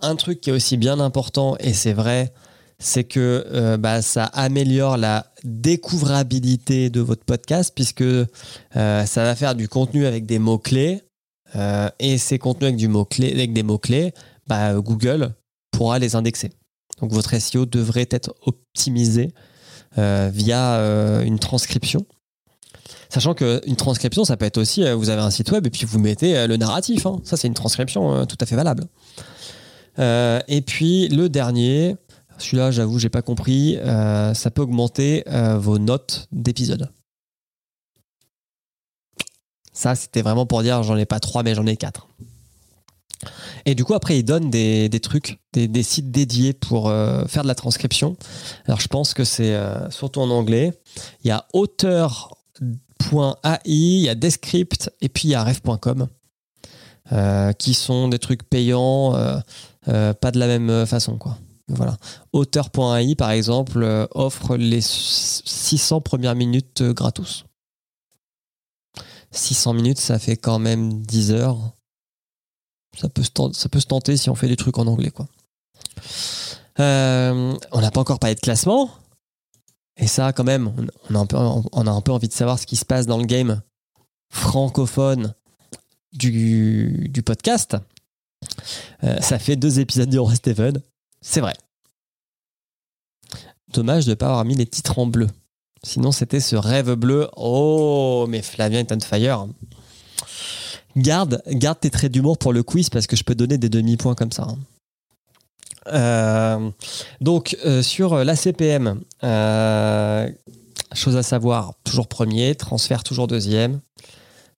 un 0.00 0.16
truc 0.16 0.40
qui 0.40 0.50
est 0.50 0.52
aussi 0.52 0.76
bien 0.76 0.98
important, 1.00 1.56
et 1.60 1.72
c'est 1.72 1.92
vrai, 1.92 2.32
c'est 2.78 3.04
que 3.04 3.46
euh, 3.52 3.76
bah, 3.76 4.02
ça 4.02 4.24
améliore 4.24 4.96
la 4.96 5.26
découvrabilité 5.44 6.90
de 6.90 7.00
votre 7.00 7.24
podcast 7.24 7.72
puisque 7.74 8.02
euh, 8.02 8.26
ça 8.72 9.22
va 9.22 9.36
faire 9.36 9.54
du 9.54 9.68
contenu 9.68 10.06
avec 10.06 10.26
des 10.26 10.38
mots-clés 10.38 11.02
et 11.98 12.16
ces 12.16 12.38
contenus 12.38 12.72
avec, 12.72 13.20
avec 13.20 13.52
des 13.52 13.62
mots-clés, 13.62 14.14
bah, 14.46 14.74
Google 14.74 15.34
pourra 15.70 15.98
les 15.98 16.16
indexer. 16.16 16.50
Donc 17.00 17.12
votre 17.12 17.38
SEO 17.38 17.66
devrait 17.66 18.08
être 18.10 18.34
optimisé 18.46 19.34
via 19.98 21.22
une 21.22 21.38
transcription. 21.38 22.06
Sachant 23.12 23.34
qu'une 23.34 23.76
transcription, 23.76 24.24
ça 24.24 24.36
peut 24.38 24.46
être 24.46 24.58
aussi, 24.58 24.90
vous 24.92 25.10
avez 25.10 25.20
un 25.20 25.30
site 25.30 25.50
web 25.50 25.66
et 25.66 25.70
puis 25.70 25.84
vous 25.84 25.98
mettez 25.98 26.46
le 26.46 26.56
narratif. 26.56 27.04
Hein. 27.04 27.20
Ça, 27.24 27.36
c'est 27.36 27.46
une 27.46 27.54
transcription 27.54 28.24
tout 28.24 28.38
à 28.40 28.46
fait 28.46 28.56
valable. 28.56 28.84
et 29.98 30.62
puis 30.62 31.08
le 31.08 31.28
dernier, 31.28 31.96
celui-là, 32.42 32.70
j'avoue, 32.70 32.98
j'ai 32.98 33.08
pas 33.08 33.22
compris. 33.22 33.76
Euh, 33.78 34.34
ça 34.34 34.50
peut 34.50 34.62
augmenter 34.62 35.24
euh, 35.28 35.58
vos 35.58 35.78
notes 35.78 36.28
d'épisode. 36.32 36.90
Ça, 39.72 39.94
c'était 39.94 40.22
vraiment 40.22 40.44
pour 40.44 40.62
dire 40.62 40.82
j'en 40.82 40.96
ai 40.96 41.06
pas 41.06 41.20
trois, 41.20 41.42
mais 41.42 41.54
j'en 41.54 41.66
ai 41.66 41.76
quatre. 41.76 42.08
Et 43.64 43.74
du 43.74 43.84
coup, 43.84 43.94
après, 43.94 44.18
ils 44.18 44.24
donnent 44.24 44.50
des, 44.50 44.90
trucs, 45.00 45.38
des, 45.52 45.82
sites 45.84 46.10
dédiés 46.10 46.52
pour 46.52 46.88
euh, 46.88 47.24
faire 47.26 47.44
de 47.44 47.48
la 47.48 47.54
transcription. 47.54 48.16
Alors, 48.66 48.80
je 48.80 48.88
pense 48.88 49.14
que 49.14 49.22
c'est 49.22 49.56
surtout 49.90 50.20
en 50.20 50.30
anglais. 50.30 50.72
Il 51.22 51.28
y 51.28 51.30
a 51.30 51.46
auteur.ai, 53.10 53.60
il 53.64 54.00
y 54.02 54.08
a 54.08 54.14
Descript 54.14 54.90
et 55.00 55.08
puis 55.08 55.28
il 55.28 55.30
y 55.32 55.34
a 55.34 55.44
ref.com 55.44 56.08
qui 57.58 57.74
sont 57.74 58.08
des 58.08 58.18
trucs 58.18 58.42
payants, 58.42 59.12
pas 59.84 60.30
de 60.30 60.38
la 60.38 60.46
même 60.46 60.86
façon, 60.86 61.18
quoi. 61.18 61.36
Voilà. 61.68 61.96
Auteur.ai, 62.32 63.14
par 63.14 63.30
exemple, 63.30 63.82
euh, 63.82 64.06
offre 64.12 64.56
les 64.56 64.80
600 64.82 66.00
premières 66.00 66.34
minutes 66.34 66.82
euh, 66.82 66.92
gratos. 66.92 67.44
600 69.30 69.72
minutes, 69.72 69.98
ça 69.98 70.18
fait 70.18 70.36
quand 70.36 70.58
même 70.58 71.02
10 71.02 71.32
heures. 71.32 71.58
Ça 72.98 73.08
peut, 73.08 73.22
se 73.22 73.30
tenter, 73.30 73.58
ça 73.58 73.68
peut 73.70 73.80
se 73.80 73.86
tenter 73.86 74.16
si 74.18 74.28
on 74.28 74.34
fait 74.34 74.48
des 74.48 74.56
trucs 74.56 74.76
en 74.76 74.86
anglais. 74.86 75.10
Quoi. 75.10 75.26
Euh, 76.78 77.56
on 77.70 77.80
n'a 77.80 77.90
pas 77.90 78.00
encore 78.00 78.18
parlé 78.18 78.34
de 78.34 78.40
classement. 78.40 78.90
Et 79.96 80.06
ça, 80.06 80.32
quand 80.32 80.44
même, 80.44 80.72
on 81.10 81.14
a, 81.14 81.90
un 81.90 82.00
peu, 82.00 82.12
envie 82.12 82.28
de 82.28 82.32
savoir 82.32 82.58
ce 82.58 82.66
qui 82.66 82.76
se 82.76 82.84
passe 82.84 83.06
dans 83.06 83.18
le 83.18 83.26
game 83.26 83.60
francophone 84.30 85.34
du, 86.12 87.12
podcast. 87.24 87.76
ça 89.02 89.38
fait 89.38 89.56
deux 89.56 89.80
épisodes 89.80 90.08
du 90.08 90.18
Roi 90.18 90.34
Steven. 90.34 90.80
C'est 91.20 91.40
vrai. 91.40 91.54
Dommage 93.72 94.06
de 94.06 94.10
ne 94.10 94.14
pas 94.14 94.26
avoir 94.26 94.44
mis 94.44 94.54
les 94.54 94.66
titres 94.66 94.98
en 94.98 95.06
bleu. 95.06 95.28
Sinon, 95.84 96.12
c'était 96.12 96.40
ce 96.40 96.56
rêve 96.56 96.94
bleu. 96.94 97.28
Oh, 97.36 98.26
mais 98.28 98.42
Flavien 98.42 98.80
est 98.80 98.92
on 98.92 99.00
fire. 99.00 99.46
Garde, 100.96 101.42
garde 101.48 101.80
tes 101.80 101.90
traits 101.90 102.12
d'humour 102.12 102.38
pour 102.38 102.52
le 102.52 102.62
quiz 102.62 102.90
parce 102.90 103.06
que 103.06 103.16
je 103.16 103.24
peux 103.24 103.34
donner 103.34 103.58
des 103.58 103.68
demi-points 103.68 104.14
comme 104.14 104.32
ça. 104.32 104.44
Hein. 104.44 104.58
Euh, 105.88 106.70
donc, 107.20 107.56
euh, 107.64 107.82
sur 107.82 108.14
euh, 108.14 108.24
chose 110.94 111.16
à 111.16 111.22
savoir, 111.22 111.74
toujours 111.84 112.06
premier, 112.06 112.54
transfert 112.54 113.02
toujours 113.02 113.26
deuxième. 113.26 113.80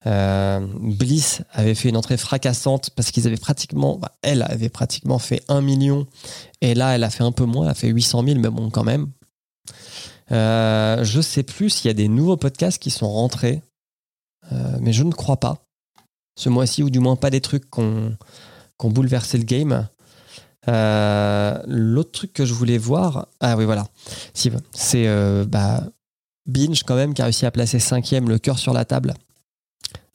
Bliss 0.05 1.41
avait 1.51 1.73
fait 1.73 1.89
une 1.89 1.97
entrée 1.97 2.17
fracassante 2.17 2.91
parce 2.95 3.09
qu'ils 3.09 3.25
avaient 3.25 3.37
pratiquement, 3.37 3.97
bah, 3.97 4.11
elle 4.21 4.43
avait 4.43 4.69
pratiquement 4.69 5.17
fait 5.17 5.41
1 5.47 5.61
million 5.61 6.05
et 6.61 6.75
là 6.75 6.93
elle 6.93 7.03
a 7.03 7.09
fait 7.09 7.23
un 7.23 7.31
peu 7.31 7.45
moins, 7.45 7.65
elle 7.65 7.71
a 7.71 7.73
fait 7.73 7.87
800 7.87 8.23
000, 8.23 8.39
mais 8.39 8.49
bon, 8.49 8.69
quand 8.69 8.83
même. 8.83 9.07
Euh, 10.31 11.03
je 11.03 11.21
sais 11.21 11.41
plus 11.41 11.71
s'il 11.71 11.87
y 11.87 11.89
a 11.89 11.95
des 11.95 12.07
nouveaux 12.07 12.37
podcasts 12.37 12.77
qui 12.77 12.91
sont 12.91 13.09
rentrés, 13.09 13.63
mais 14.79 14.93
je 14.93 15.01
ne 15.01 15.11
crois 15.11 15.37
pas. 15.37 15.65
Ce 16.37 16.49
mois-ci, 16.49 16.83
ou 16.83 16.91
du 16.91 16.99
moins 16.99 17.15
pas 17.15 17.31
des 17.31 17.41
trucs 17.41 17.71
qui 17.71 17.79
ont, 17.79 18.15
bouleversé 18.83 19.39
le 19.39 19.43
game. 19.43 19.87
L'autre 20.67 22.11
truc 22.11 22.33
que 22.33 22.45
je 22.45 22.53
voulais 22.53 22.77
voir, 22.77 23.27
ah 23.39 23.55
oui, 23.57 23.65
voilà, 23.65 23.87
c'est 24.33 25.07
bah, 25.47 25.83
Binge 26.45 26.83
quand 26.83 26.95
même 26.95 27.13
qui 27.13 27.21
a 27.21 27.25
réussi 27.25 27.45
à 27.45 27.51
placer 27.51 27.79
cinquième 27.79 28.29
le 28.29 28.37
cœur 28.37 28.59
sur 28.59 28.73
la 28.73 28.85
table 28.85 29.13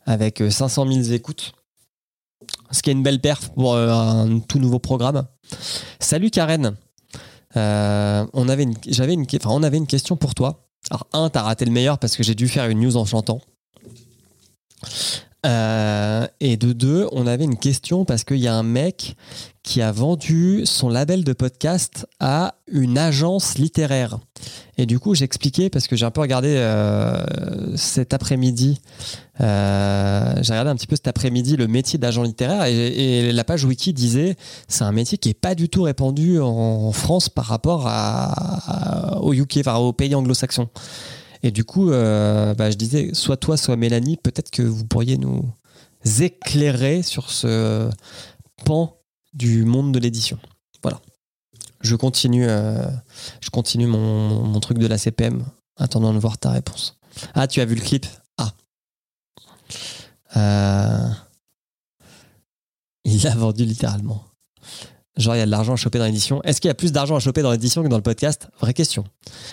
avec 0.06 0.42
500 0.48 0.86
euh, 0.86 1.02
000 1.02 1.14
écoutes. 1.14 1.52
Ce 2.70 2.82
qui 2.82 2.90
est 2.90 2.92
une 2.92 3.02
belle 3.02 3.20
perf 3.20 3.50
pour 3.50 3.74
euh, 3.74 3.90
un 3.90 4.40
tout 4.40 4.58
nouveau 4.58 4.78
programme. 4.78 5.26
Salut 5.98 6.30
Karen. 6.30 6.76
Euh, 7.56 8.26
on 8.32 8.48
avait 8.48 8.62
une 8.62 9.86
question 9.86 10.16
pour 10.16 10.34
toi. 10.34 10.68
Alors, 10.90 11.06
un, 11.12 11.30
t'as 11.30 11.42
raté 11.42 11.64
le 11.64 11.72
meilleur 11.72 11.98
parce 11.98 12.16
que 12.16 12.22
j'ai 12.22 12.34
dû 12.34 12.48
faire 12.48 12.68
une 12.68 12.80
news 12.80 12.96
en 12.96 13.04
chantant. 13.04 13.40
Euh, 15.46 16.26
et 16.40 16.56
de 16.56 16.72
deux, 16.72 17.08
on 17.12 17.26
avait 17.26 17.44
une 17.44 17.56
question 17.56 18.04
parce 18.04 18.24
qu'il 18.24 18.38
y 18.38 18.48
a 18.48 18.54
un 18.54 18.62
mec 18.62 19.16
qui 19.62 19.80
a 19.82 19.92
vendu 19.92 20.62
son 20.64 20.88
label 20.88 21.22
de 21.24 21.32
podcast 21.32 22.06
à 22.18 22.54
une 22.70 22.98
agence 22.98 23.56
littéraire. 23.58 24.18
Et 24.78 24.86
du 24.86 24.98
coup, 24.98 25.14
j'expliquais 25.14 25.70
parce 25.70 25.86
que 25.86 25.96
j'ai 25.96 26.06
un 26.06 26.10
peu 26.10 26.20
regardé 26.20 26.54
euh, 26.56 27.76
cet 27.76 28.14
après-midi. 28.14 28.80
euh, 29.40 30.34
j'ai 30.42 30.52
regardé 30.52 30.70
un 30.70 30.76
petit 30.76 30.86
peu 30.86 30.96
cet 30.96 31.08
après-midi 31.08 31.56
le 31.56 31.68
métier 31.68 31.98
d'agent 31.98 32.22
littéraire 32.22 32.64
et, 32.64 33.32
la 33.32 33.44
page 33.44 33.64
wiki 33.64 33.92
disait 33.92 34.36
c'est 34.68 34.84
un 34.84 34.92
métier 34.92 35.18
qui 35.18 35.30
est 35.30 35.34
pas 35.34 35.54
du 35.54 35.68
tout 35.68 35.82
répandu 35.82 36.40
en, 36.40 36.92
France 36.92 37.28
par 37.28 37.46
rapport 37.46 37.86
à- 37.86 39.18
au 39.22 39.32
UK, 39.32 39.58
enfin 39.60 39.76
aux 39.76 39.92
pays 39.92 40.14
anglo-saxons. 40.14 40.68
Et 41.42 41.50
du 41.50 41.64
coup, 41.64 41.90
euh, 41.90 42.54
bah, 42.54 42.70
je 42.70 42.76
disais, 42.76 43.14
soit 43.14 43.36
toi, 43.36 43.56
soit 43.56 43.76
Mélanie, 43.76 44.16
peut-être 44.16 44.50
que 44.50 44.62
vous 44.62 44.84
pourriez 44.84 45.16
nous 45.16 45.44
éclairer 46.20 47.02
sur 47.02 47.30
ce 47.30 47.90
pan 48.64 48.98
du 49.32 49.64
monde 49.64 49.92
de 49.92 49.98
l'édition. 49.98 50.38
Voilà. 50.82 51.00
Je 51.80 51.96
continue, 51.96 52.46
euh, 52.46 52.86
je 53.40 53.50
continue 53.50 53.86
mon, 53.86 54.44
mon 54.44 54.60
truc 54.60 54.78
de 54.78 54.86
la 54.86 54.98
CPM, 54.98 55.44
attendant 55.76 56.12
de 56.12 56.18
voir 56.18 56.36
ta 56.36 56.50
réponse. 56.50 56.98
Ah, 57.34 57.46
tu 57.46 57.60
as 57.60 57.64
vu 57.64 57.74
le 57.74 57.80
clip? 57.80 58.06
Ah. 58.36 58.52
Euh, 60.36 61.08
Il 63.04 63.22
l'a 63.22 63.34
vendu 63.34 63.64
littéralement. 63.64 64.24
Genre, 65.20 65.36
il 65.36 65.38
y 65.38 65.42
a 65.42 65.46
de 65.46 65.50
l'argent 65.50 65.74
à 65.74 65.76
choper 65.76 65.98
dans 65.98 66.06
l'édition. 66.06 66.42
Est-ce 66.44 66.60
qu'il 66.60 66.68
y 66.68 66.70
a 66.70 66.74
plus 66.74 66.92
d'argent 66.92 67.14
à 67.14 67.20
choper 67.20 67.42
dans 67.42 67.52
l'édition 67.52 67.82
que 67.82 67.88
dans 67.88 67.96
le 67.96 68.02
podcast? 68.02 68.48
Vraie 68.60 68.72
question. 68.72 69.04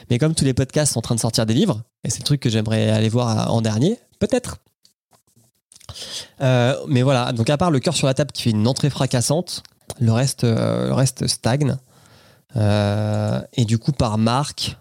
Mais 0.10 0.18
comme 0.18 0.34
tous 0.34 0.46
les 0.46 0.54
podcasts 0.54 0.94
sont 0.94 1.00
en 1.00 1.02
train 1.02 1.16
de 1.16 1.20
sortir 1.20 1.46
des 1.46 1.54
livres, 1.54 1.84
et 2.04 2.10
c'est 2.10 2.20
le 2.20 2.24
truc 2.24 2.40
que 2.40 2.50
j'aimerais 2.50 2.90
aller 2.90 3.10
voir 3.10 3.54
en 3.54 3.62
dernier, 3.62 4.00
peut-être. 4.20 4.58
Euh, 6.42 6.76
mais 6.88 7.02
voilà, 7.02 7.34
donc 7.34 7.50
à 7.50 7.58
part 7.58 7.70
le 7.70 7.80
cœur 7.80 7.96
sur 7.96 8.08
la 8.08 8.14
table 8.14 8.32
qui 8.32 8.44
fait 8.44 8.52
une 8.52 8.68
entrée 8.68 8.90
fracassante, 8.90 9.64
le 10.00 10.12
reste, 10.14 10.46
euh, 10.46 10.88
le 10.88 10.94
reste 10.94 11.28
stagne. 11.28 11.78
Euh, 12.56 13.42
et 13.54 13.66
du 13.66 13.78
coup, 13.78 13.92
par 13.92 14.18
marque, 14.18 14.78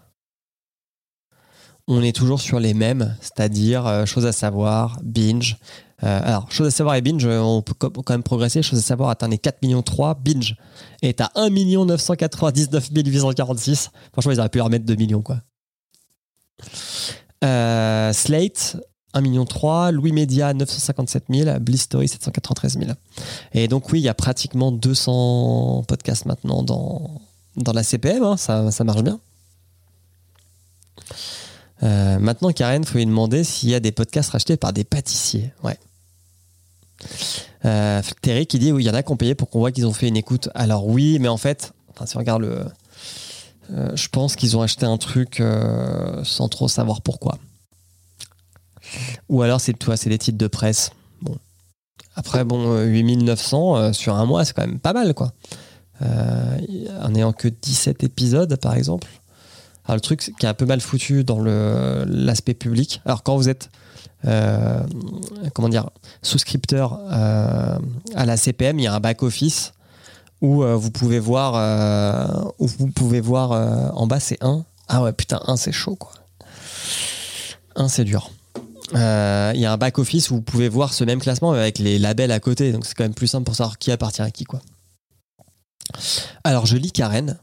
on 1.87 2.01
est 2.01 2.15
toujours 2.15 2.41
sur 2.41 2.59
les 2.59 2.73
mêmes, 2.73 3.15
c'est-à-dire 3.21 3.87
euh, 3.87 4.05
chose 4.05 4.25
à 4.25 4.31
savoir, 4.31 4.99
binge. 5.03 5.57
Euh, 6.03 6.19
alors, 6.23 6.51
chose 6.51 6.67
à 6.67 6.71
savoir 6.71 6.95
et 6.95 7.01
binge, 7.01 7.25
on 7.25 7.61
peut 7.61 7.73
quand 7.73 8.09
même 8.09 8.23
progresser. 8.23 8.61
Chose 8.61 8.79
à 8.79 8.83
savoir 8.83 9.09
atteint 9.09 9.27
les 9.27 9.39
4 9.39 9.61
millions 9.63 9.81
3, 9.81 10.15
binge 10.15 10.55
est 11.01 11.21
à 11.21 11.31
1 11.35 11.49
999 11.49 12.89
846. 12.93 13.91
Franchement, 14.11 14.31
ils 14.31 14.39
auraient 14.39 14.49
pu 14.49 14.59
leur 14.59 14.69
mettre 14.69 14.85
2 14.85 14.95
millions, 14.95 15.21
quoi. 15.21 15.41
Euh, 17.43 18.13
Slate, 18.13 18.77
1 19.13 19.21
million 19.21 19.45
3, 19.45 19.91
Louis 19.91 20.11
Media 20.11 20.53
957 20.53 21.25
000, 21.29 21.59
Bliss 21.59 21.81
Story 21.83 22.07
793 22.07 22.79
000. 22.79 22.91
Et 23.53 23.67
donc 23.67 23.91
oui, 23.91 23.99
il 23.99 24.03
y 24.03 24.09
a 24.09 24.13
pratiquement 24.13 24.71
200 24.71 25.83
podcasts 25.87 26.25
maintenant 26.25 26.63
dans, 26.63 27.21
la 27.73 27.83
CPM, 27.83 28.23
hein, 28.23 28.37
ça, 28.37 28.83
marche 28.83 29.03
bien. 29.03 29.19
Euh, 31.83 32.17
maintenant, 32.19 32.51
Karen, 32.51 32.83
faut 32.83 32.97
lui 32.97 33.05
demander 33.05 33.43
s'il 33.43 33.69
y 33.69 33.75
a 33.75 33.79
des 33.79 33.91
podcasts 33.91 34.31
rachetés 34.31 34.57
par 34.57 34.73
des 34.73 34.83
pâtissiers. 34.83 35.51
Ouais. 35.63 35.77
Euh, 37.65 38.01
Terry 38.21 38.47
qui 38.47 38.59
dit 38.59 38.71
oui, 38.71 38.83
il 38.83 38.87
y 38.87 38.89
en 38.89 38.93
a 38.93 39.03
qui 39.03 39.11
ont 39.11 39.17
payé 39.17 39.35
pour 39.35 39.49
qu'on 39.49 39.59
voit 39.59 39.71
qu'ils 39.71 39.85
ont 39.85 39.93
fait 39.93 40.07
une 40.07 40.17
écoute. 40.17 40.49
Alors 40.55 40.87
oui, 40.87 41.17
mais 41.19 41.27
en 41.27 41.37
fait, 41.37 41.73
si 42.05 42.15
on 42.15 42.19
regarde 42.19 42.41
le, 42.41 42.65
euh, 43.73 43.95
je 43.95 44.07
pense 44.07 44.35
qu'ils 44.35 44.55
ont 44.55 44.61
acheté 44.61 44.85
un 44.85 44.97
truc 44.97 45.39
euh, 45.39 46.23
sans 46.23 46.47
trop 46.47 46.67
savoir 46.67 47.01
pourquoi. 47.01 47.37
Ou 49.29 49.41
alors 49.41 49.59
c'est 49.59 49.73
toi, 49.73 49.97
c'est 49.97 50.09
des 50.09 50.17
titres 50.17 50.37
de 50.37 50.47
presse. 50.47 50.91
Bon. 51.21 51.37
Après, 52.15 52.43
bon, 52.43 52.71
euh, 52.73 52.85
8900 52.85 53.75
euh, 53.75 53.93
sur 53.93 54.15
un 54.15 54.25
mois, 54.25 54.45
c'est 54.45 54.53
quand 54.53 54.65
même 54.65 54.79
pas 54.79 54.93
mal, 54.93 55.13
quoi. 55.13 55.33
En 55.99 57.09
n'ayant 57.09 57.33
que 57.33 57.47
17 57.47 58.03
épisodes, 58.03 58.55
par 58.57 58.75
exemple. 58.75 59.07
Alors, 59.85 59.95
le 59.95 60.01
truc 60.01 60.31
qui 60.39 60.45
est 60.45 60.49
un 60.49 60.53
peu 60.53 60.67
mal 60.67 60.79
foutu 60.79 61.23
dans 61.23 61.39
l'aspect 61.39 62.53
public. 62.53 63.01
Alors, 63.05 63.23
quand 63.23 63.35
vous 63.35 63.49
êtes, 63.49 63.71
euh, 64.27 64.83
comment 65.53 65.69
dire, 65.69 65.89
souscripteur 66.21 66.99
euh, 67.11 67.77
à 68.15 68.25
la 68.25 68.37
CPM, 68.37 68.79
il 68.79 68.83
y 68.83 68.87
a 68.87 68.93
un 68.93 68.99
back-office 68.99 69.73
où 70.41 70.63
euh, 70.63 70.75
vous 70.75 70.91
pouvez 70.91 71.19
voir, 71.19 72.53
où 72.59 72.67
vous 72.67 72.87
pouvez 72.87 73.21
voir 73.21 73.51
en 73.97 74.07
bas, 74.07 74.19
c'est 74.19 74.43
1. 74.43 74.63
Ah 74.89 75.03
ouais, 75.03 75.13
putain, 75.13 75.41
1, 75.45 75.57
c'est 75.57 75.71
chaud, 75.71 75.95
quoi. 75.95 76.11
1, 77.75 77.87
c'est 77.87 78.03
dur. 78.03 78.31
Il 78.93 78.97
y 78.97 79.65
a 79.65 79.71
un 79.71 79.77
back-office 79.77 80.29
où 80.29 80.35
vous 80.35 80.41
pouvez 80.41 80.69
voir 80.69 80.93
ce 80.93 81.03
même 81.03 81.19
classement 81.19 81.51
avec 81.51 81.79
les 81.79 81.99
labels 81.99 82.31
à 82.31 82.39
côté. 82.39 82.71
Donc 82.71 82.85
c'est 82.85 82.95
quand 82.95 83.03
même 83.03 83.13
plus 83.13 83.27
simple 83.27 83.45
pour 83.45 83.55
savoir 83.55 83.77
qui 83.77 83.91
appartient 83.91 84.21
à 84.21 84.31
qui. 84.31 84.45
Quoi. 84.45 84.61
Alors 86.43 86.65
je 86.65 86.77
lis 86.77 86.91
Karen 86.91 87.37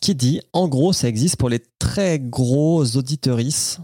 qui 0.00 0.14
dit 0.14 0.40
En 0.52 0.68
gros, 0.68 0.92
ça 0.92 1.08
existe 1.08 1.36
pour 1.36 1.48
les 1.48 1.62
très 1.78 2.18
gros 2.18 2.84
auditoristes 2.96 3.80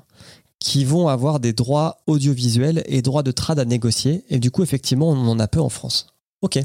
qui 0.61 0.85
vont 0.85 1.09
avoir 1.09 1.41
des 1.41 1.53
droits 1.53 1.99
audiovisuels 2.07 2.83
et 2.87 3.03
droits 3.03 3.23
de 3.23 3.31
trad 3.31 3.59
à 3.59 3.65
négocier. 3.65 4.25
Et 4.29 4.39
du 4.39 4.51
coup, 4.51 4.63
effectivement, 4.63 5.11
on 5.11 5.29
en 5.29 5.39
a 5.39 5.49
peu 5.49 5.61
en 5.61 5.69
France. 5.69 6.09
Ok. 6.43 6.59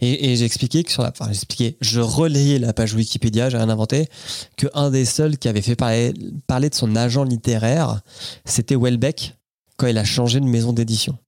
Et, 0.00 0.36
j'ai 0.36 0.44
expliqué 0.44 0.82
que 0.82 0.90
sur 0.90 1.02
la. 1.02 1.10
Enfin, 1.10 1.26
j'ai 1.26 1.32
expliqué, 1.32 1.76
je 1.80 2.00
relayais 2.00 2.58
la 2.58 2.72
page 2.72 2.94
Wikipédia, 2.94 3.50
j'ai 3.50 3.58
rien 3.58 3.68
inventé, 3.68 4.08
que 4.56 4.66
un 4.74 4.90
des 4.90 5.04
seuls 5.04 5.38
qui 5.38 5.48
avait 5.48 5.62
fait 5.62 5.76
parler, 5.76 6.14
parler 6.46 6.70
de 6.70 6.74
son 6.74 6.96
agent 6.96 7.22
littéraire, 7.24 8.00
c'était 8.44 8.76
Welbeck 8.76 9.36
quand 9.76 9.86
il 9.86 9.98
a 9.98 10.04
changé 10.04 10.40
de 10.40 10.46
maison 10.46 10.72
d'édition. 10.72 11.18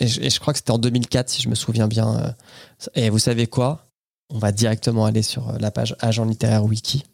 Et 0.00 0.06
je, 0.06 0.20
et 0.20 0.30
je 0.30 0.40
crois 0.40 0.52
que 0.52 0.58
c'était 0.58 0.70
en 0.70 0.78
2004, 0.78 1.28
si 1.28 1.42
je 1.42 1.48
me 1.48 1.54
souviens 1.54 1.88
bien. 1.88 2.16
euh. 2.16 2.30
Et 2.94 3.10
vous 3.10 3.18
savez 3.18 3.46
quoi? 3.46 3.86
On 4.30 4.38
va 4.38 4.52
directement 4.52 5.04
aller 5.04 5.22
sur 5.22 5.50
euh, 5.50 5.58
la 5.58 5.70
page 5.70 5.96
agent 6.00 6.24
littéraire 6.24 6.64
wiki. 6.64 7.04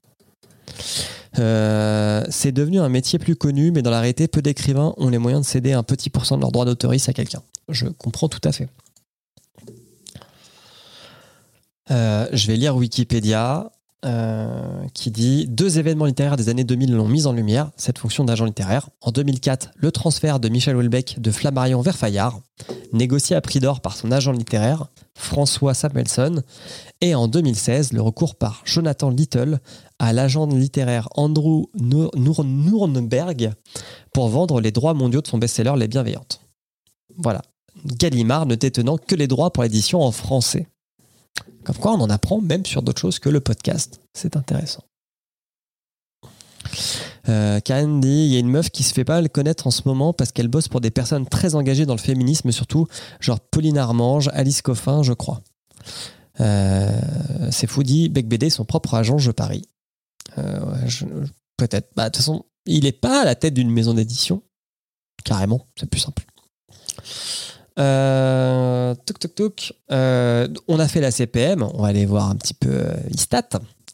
Euh, 1.38 2.24
c'est 2.30 2.52
devenu 2.52 2.80
un 2.80 2.88
métier 2.88 3.18
plus 3.18 3.36
connu, 3.36 3.70
mais 3.70 3.82
dans 3.82 3.90
la 3.90 4.00
réalité, 4.00 4.28
peu 4.28 4.42
d'écrivains 4.42 4.94
ont 4.96 5.08
les 5.08 5.18
moyens 5.18 5.44
de 5.44 5.50
céder 5.50 5.72
un 5.72 5.82
petit 5.82 6.10
pourcent 6.10 6.36
de 6.36 6.42
leur 6.42 6.52
droit 6.52 6.64
d'autorisme 6.64 7.10
à 7.10 7.12
quelqu'un. 7.12 7.42
Je 7.68 7.86
comprends 7.86 8.28
tout 8.28 8.40
à 8.44 8.52
fait. 8.52 8.68
Euh, 11.90 12.28
je 12.32 12.46
vais 12.46 12.56
lire 12.56 12.76
Wikipédia 12.76 13.70
euh, 14.04 14.84
qui 14.94 15.10
dit 15.10 15.46
deux 15.48 15.78
événements 15.78 16.04
littéraires 16.04 16.36
des 16.36 16.48
années 16.48 16.62
2000 16.62 16.94
l'ont 16.94 17.08
mise 17.08 17.26
en 17.26 17.32
lumière, 17.32 17.70
cette 17.76 17.98
fonction 17.98 18.24
d'agent 18.24 18.44
littéraire. 18.44 18.90
En 19.00 19.10
2004, 19.10 19.70
le 19.74 19.90
transfert 19.90 20.38
de 20.38 20.48
Michel 20.48 20.76
Houellebecq 20.76 21.18
de 21.18 21.30
Flammarion 21.32 21.80
vers 21.80 21.96
Fayard, 21.96 22.40
négocié 22.92 23.34
à 23.34 23.40
prix 23.40 23.58
d'or 23.58 23.80
par 23.80 23.96
son 23.96 24.12
agent 24.12 24.30
littéraire, 24.30 24.86
François 25.18 25.74
Samuelson. 25.74 26.42
Et 27.00 27.14
en 27.14 27.28
2016, 27.28 27.92
le 27.92 28.00
recours 28.00 28.36
par 28.36 28.62
Jonathan 28.64 29.10
Little 29.10 29.60
à 29.98 30.12
l'agent 30.12 30.46
littéraire 30.46 31.08
Andrew 31.16 31.66
Nurnberg 31.74 33.52
pour 34.12 34.28
vendre 34.28 34.60
les 34.60 34.70
droits 34.70 34.94
mondiaux 34.94 35.20
de 35.20 35.26
son 35.26 35.38
best-seller 35.38 35.74
Les 35.76 35.88
Bienveillantes. 35.88 36.40
Voilà. 37.16 37.42
Gallimard 37.84 38.46
ne 38.46 38.54
détenant 38.54 38.96
que 38.96 39.14
les 39.14 39.26
droits 39.26 39.52
pour 39.52 39.62
l'édition 39.62 40.00
en 40.02 40.12
français. 40.12 40.66
Comme 41.64 41.76
quoi, 41.76 41.92
on 41.92 42.00
en 42.00 42.10
apprend 42.10 42.40
même 42.40 42.64
sur 42.64 42.82
d'autres 42.82 43.00
choses 43.00 43.18
que 43.18 43.28
le 43.28 43.40
podcast. 43.40 44.00
C'est 44.14 44.36
intéressant. 44.36 44.84
Euh, 47.28 47.60
Karen 47.60 48.00
dit 48.00 48.08
il 48.08 48.32
y 48.32 48.36
a 48.36 48.38
une 48.38 48.48
meuf 48.48 48.70
qui 48.70 48.82
se 48.82 48.92
fait 48.92 49.04
pas 49.04 49.20
le 49.20 49.28
connaître 49.28 49.66
en 49.66 49.70
ce 49.70 49.82
moment 49.84 50.12
parce 50.12 50.32
qu'elle 50.32 50.48
bosse 50.48 50.68
pour 50.68 50.80
des 50.80 50.90
personnes 50.90 51.26
très 51.26 51.54
engagées 51.54 51.86
dans 51.86 51.94
le 51.94 52.00
féminisme, 52.00 52.50
surtout 52.52 52.86
genre 53.20 53.40
Pauline 53.40 53.78
Armange, 53.78 54.30
Alice 54.32 54.62
Coffin, 54.62 55.02
je 55.02 55.12
crois. 55.12 55.42
Euh, 56.40 57.00
c'est 57.50 57.66
fou 57.66 57.82
dit 57.82 58.08
Bec 58.08 58.28
BD, 58.28 58.50
son 58.50 58.64
propre 58.64 58.94
agent, 58.94 59.18
je 59.18 59.30
parie. 59.30 59.68
Euh, 60.38 60.76
Peut-être. 61.56 61.90
Bah, 61.96 62.04
De 62.04 62.08
toute 62.10 62.18
façon, 62.18 62.44
il 62.66 62.86
est 62.86 62.92
pas 62.92 63.22
à 63.22 63.24
la 63.24 63.34
tête 63.34 63.54
d'une 63.54 63.70
maison 63.70 63.94
d'édition. 63.94 64.42
Carrément, 65.24 65.66
c'est 65.78 65.90
plus 65.90 66.00
simple. 66.00 66.24
Euh, 67.78 68.94
toc 69.06 69.34
toc 69.34 69.72
on 69.90 70.78
a 70.78 70.88
fait 70.88 71.00
la 71.00 71.10
CPM. 71.10 71.62
On 71.62 71.82
va 71.82 71.88
aller 71.88 72.06
voir 72.06 72.30
un 72.30 72.36
petit 72.36 72.54
peu 72.54 72.86
Istat 73.10 73.48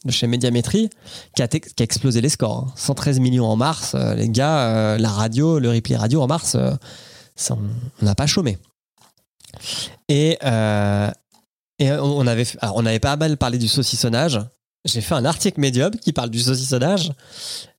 de 0.05 0.11
chez 0.11 0.27
Médiamétrie 0.27 0.89
qui 1.35 1.41
a, 1.41 1.47
explosé 1.79 2.21
les 2.21 2.29
scores. 2.29 2.67
hein. 2.69 2.73
113 2.75 3.19
millions 3.19 3.45
en 3.45 3.55
mars. 3.55 3.93
Euh, 3.95 4.15
les 4.15 4.29
gars, 4.29 4.69
euh, 4.69 4.97
la 4.97 5.09
radio, 5.09 5.59
le 5.59 5.69
replay 5.69 5.95
radio 5.95 6.21
en 6.21 6.27
mars, 6.27 6.55
euh, 6.55 6.71
ça, 7.35 7.57
on 8.01 8.05
n'a 8.05 8.15
pas 8.15 8.27
chômé. 8.27 8.57
Et, 10.07 10.37
et 11.79 11.91
on 11.91 12.27
avait, 12.27 12.45
on 12.61 12.99
pas 12.99 13.15
mal 13.17 13.37
parlé 13.37 13.57
du 13.57 13.67
saucissonnage. 13.67 14.39
J'ai 14.85 15.01
fait 15.01 15.15
un 15.15 15.25
article 15.25 15.59
Medium 15.59 15.91
qui 15.91 16.13
parle 16.13 16.29
du 16.29 16.39
saucissonnage. 16.39 17.11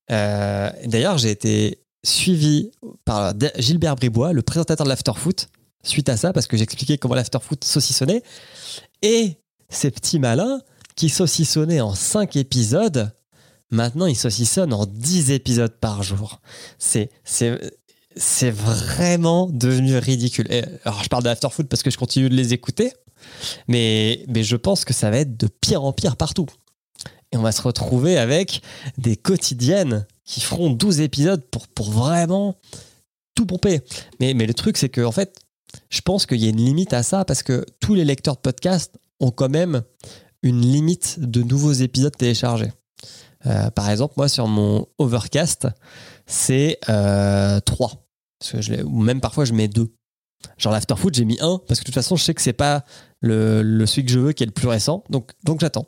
D'ailleurs, 0.09 1.18
j'ai 1.18 1.31
été 1.31 1.83
suivi 2.05 2.70
par 3.05 3.35
Gilbert 3.59 3.97
Bribois, 3.97 4.33
le 4.33 4.43
présentateur 4.43 4.85
de 4.85 4.89
l'Afterfoot, 4.89 5.49
suite 5.83 6.09
à 6.09 6.16
ça, 6.16 6.33
parce 6.33 6.47
que 6.47 6.57
j'expliquais 6.57 6.99
comment 6.99 7.14
l'Afterfoot 7.14 7.62
saucissonnait. 7.62 8.22
Et 9.03 9.37
ces 9.68 9.91
petits 9.91 10.18
malins 10.18 10.61
qui 10.97 11.11
saucissonnaient 11.11 11.82
en 11.82 11.94
5 11.94 12.36
épisodes, 12.36 13.12
maintenant 13.70 14.07
ils 14.07 14.16
saucissonnent 14.16 14.72
en 14.72 14.86
10 14.86 15.30
épisodes 15.30 15.74
par 15.78 16.03
jour. 16.03 16.40
C'est, 16.78 17.11
vraiment 18.51 19.49
devenu 19.49 19.99
ridicule. 19.99 20.49
Alors, 20.84 21.05
je 21.05 21.09
parle 21.09 21.22
de 21.22 21.28
Afterfood 21.28 21.68
parce 21.68 21.82
que 21.82 21.90
je 21.90 21.99
continue 21.99 22.30
de 22.30 22.34
les 22.34 22.55
écouter, 22.55 22.92
mais, 23.68 24.24
je 24.34 24.57
pense 24.57 24.84
que 24.84 24.94
ça 24.94 25.11
va 25.11 25.18
être 25.18 25.36
de 25.36 25.47
pire 25.47 25.84
en 25.84 25.92
pire 25.92 26.16
partout. 26.16 26.47
Et 27.32 27.36
on 27.36 27.42
va 27.42 27.53
se 27.53 27.61
retrouver 27.61 28.18
avec 28.18 28.62
des 28.99 29.16
quotidiennes 29.16 30.07
qui 30.24 30.40
feront 30.40 30.70
12 30.70 31.01
épisodes 31.01 31.44
pour, 31.74 31.90
vraiment 31.90 32.57
tout 33.34 33.44
pomper. 33.44 33.80
Mais, 34.18 34.32
mais 34.32 34.47
le 34.47 34.55
truc, 34.55 34.78
c'est 34.78 34.88
que, 34.88 35.03
en 35.03 35.12
fait, 35.12 35.38
je 35.90 36.01
pense 36.01 36.24
qu'il 36.24 36.38
y 36.38 36.47
a 36.47 36.51
une 36.51 36.64
limite 36.64 36.94
à 36.94 37.03
ça 37.03 37.26
parce 37.26 37.42
que 37.42 37.66
tous 37.80 37.94
les 37.94 38.05
lecteurs 38.05 38.36
de 38.36 38.40
podcasts 38.40 38.94
ont 39.20 39.30
quand 39.30 39.49
même 39.49 39.82
une 40.47 40.61
limite 40.61 41.18
de 41.20 41.42
nouveaux 41.42 41.72
épisodes 41.72 42.16
téléchargés. 42.16 42.72
Euh, 43.47 43.70
par 43.70 43.90
exemple, 43.90 44.14
moi, 44.16 44.28
sur 44.28 44.49
mon 44.49 44.86
Overcast, 44.99 45.68
c'est 46.26 46.78
euh, 46.88 47.61
3. 47.61 47.92
Parce 48.38 48.53
que 48.53 48.61
je 48.61 48.82
ou 48.82 49.01
même 49.01 49.20
parfois, 49.20 49.44
je 49.44 49.53
mets 49.53 49.68
2. 49.68 49.88
Genre 50.59 50.72
l'Afterfood, 50.72 51.14
j'ai 51.14 51.24
mis 51.24 51.38
1 51.40 51.61
parce 51.66 51.80
que 51.80 51.84
de 51.84 51.86
toute 51.86 51.94
façon, 51.94 52.16
je 52.16 52.24
sais 52.24 52.34
que 52.34 52.42
c'est 52.42 52.53
pas 52.53 52.84
le, 53.20 53.62
le, 53.62 53.86
celui 53.86 54.05
que 54.05 54.12
je 54.12 54.18
veux 54.18 54.32
qui 54.32 54.42
est 54.42 54.47
le 54.47 54.53
plus 54.53 54.68
récent. 54.68 55.05
Donc, 55.11 55.32
donc 55.44 55.61
j'attends. 55.61 55.86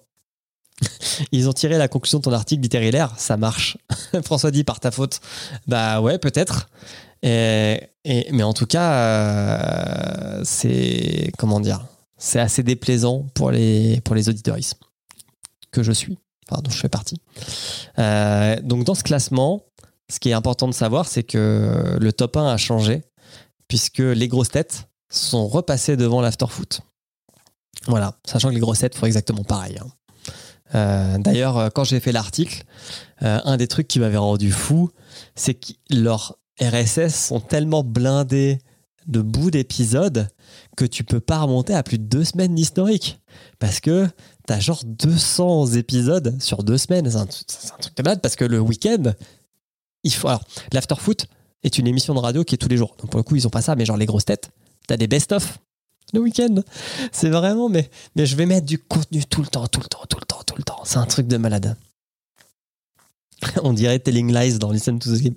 Ils 1.33 1.49
ont 1.49 1.53
tiré 1.53 1.79
la 1.79 1.89
conclusion 1.89 2.19
de 2.19 2.25
ton 2.25 2.33
article 2.33 2.63
littéraire, 2.63 3.15
ça 3.19 3.37
marche. 3.37 3.79
François 4.25 4.51
dit 4.51 4.65
par 4.65 4.81
ta 4.81 4.91
faute. 4.91 5.21
Bah 5.67 6.01
ouais, 6.01 6.19
peut-être. 6.19 6.69
Et, 7.23 7.81
et, 8.05 8.29
mais 8.33 8.43
en 8.43 8.53
tout 8.53 8.67
cas, 8.67 8.93
euh, 8.93 10.41
c'est 10.45 11.33
comment 11.37 11.61
dire, 11.61 11.85
c'est 12.19 12.41
assez 12.41 12.63
déplaisant 12.63 13.27
pour 13.35 13.51
les 13.51 14.01
pour 14.03 14.17
auditoristes 14.17 14.79
que 15.71 15.83
je 15.83 15.93
suis, 15.93 16.19
dont 16.51 16.71
je 16.71 16.77
fais 16.77 16.89
partie. 16.89 17.21
Euh, 17.99 18.61
donc 18.63 18.85
dans 18.85 18.95
ce 18.95 19.03
classement, 19.03 19.65
ce 20.11 20.19
qui 20.19 20.31
est 20.31 20.35
important 20.35 20.67
de 20.67 20.75
savoir, 20.75 21.07
c'est 21.07 21.23
que 21.23 21.97
le 21.99 22.13
top 22.13 22.37
1 22.37 22.49
a 22.49 22.57
changé 22.57 23.03
puisque 23.69 23.99
les 23.99 24.29
grosses 24.29 24.51
têtes 24.51 24.89
sont 25.11 25.47
repassées 25.47 25.97
devant 25.97 26.21
l'afterfoot. 26.21 26.81
Voilà, 27.87 28.19
sachant 28.27 28.49
que 28.49 28.55
les 28.55 28.61
grosses 28.61 28.81
têtes 28.81 28.95
font 28.95 29.07
exactement 29.07 29.45
pareil. 29.45 29.79
Hein. 29.79 29.87
Euh, 30.75 31.19
D'ailleurs, 31.19 31.73
quand 31.73 31.85
j'ai 31.85 32.01
fait 32.01 32.13
l'article, 32.13 32.65
euh, 33.23 33.41
un 33.45 33.57
des 33.57 33.69
trucs 33.69 33.89
qui 33.89 34.01
m'avait 34.01 34.19
rendu 34.19 34.51
fou, 34.51 34.91
c'est 35.35 35.55
que 35.55 35.73
leurs 35.91 36.39
RSS 36.61 37.15
sont 37.15 37.41
tellement 37.41 37.83
blindés 37.83 38.59
de 39.07 39.21
bouts 39.23 39.51
d'épisodes 39.51 40.29
que 40.79 40.85
tu 40.85 41.03
peux 41.03 41.19
pas 41.19 41.41
remonter 41.41 41.75
à 41.75 41.83
plus 41.83 41.99
de 41.99 42.05
deux 42.05 42.23
semaines 42.23 42.55
d'historique. 42.55 43.19
Parce 43.59 43.81
que 43.81 44.07
t'as 44.47 44.61
genre 44.61 44.81
200 44.85 45.73
épisodes 45.73 46.41
sur 46.41 46.63
deux 46.63 46.79
semaines. 46.79 47.11
C'est 47.11 47.73
un, 47.73 47.77
truc 47.79 47.97
de 47.97 48.03
malade 48.05 48.21
parce 48.23 48.37
que 48.37 48.45
le 48.45 48.61
week-end, 48.61 49.13
il 50.05 50.15
faut. 50.15 50.29
Alors, 50.29 50.45
l'Afterfoot 50.73 51.27
est 51.65 51.79
une 51.79 51.89
émission 51.89 52.15
de 52.15 52.21
radio 52.21 52.45
qui 52.45 52.55
est 52.55 52.59
tous 52.59 52.69
les 52.69 52.77
jours. 52.77 52.95
Donc 53.01 53.11
pour 53.11 53.19
le 53.19 53.25
coup, 53.25 53.35
ils 53.35 53.45
ont 53.45 53.51
pas 53.51 53.61
ça, 53.61 53.75
mais 53.75 53.85
genre 53.85 53.97
les 53.97 54.07
grosses 54.07 54.25
têtes, 54.25 54.51
t'as 54.87 54.97
des 54.97 55.09
best-of 55.09 55.59
le 56.15 56.21
week-end. 56.21 56.63
C'est 57.11 57.29
vraiment, 57.29 57.69
mais, 57.69 57.91
mais 58.15 58.25
je 58.25 58.37
vais 58.37 58.47
mettre 58.47 58.65
du 58.65 58.79
contenu 58.79 59.25
tout 59.25 59.43
le 59.43 59.49
temps, 59.49 59.67
tout 59.67 59.81
le 59.81 59.89
temps, 59.89 60.07
tout 60.09 60.19
le 60.21 60.27
temps, 60.27 60.43
tout 60.47 60.55
le 60.57 60.63
temps. 60.63 60.81
C'est 60.85 60.99
un 60.99 61.07
truc 61.07 61.27
de 61.27 61.37
malade. 61.39 61.77
On 63.63 63.73
dirait 63.73 63.99
Telling 63.99 64.33
Lies 64.33 64.59
dans 64.59 64.71
Listen 64.71 64.99
to 64.99 65.15
the 65.15 65.21
Game. 65.21 65.35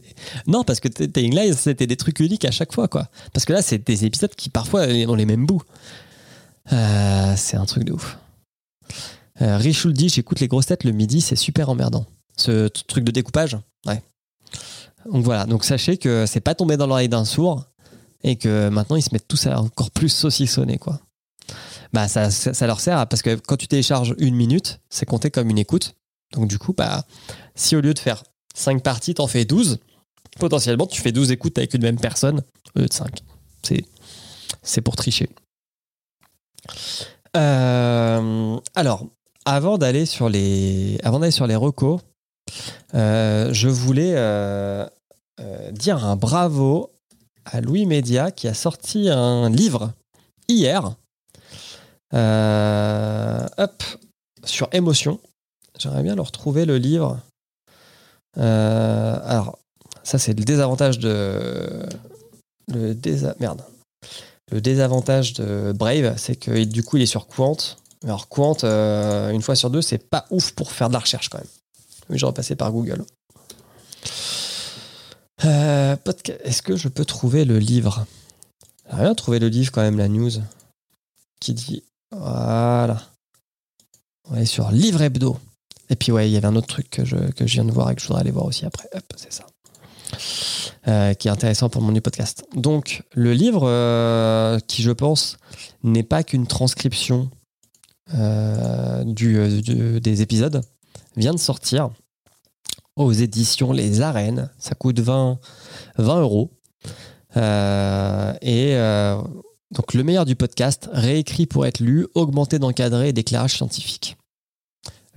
Non, 0.47 0.63
parce 0.63 0.79
que 0.79 0.87
Telling 0.87 1.35
Lies, 1.35 1.55
c'était 1.55 1.87
des 1.87 1.97
trucs 1.97 2.19
uniques 2.19 2.45
à 2.45 2.51
chaque 2.51 2.73
fois, 2.73 2.87
quoi. 2.87 3.09
Parce 3.33 3.45
que 3.45 3.53
là, 3.53 3.61
c'est 3.61 3.85
des 3.85 4.05
épisodes 4.05 4.33
qui 4.35 4.49
parfois 4.49 4.83
ont 4.87 5.15
les 5.15 5.25
mêmes 5.25 5.45
bouts. 5.45 5.61
Euh, 6.71 7.33
c'est 7.37 7.57
un 7.57 7.65
truc 7.65 7.83
de 7.83 7.93
ouf. 7.93 8.17
Euh, 9.41 9.57
Richul 9.57 9.93
dit 9.93 10.09
J'écoute 10.09 10.39
les 10.39 10.47
grosses 10.47 10.67
têtes 10.67 10.83
le 10.83 10.91
midi, 10.91 11.21
c'est 11.21 11.35
super 11.35 11.69
emmerdant. 11.69 12.05
Ce 12.37 12.67
truc 12.67 13.03
de 13.03 13.11
découpage, 13.11 13.57
ouais. 13.87 14.01
Donc 15.11 15.23
voilà, 15.23 15.45
donc 15.45 15.63
sachez 15.63 15.97
que 15.97 16.25
c'est 16.27 16.41
pas 16.41 16.55
tombé 16.55 16.77
dans 16.77 16.85
l'oreille 16.85 17.09
d'un 17.09 17.25
sourd 17.25 17.65
et 18.23 18.35
que 18.35 18.69
maintenant 18.69 18.95
ils 18.95 19.01
se 19.01 19.09
mettent 19.11 19.27
tous 19.27 19.47
à 19.47 19.59
encore 19.59 19.91
plus 19.91 20.09
saucissonner, 20.09 20.77
quoi. 20.77 20.99
Bah, 21.93 22.07
ça, 22.07 22.29
ça 22.29 22.67
leur 22.67 22.79
sert 22.79 23.07
parce 23.07 23.21
que 23.21 23.35
quand 23.35 23.57
tu 23.57 23.67
télécharges 23.67 24.15
une 24.17 24.35
minute, 24.35 24.79
c'est 24.89 25.05
compté 25.05 25.31
comme 25.31 25.49
une 25.49 25.57
écoute. 25.57 25.95
Donc 26.33 26.47
du 26.47 26.57
coup, 26.57 26.73
bah, 26.73 27.03
si 27.55 27.75
au 27.75 27.81
lieu 27.81 27.93
de 27.93 27.99
faire 27.99 28.23
5 28.55 28.83
parties, 28.83 29.13
t'en 29.13 29.27
fais 29.27 29.45
12, 29.45 29.79
potentiellement 30.39 30.87
tu 30.87 31.01
fais 31.01 31.11
12 31.11 31.31
écoutes 31.31 31.57
avec 31.57 31.73
une 31.73 31.81
même 31.81 31.99
personne 31.99 32.43
au 32.75 32.79
lieu 32.79 32.87
de 32.87 32.93
5. 32.93 33.21
C'est, 34.63 34.81
pour 34.81 34.95
tricher. 34.95 35.29
Euh, 37.37 38.59
alors, 38.75 39.05
avant 39.45 39.77
d'aller 39.77 40.05
sur 40.05 40.29
les, 40.29 40.99
avant 41.03 41.19
d'aller 41.19 41.31
sur 41.31 41.47
les 41.47 41.55
recos, 41.55 42.01
euh, 42.93 43.53
je 43.53 43.69
voulais 43.69 44.13
euh, 44.15 44.85
dire 45.71 46.03
un 46.05 46.15
bravo 46.15 46.91
à 47.45 47.61
Louis 47.61 47.85
Média 47.85 48.31
qui 48.31 48.47
a 48.47 48.53
sorti 48.53 49.09
un 49.09 49.49
livre 49.49 49.93
hier. 50.47 50.95
hop, 52.13 53.83
sur 54.43 54.69
émotion. 54.73 55.19
J'aimerais 55.79 56.03
bien 56.03 56.15
le 56.15 56.21
retrouver, 56.21 56.65
le 56.65 56.77
livre. 56.77 57.19
Euh, 58.37 59.19
alors, 59.23 59.59
ça, 60.03 60.17
c'est 60.17 60.33
le 60.33 60.43
désavantage 60.43 60.99
de. 60.99 61.85
Le. 62.67 62.95
Merde. 63.39 63.63
Le 64.51 64.59
désavantage 64.59 65.33
de 65.33 65.71
Brave, 65.71 66.15
c'est 66.17 66.35
que 66.35 66.63
du 66.63 66.83
coup, 66.83 66.97
il 66.97 67.03
est 67.03 67.07
sur 67.07 67.27
Quant. 67.27 67.57
Alors, 68.03 68.27
Quant, 68.27 68.57
euh, 68.63 69.29
une 69.29 69.41
fois 69.41 69.55
sur 69.55 69.69
deux, 69.69 69.81
c'est 69.81 70.09
pas 70.09 70.25
ouf 70.29 70.51
pour 70.51 70.71
faire 70.71 70.89
de 70.89 70.93
la 70.93 70.99
recherche 70.99 71.29
quand 71.29 71.37
même. 71.37 71.47
Mais 72.09 72.17
j'ai 72.17 72.25
repassé 72.25 72.55
par 72.55 72.71
Google. 72.71 73.05
Euh, 75.45 75.95
Est-ce 76.43 76.61
que 76.61 76.75
je 76.75 76.87
peux 76.89 77.05
trouver 77.05 77.45
le 77.45 77.59
livre? 77.59 78.05
J'ai 78.89 78.97
rien 78.97 79.15
trouvé 79.15 79.39
le 79.39 79.47
livre 79.47 79.71
quand 79.71 79.81
même, 79.81 79.97
la 79.97 80.09
news. 80.09 80.31
Qui 81.39 81.53
dit. 81.53 81.83
Voilà. 82.11 83.01
On 84.29 84.35
est 84.35 84.45
sur 84.45 84.71
Livre 84.71 85.01
Hebdo. 85.01 85.39
Et 85.91 85.95
puis 85.95 86.11
ouais, 86.11 86.29
il 86.29 86.33
y 86.33 86.37
avait 86.37 86.47
un 86.47 86.55
autre 86.55 86.67
truc 86.67 86.89
que 86.89 87.05
je, 87.05 87.17
que 87.17 87.45
je 87.45 87.53
viens 87.53 87.65
de 87.65 87.71
voir 87.71 87.91
et 87.91 87.95
que 87.95 88.01
je 88.01 88.07
voudrais 88.07 88.21
aller 88.21 88.31
voir 88.31 88.45
aussi 88.45 88.65
après. 88.65 88.87
Hop, 88.95 89.03
c'est 89.17 89.31
ça. 89.31 89.45
Euh, 90.87 91.13
qui 91.13 91.27
est 91.27 91.31
intéressant 91.31 91.69
pour 91.69 91.81
mon 91.81 91.93
podcast. 91.99 92.43
Donc 92.55 93.03
le 93.13 93.33
livre, 93.33 93.67
euh, 93.67 94.57
qui 94.67 94.81
je 94.81 94.91
pense 94.91 95.37
n'est 95.83 96.03
pas 96.03 96.23
qu'une 96.23 96.47
transcription 96.47 97.29
euh, 98.15 99.03
du, 99.03 100.01
des 100.01 100.21
épisodes, 100.21 100.61
vient 101.17 101.33
de 101.33 101.39
sortir 101.39 101.91
aux 102.95 103.11
éditions 103.11 103.73
Les 103.73 104.01
Arènes. 104.01 104.49
Ça 104.57 104.73
coûte 104.75 104.99
20, 104.99 105.39
20 105.97 106.21
euros. 106.21 106.51
Et 107.35 108.75
donc 109.71 109.93
le 109.93 110.03
meilleur 110.03 110.25
du 110.25 110.35
podcast, 110.35 110.89
réécrit 110.91 111.45
pour 111.45 111.65
être 111.65 111.79
lu, 111.79 112.07
augmenté 112.15 112.59
d'encadré 112.59 113.09
et 113.09 113.13
d'éclairage 113.13 113.55
scientifique. 113.55 114.17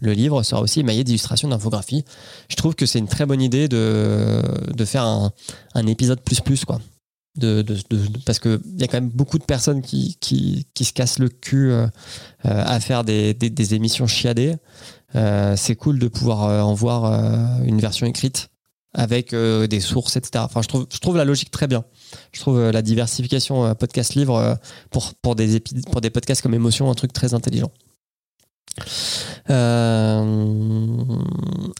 Le 0.04 0.12
livre 0.12 0.42
sera 0.42 0.60
aussi 0.60 0.80
émaillé 0.80 1.02
d'illustrations 1.02 1.48
d'infographie. 1.48 2.04
Je 2.48 2.56
trouve 2.56 2.74
que 2.74 2.86
c'est 2.86 2.98
une 2.98 3.08
très 3.08 3.26
bonne 3.26 3.40
idée 3.40 3.68
de, 3.68 4.84
faire 4.84 5.04
un, 5.04 5.86
épisode 5.86 6.20
plus 6.20 6.40
plus, 6.40 6.64
quoi. 6.64 6.80
De, 7.36 7.62
de, 7.62 7.76
parce 8.24 8.38
qu'il 8.38 8.60
y 8.78 8.84
a 8.84 8.86
quand 8.86 9.00
même 9.00 9.08
beaucoup 9.08 9.38
de 9.40 9.44
personnes 9.44 9.82
qui, 9.82 10.16
se 10.78 10.92
cassent 10.92 11.18
le 11.18 11.28
cul 11.28 11.72
euh, 11.72 11.88
à 12.42 12.78
faire 12.80 13.02
des, 13.02 13.74
émissions 13.74 14.06
chiadées. 14.06 14.56
Euh, 15.16 15.54
c'est 15.56 15.76
cool 15.76 15.98
de 15.98 16.08
pouvoir 16.08 16.44
euh, 16.44 16.60
en 16.60 16.74
voir 16.74 17.04
euh, 17.04 17.64
une 17.64 17.78
version 17.78 18.06
écrite 18.06 18.50
avec 18.92 19.32
euh, 19.32 19.66
des 19.66 19.80
sources, 19.80 20.16
etc. 20.16 20.44
Je 20.60 20.98
trouve, 21.00 21.16
la 21.16 21.24
logique 21.24 21.50
très 21.50 21.66
bien. 21.66 21.84
Je 22.32 22.40
trouve 22.40 22.70
la 22.70 22.82
diversification 22.82 23.74
podcast-livre 23.74 24.58
pour, 24.90 25.14
pour, 25.14 25.34
des 25.34 25.60
pour 25.60 26.00
des 26.00 26.10
podcasts 26.10 26.42
comme 26.42 26.54
Émotion 26.54 26.90
un 26.90 26.94
truc 26.94 27.12
très 27.12 27.34
intelligent. 27.34 27.72
Euh, 29.50 31.04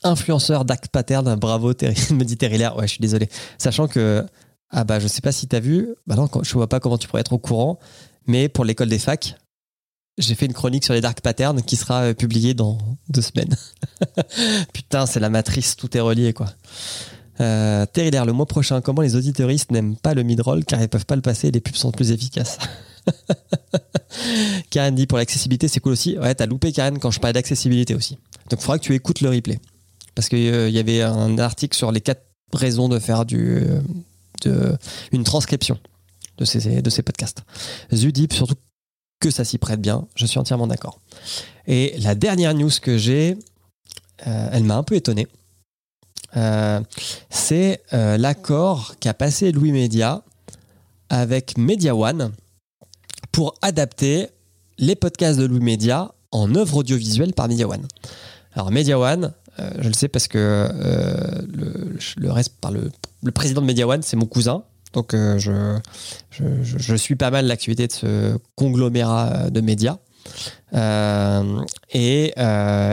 influenceur 0.02 0.64
Dac 0.64 0.88
Pattern, 0.88 1.34
bravo 1.36 1.68
me 2.10 2.24
dit 2.24 2.36
Terry. 2.36 2.58
Ouais, 2.58 2.82
je 2.82 2.92
suis 2.92 3.00
désolé. 3.00 3.28
Sachant 3.58 3.88
que, 3.88 4.24
ah 4.70 4.84
bah 4.84 5.00
je 5.00 5.08
sais 5.08 5.20
pas 5.20 5.32
si 5.32 5.46
t'as 5.46 5.60
vu, 5.60 5.94
bah 6.06 6.14
non, 6.16 6.28
je 6.42 6.52
vois 6.52 6.68
pas 6.68 6.80
comment 6.80 6.98
tu 6.98 7.08
pourrais 7.08 7.20
être 7.20 7.32
au 7.32 7.38
courant, 7.38 7.78
mais 8.26 8.48
pour 8.48 8.64
l'école 8.64 8.88
des 8.88 8.98
facs, 8.98 9.36
j'ai 10.18 10.34
fait 10.34 10.46
une 10.46 10.52
chronique 10.52 10.84
sur 10.84 10.94
les 10.94 11.00
dark 11.00 11.20
patterns 11.20 11.62
qui 11.62 11.76
sera 11.76 12.02
euh, 12.02 12.14
publiée 12.14 12.54
dans 12.54 12.78
deux 13.08 13.22
semaines. 13.22 13.56
Putain, 14.72 15.06
c'est 15.06 15.20
la 15.20 15.30
matrice, 15.30 15.76
tout 15.76 15.96
est 15.96 16.00
relié 16.00 16.32
quoi. 16.32 16.46
Euh, 17.40 17.84
le 17.96 18.30
mois 18.30 18.46
prochain, 18.46 18.80
comment 18.80 19.02
les 19.02 19.16
auditeuristes 19.16 19.72
n'aiment 19.72 19.96
pas 19.96 20.14
le 20.14 20.22
mid-roll 20.22 20.64
car 20.64 20.80
ils 20.80 20.88
peuvent 20.88 21.06
pas 21.06 21.16
le 21.16 21.22
passer 21.22 21.48
et 21.48 21.50
les 21.50 21.60
pubs 21.60 21.74
sont 21.74 21.90
plus 21.90 22.12
efficaces? 22.12 22.58
Karen 24.70 24.94
dit 24.94 25.06
pour 25.06 25.18
l'accessibilité, 25.18 25.68
c'est 25.68 25.80
cool 25.80 25.92
aussi. 25.92 26.18
Ouais, 26.18 26.34
t'as 26.34 26.46
loupé 26.46 26.72
Karen 26.72 26.98
quand 26.98 27.10
je 27.10 27.20
parlais 27.20 27.32
d'accessibilité 27.32 27.94
aussi. 27.94 28.18
Donc 28.50 28.60
il 28.60 28.62
faudra 28.62 28.78
que 28.78 28.84
tu 28.84 28.94
écoutes 28.94 29.20
le 29.20 29.30
replay. 29.30 29.58
Parce 30.14 30.28
qu'il 30.28 30.38
euh, 30.38 30.68
y 30.68 30.78
avait 30.78 31.02
un 31.02 31.38
article 31.38 31.76
sur 31.76 31.90
les 31.92 32.00
quatre 32.00 32.24
raisons 32.52 32.88
de 32.88 32.98
faire 32.98 33.24
du, 33.24 33.56
euh, 33.56 33.80
de, 34.42 34.76
une 35.12 35.24
transcription 35.24 35.78
de 36.38 36.44
ces, 36.44 37.02
podcasts. 37.02 37.42
Zudip, 37.92 38.32
surtout 38.32 38.56
que 39.20 39.30
ça 39.30 39.44
s'y 39.44 39.58
prête 39.58 39.80
bien, 39.80 40.06
je 40.16 40.26
suis 40.26 40.38
entièrement 40.38 40.66
d'accord. 40.66 41.00
Et 41.66 41.94
la 41.98 42.14
dernière 42.14 42.54
news 42.54 42.70
que 42.82 42.98
j'ai, 42.98 43.36
euh, 44.26 44.48
elle 44.52 44.64
m'a 44.64 44.76
un 44.76 44.82
peu 44.82 44.96
étonné. 44.96 45.26
C'est 47.30 47.80
l'accord 47.92 48.96
qu'a 48.98 49.14
passé 49.14 49.52
Louis 49.52 49.70
Media 49.70 50.24
avec 51.08 51.56
Media 51.56 51.94
One 51.94 52.32
pour 53.34 53.56
adapter 53.62 54.28
les 54.78 54.94
podcasts 54.94 55.40
de 55.40 55.44
Louis 55.44 55.58
Media 55.58 56.14
en 56.30 56.54
œuvre 56.54 56.76
audiovisuelle 56.76 57.32
par 57.32 57.48
Media 57.48 57.66
One. 57.68 57.84
Alors 58.54 58.70
Media 58.70 58.96
One, 58.96 59.32
euh, 59.58 59.70
je 59.80 59.88
le 59.88 59.92
sais 59.92 60.06
parce 60.06 60.28
que 60.28 60.38
euh, 60.38 61.42
le, 62.16 62.30
reste 62.30 62.54
le, 62.70 63.30
président 63.32 63.60
de 63.60 63.66
Media 63.66 63.88
One, 63.88 64.02
c'est 64.02 64.16
mon 64.16 64.26
cousin. 64.26 64.62
Donc 64.92 65.14
euh, 65.14 65.36
je, 66.30 66.94
suis 66.94 67.16
pas 67.16 67.32
mal 67.32 67.46
l'activité 67.46 67.88
de 67.88 67.92
ce 67.92 68.38
conglomérat 68.54 69.50
de 69.50 69.60
médias. 69.60 69.98
Et 71.92 72.32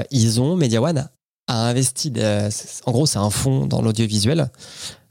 ils 0.09 0.41
ont, 0.41 0.55
Media 0.55 0.81
One 0.81 1.07
a 1.47 1.68
investi, 1.68 2.11
en 2.85 2.91
gros 2.91 3.05
c'est 3.05 3.19
un 3.19 3.30
fonds 3.30 3.68
dans 3.68 3.84
l'audiovisuel 3.84 4.49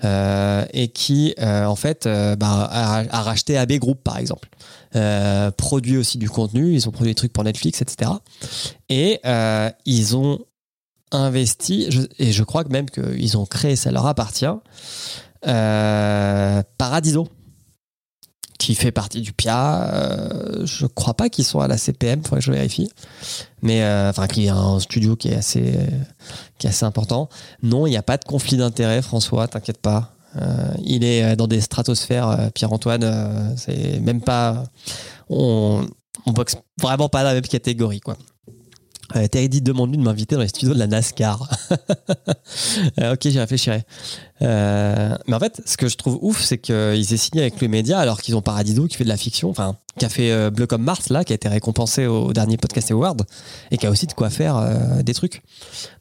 et 0.02 0.88
qui 0.88 1.34
en 1.38 1.76
fait 1.76 2.08
bah, 2.36 2.68
a 2.68 3.22
racheté 3.22 3.56
AB 3.56 3.74
Group 3.74 4.00
par 4.02 4.18
exemple. 4.18 4.48
Euh, 4.96 5.52
produit 5.52 5.96
aussi 5.96 6.18
du 6.18 6.28
contenu, 6.28 6.74
ils 6.74 6.88
ont 6.88 6.90
produit 6.90 7.12
des 7.12 7.14
trucs 7.14 7.32
pour 7.32 7.44
Netflix, 7.44 7.80
etc. 7.80 8.10
Et 8.88 9.20
euh, 9.24 9.70
ils 9.86 10.16
ont 10.16 10.40
investi, 11.12 11.88
et 12.18 12.32
je 12.32 12.42
crois 12.42 12.64
même 12.64 12.90
qu'ils 12.90 13.36
ont 13.36 13.46
créé, 13.46 13.76
ça 13.76 13.92
leur 13.92 14.06
appartient, 14.06 14.46
euh, 15.46 16.62
Paradiso, 16.76 17.28
qui 18.58 18.74
fait 18.74 18.90
partie 18.90 19.20
du 19.20 19.32
PIA. 19.32 20.64
je 20.64 20.86
crois 20.86 21.14
pas 21.14 21.28
qu'ils 21.28 21.44
sont 21.44 21.60
à 21.60 21.68
la 21.68 21.78
CPM, 21.78 22.22
faudrait 22.22 22.40
que 22.40 22.46
je 22.46 22.52
vérifie. 22.52 22.90
Mais 23.62 23.84
enfin, 24.08 24.26
qui 24.26 24.46
est 24.46 24.50
un 24.50 24.80
studio 24.80 25.16
qui 25.16 25.28
est 25.28 25.36
assez, 25.36 25.72
qui 26.58 26.66
est 26.66 26.70
assez 26.70 26.84
important. 26.84 27.28
Non, 27.62 27.86
il 27.86 27.90
n'y 27.90 27.96
a 27.96 28.02
pas 28.02 28.16
de 28.16 28.24
conflit 28.24 28.56
d'intérêt, 28.56 29.02
François, 29.02 29.48
t'inquiète 29.48 29.80
pas. 29.80 30.12
Euh, 30.36 30.72
il 30.84 31.04
est 31.04 31.24
euh, 31.24 31.36
dans 31.36 31.46
des 31.46 31.60
stratosphères, 31.60 32.28
euh, 32.28 32.50
Pierre-Antoine. 32.50 33.54
c'est 33.56 34.00
même 34.00 34.20
pas. 34.20 34.64
On, 35.28 35.86
on 36.26 36.32
boxe 36.32 36.56
vraiment 36.80 37.08
pas 37.08 37.22
dans 37.22 37.28
la 37.28 37.34
même 37.34 37.42
catégorie, 37.42 38.00
quoi. 38.00 38.16
Euh, 39.16 39.26
Terry 39.26 39.48
demande-lui 39.48 39.98
de 39.98 40.04
m'inviter 40.04 40.36
dans 40.36 40.40
les 40.42 40.48
studios 40.48 40.72
de 40.72 40.78
la 40.78 40.86
NASCAR. 40.86 41.48
Ok, 42.98 43.20
j'y 43.22 43.38
réfléchirai. 43.38 43.82
Mais 44.40 45.34
en 45.34 45.38
fait, 45.38 45.62
ce 45.64 45.76
que 45.76 45.88
je 45.88 45.96
trouve 45.96 46.18
ouf, 46.20 46.42
c'est 46.42 46.58
qu'ils 46.58 46.74
aient 47.12 47.16
signé 47.16 47.42
avec 47.42 47.60
le 47.60 47.68
média 47.68 47.98
alors 47.98 48.20
qu'ils 48.20 48.36
ont 48.36 48.42
Paradiso 48.42 48.86
qui 48.86 48.96
fait 48.96 49.04
de 49.04 49.08
la 49.08 49.16
fiction, 49.16 49.50
enfin, 49.50 49.76
qui 49.98 50.04
a 50.04 50.08
fait 50.08 50.50
Bleu 50.50 50.66
comme 50.66 50.82
Mars, 50.82 51.10
là, 51.10 51.24
qui 51.24 51.32
a 51.32 51.36
été 51.36 51.48
récompensé 51.48 52.06
au 52.06 52.32
dernier 52.32 52.56
Podcast 52.56 52.90
Award 52.90 53.24
et 53.70 53.78
qui 53.78 53.86
a 53.86 53.90
aussi 53.90 54.06
de 54.06 54.12
quoi 54.12 54.30
faire 54.30 55.02
des 55.04 55.14
trucs. 55.14 55.42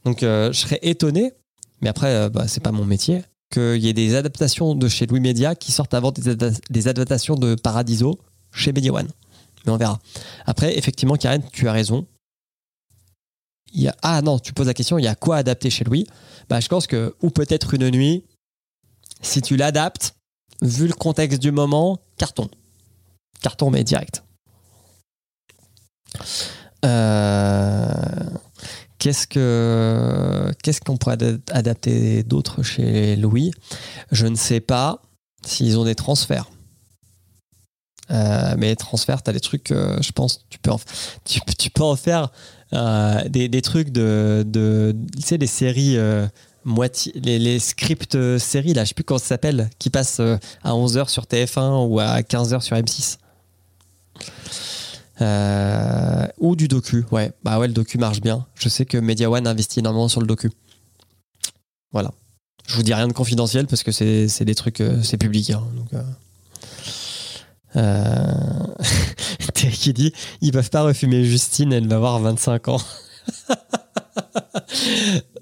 Donc, 0.05 0.19
je 0.21 0.51
serais 0.53 0.79
étonné, 0.81 1.33
mais 1.81 1.89
après, 1.89 2.29
bah, 2.29 2.47
c'est 2.47 2.63
pas 2.63 2.71
mon 2.71 2.85
métier, 2.85 3.21
qu'il 3.49 3.77
y 3.77 3.87
ait 3.89 3.93
des 3.93 4.15
adaptations 4.15 4.75
de 4.75 4.87
chez 4.87 5.05
Louis 5.05 5.19
Media 5.19 5.55
qui 5.55 5.71
sortent 5.71 5.93
avant 5.93 6.11
des, 6.11 6.29
ada- 6.29 6.51
des 6.69 6.87
adaptations 6.87 7.35
de 7.35 7.55
Paradiso 7.55 8.19
chez 8.51 8.71
Media 8.71 8.93
One. 8.93 9.09
Mais 9.65 9.71
on 9.71 9.77
verra. 9.77 9.99
Après, 10.45 10.77
effectivement, 10.77 11.15
Karen, 11.15 11.43
tu 11.51 11.67
as 11.67 11.71
raison. 11.71 12.05
Ah 14.01 14.21
non, 14.21 14.39
tu 14.39 14.53
poses 14.53 14.67
la 14.67 14.73
question, 14.73 14.97
il 14.97 15.03
y 15.03 15.07
a 15.07 15.15
quoi 15.15 15.37
adapter 15.37 15.69
chez 15.69 15.83
Louis? 15.83 16.07
Bah, 16.49 16.59
Je 16.59 16.67
pense 16.67 16.87
que, 16.87 17.15
ou 17.21 17.29
peut-être 17.29 17.73
une 17.73 17.89
nuit, 17.91 18.23
si 19.21 19.41
tu 19.41 19.57
l'adaptes, 19.57 20.15
vu 20.61 20.87
le 20.87 20.93
contexte 20.93 21.39
du 21.39 21.51
moment, 21.51 21.99
carton. 22.17 22.49
Carton, 23.41 23.69
mais 23.69 23.83
direct. 23.83 24.23
Euh, 26.85 28.29
Qu'est-ce 28.99 29.27
que 29.27 30.51
qu'est-ce 30.61 30.81
qu'on 30.81 30.97
pourrait 30.97 31.13
ad- 31.13 31.41
adapter 31.51 32.23
d'autre 32.23 32.63
chez 32.63 33.15
Louis? 33.15 33.51
Je 34.11 34.27
ne 34.27 34.35
sais 34.35 34.59
pas 34.59 35.01
s'ils 35.45 35.79
ont 35.79 35.85
des 35.85 35.95
transferts. 35.95 36.49
Euh, 38.11 38.55
mais 38.57 38.67
les 38.67 38.75
transferts, 38.75 39.21
tu 39.21 39.29
as 39.29 39.33
des 39.33 39.39
trucs, 39.39 39.71
euh, 39.71 39.97
je 40.01 40.11
pense, 40.11 40.45
tu 40.49 40.57
peux 40.59 40.71
en, 40.71 40.79
tu, 41.25 41.69
peux 41.69 41.83
en 41.83 41.95
faire 41.95 42.29
euh, 42.73 43.27
des, 43.29 43.47
des 43.47 43.61
trucs 43.61 43.89
de, 43.89 44.43
de 44.47 44.95
tu 45.15 45.21
sais, 45.21 45.37
des 45.37 45.47
séries 45.47 45.97
moitié, 46.65 47.13
les, 47.15 47.59
scripts 47.59 48.37
séries, 48.37 48.73
là, 48.73 48.83
je 48.83 48.89
sais 48.89 48.93
plus 48.95 49.03
comment 49.03 49.19
ça 49.19 49.27
s'appelle, 49.27 49.69
qui 49.79 49.89
passent 49.89 50.19
à 50.19 50.71
11h 50.71 51.07
sur 51.09 51.23
TF1 51.23 51.87
ou 51.87 51.99
à 51.99 52.21
15h 52.21 52.61
sur 52.61 52.75
M6. 52.75 53.17
Euh, 56.41 56.45
ou 56.45 56.55
du 56.55 56.67
docu, 56.67 57.05
ouais. 57.11 57.31
Bah 57.43 57.59
ouais, 57.59 57.67
le 57.67 57.73
docu 57.73 57.97
marche 57.97 58.21
bien. 58.21 58.45
Je 58.55 58.69
sais 58.69 58.85
que 58.85 58.97
Media 58.97 59.29
One 59.29 59.47
investit 59.47 59.79
énormément 59.79 60.07
sur 60.07 60.21
le 60.21 60.27
docu. 60.27 60.49
Voilà. 61.91 62.11
Je 62.67 62.75
vous 62.75 62.83
dis 62.83 62.93
rien 62.93 63.07
de 63.07 63.13
confidentiel 63.13 63.65
parce 63.65 63.83
que 63.83 63.91
c'est 63.91 64.45
des 64.45 64.55
trucs, 64.55 64.81
euh, 64.81 65.01
c'est 65.01 65.17
public. 65.17 65.49
hein, 65.49 65.63
donc, 65.75 65.93
euh. 65.93 66.03
Euh, 67.75 68.33
qui 69.53 69.93
dit 69.93 70.11
ils 70.41 70.51
peuvent 70.51 70.69
pas 70.69 70.83
refumer 70.83 71.23
Justine, 71.23 71.71
elle 71.71 71.87
va 71.87 71.97
avoir 71.97 72.19
25 72.19 72.67
ans. 72.67 72.81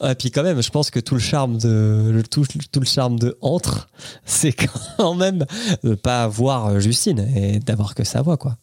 Et 0.03 0.15
puis 0.19 0.31
quand 0.31 0.43
même, 0.43 0.61
je 0.61 0.69
pense 0.69 0.89
que 0.89 0.99
tout 0.99 1.15
le 1.15 1.21
charme 1.21 1.57
de 1.57 2.21
tout 2.29 2.43
le 2.79 2.85
charme 2.85 3.17
de 3.19 3.37
entre, 3.41 3.89
c'est 4.25 4.53
quand 4.53 5.15
même 5.15 5.45
de 5.83 5.95
pas 5.95 6.27
voir 6.27 6.79
Justine 6.79 7.19
et 7.35 7.59
d'avoir 7.59 7.95
que 7.95 8.03
sa 8.03 8.21
voix 8.21 8.37
quoi. 8.37 8.57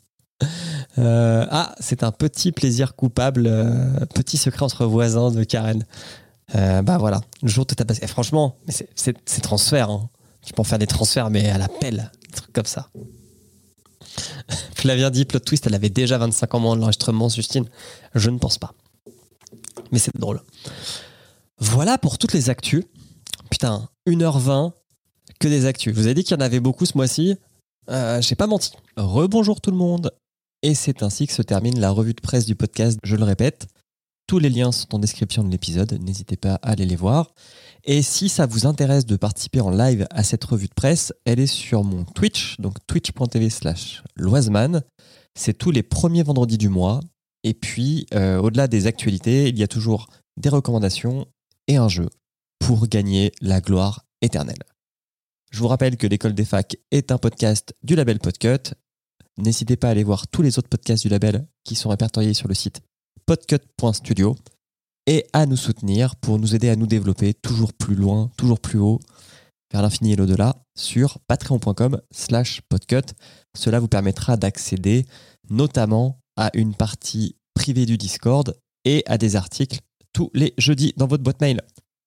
Euh, 0.98 1.46
ah, 1.50 1.74
c'est 1.80 2.02
un 2.04 2.12
petit 2.12 2.52
plaisir 2.52 2.94
coupable, 2.94 3.46
euh, 3.46 4.06
petit 4.14 4.36
secret 4.36 4.62
entre 4.62 4.84
voisins 4.86 5.30
de 5.30 5.42
Karen. 5.44 5.84
Euh, 6.54 6.82
bah 6.82 6.98
voilà, 6.98 7.20
le 7.42 7.48
jour 7.48 7.66
de 7.66 7.74
ta 7.74 7.84
passe. 7.84 8.02
Et 8.02 8.06
franchement, 8.06 8.56
c'est- 8.68 9.40
transfert. 9.42 9.90
hein. 9.90 10.08
Tu 10.42 10.52
peux 10.52 10.60
en 10.60 10.64
faire 10.64 10.78
des 10.78 10.86
transferts, 10.86 11.30
mais 11.30 11.48
à 11.50 11.58
la 11.58 11.68
pelle, 11.68 12.10
des 12.28 12.32
trucs 12.36 12.52
comme 12.52 12.66
ça. 12.66 12.90
Flavien 14.76 15.10
dit 15.10 15.24
plot 15.24 15.40
twist, 15.40 15.66
elle 15.66 15.74
avait 15.74 15.88
déjà 15.90 16.18
25 16.18 16.54
ans 16.54 16.58
au 16.58 16.60
moment 16.60 16.76
de 16.76 16.80
l'enregistrement, 16.80 17.28
Justine. 17.28 17.64
Je 18.14 18.30
ne 18.30 18.38
pense 18.38 18.58
pas. 18.58 18.72
Mais 19.90 19.98
c'est 19.98 20.14
drôle. 20.16 20.42
Voilà 21.58 21.98
pour 21.98 22.18
toutes 22.18 22.34
les 22.34 22.50
actus. 22.50 22.84
Putain, 23.50 23.88
1h20, 24.06 24.72
que 25.40 25.48
des 25.48 25.66
actus. 25.66 25.94
Je 25.94 26.00
vous 26.00 26.08
ai 26.08 26.14
dit 26.14 26.24
qu'il 26.24 26.36
y 26.36 26.38
en 26.38 26.44
avait 26.44 26.60
beaucoup 26.60 26.84
ce 26.86 26.96
mois-ci. 26.96 27.36
Euh, 27.90 28.20
J'ai 28.20 28.34
pas 28.34 28.46
menti. 28.46 28.72
Rebonjour 28.96 29.60
tout 29.60 29.70
le 29.70 29.76
monde. 29.76 30.10
Et 30.64 30.74
c'est 30.74 31.02
ainsi 31.02 31.26
que 31.26 31.34
se 31.34 31.42
termine 31.42 31.78
la 31.78 31.90
revue 31.90 32.14
de 32.14 32.22
presse 32.22 32.46
du 32.46 32.56
podcast, 32.56 32.98
je 33.04 33.16
le 33.16 33.24
répète. 33.24 33.66
Tous 34.26 34.38
les 34.38 34.48
liens 34.48 34.72
sont 34.72 34.94
en 34.94 34.98
description 34.98 35.44
de 35.44 35.50
l'épisode, 35.50 35.92
n'hésitez 36.00 36.38
pas 36.38 36.54
à 36.54 36.70
aller 36.70 36.86
les 36.86 36.96
voir. 36.96 37.34
Et 37.84 38.00
si 38.00 38.30
ça 38.30 38.46
vous 38.46 38.66
intéresse 38.66 39.04
de 39.04 39.16
participer 39.16 39.60
en 39.60 39.68
live 39.68 40.06
à 40.08 40.22
cette 40.22 40.42
revue 40.42 40.68
de 40.68 40.72
presse, 40.72 41.12
elle 41.26 41.38
est 41.38 41.46
sur 41.46 41.84
mon 41.84 42.04
Twitch, 42.04 42.58
donc 42.60 42.78
twitch.tv 42.86 43.50
slash 43.50 44.02
loiseman. 44.16 44.80
C'est 45.38 45.52
tous 45.52 45.70
les 45.70 45.82
premiers 45.82 46.22
vendredis 46.22 46.56
du 46.56 46.70
mois. 46.70 47.00
Et 47.42 47.52
puis, 47.52 48.06
euh, 48.14 48.38
au-delà 48.38 48.66
des 48.66 48.86
actualités, 48.86 49.50
il 49.50 49.58
y 49.58 49.62
a 49.62 49.68
toujours 49.68 50.06
des 50.38 50.48
recommandations 50.48 51.26
et 51.68 51.76
un 51.76 51.88
jeu 51.88 52.08
pour 52.58 52.88
gagner 52.88 53.32
la 53.42 53.60
gloire 53.60 54.06
éternelle. 54.22 54.64
Je 55.50 55.58
vous 55.58 55.68
rappelle 55.68 55.98
que 55.98 56.06
l'école 56.06 56.32
des 56.32 56.46
facs 56.46 56.78
est 56.90 57.12
un 57.12 57.18
podcast 57.18 57.74
du 57.82 57.96
label 57.96 58.18
Podcut. 58.18 58.72
N'hésitez 59.38 59.76
pas 59.76 59.88
à 59.88 59.90
aller 59.90 60.04
voir 60.04 60.28
tous 60.28 60.42
les 60.42 60.58
autres 60.58 60.68
podcasts 60.68 61.02
du 61.02 61.08
label 61.08 61.46
qui 61.64 61.74
sont 61.74 61.88
répertoriés 61.88 62.34
sur 62.34 62.48
le 62.48 62.54
site 62.54 62.80
podcut.studio 63.26 64.36
et 65.06 65.26
à 65.32 65.46
nous 65.46 65.56
soutenir 65.56 66.16
pour 66.16 66.38
nous 66.38 66.54
aider 66.54 66.68
à 66.68 66.76
nous 66.76 66.86
développer 66.86 67.34
toujours 67.34 67.72
plus 67.72 67.94
loin, 67.94 68.30
toujours 68.36 68.60
plus 68.60 68.78
haut, 68.78 69.00
vers 69.72 69.82
l'infini 69.82 70.12
et 70.12 70.16
l'au-delà 70.16 70.56
sur 70.76 71.18
patreon.com 71.26 72.00
slash 72.10 72.60
podcut. 72.68 73.12
Cela 73.56 73.80
vous 73.80 73.88
permettra 73.88 74.36
d'accéder 74.36 75.04
notamment 75.50 76.20
à 76.36 76.50
une 76.54 76.74
partie 76.74 77.36
privée 77.54 77.86
du 77.86 77.98
Discord 77.98 78.56
et 78.84 79.02
à 79.06 79.18
des 79.18 79.36
articles 79.36 79.80
tous 80.12 80.30
les 80.34 80.54
jeudis 80.58 80.94
dans 80.96 81.06
votre 81.06 81.22
boîte 81.22 81.40
mail. 81.40 81.60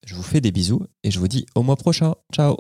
Je 0.05 0.15
vous 0.15 0.23
fais 0.23 0.41
des 0.41 0.51
bisous 0.51 0.81
et 1.03 1.11
je 1.11 1.19
vous 1.19 1.27
dis 1.27 1.45
au 1.55 1.63
mois 1.63 1.75
prochain. 1.75 2.15
Ciao 2.33 2.57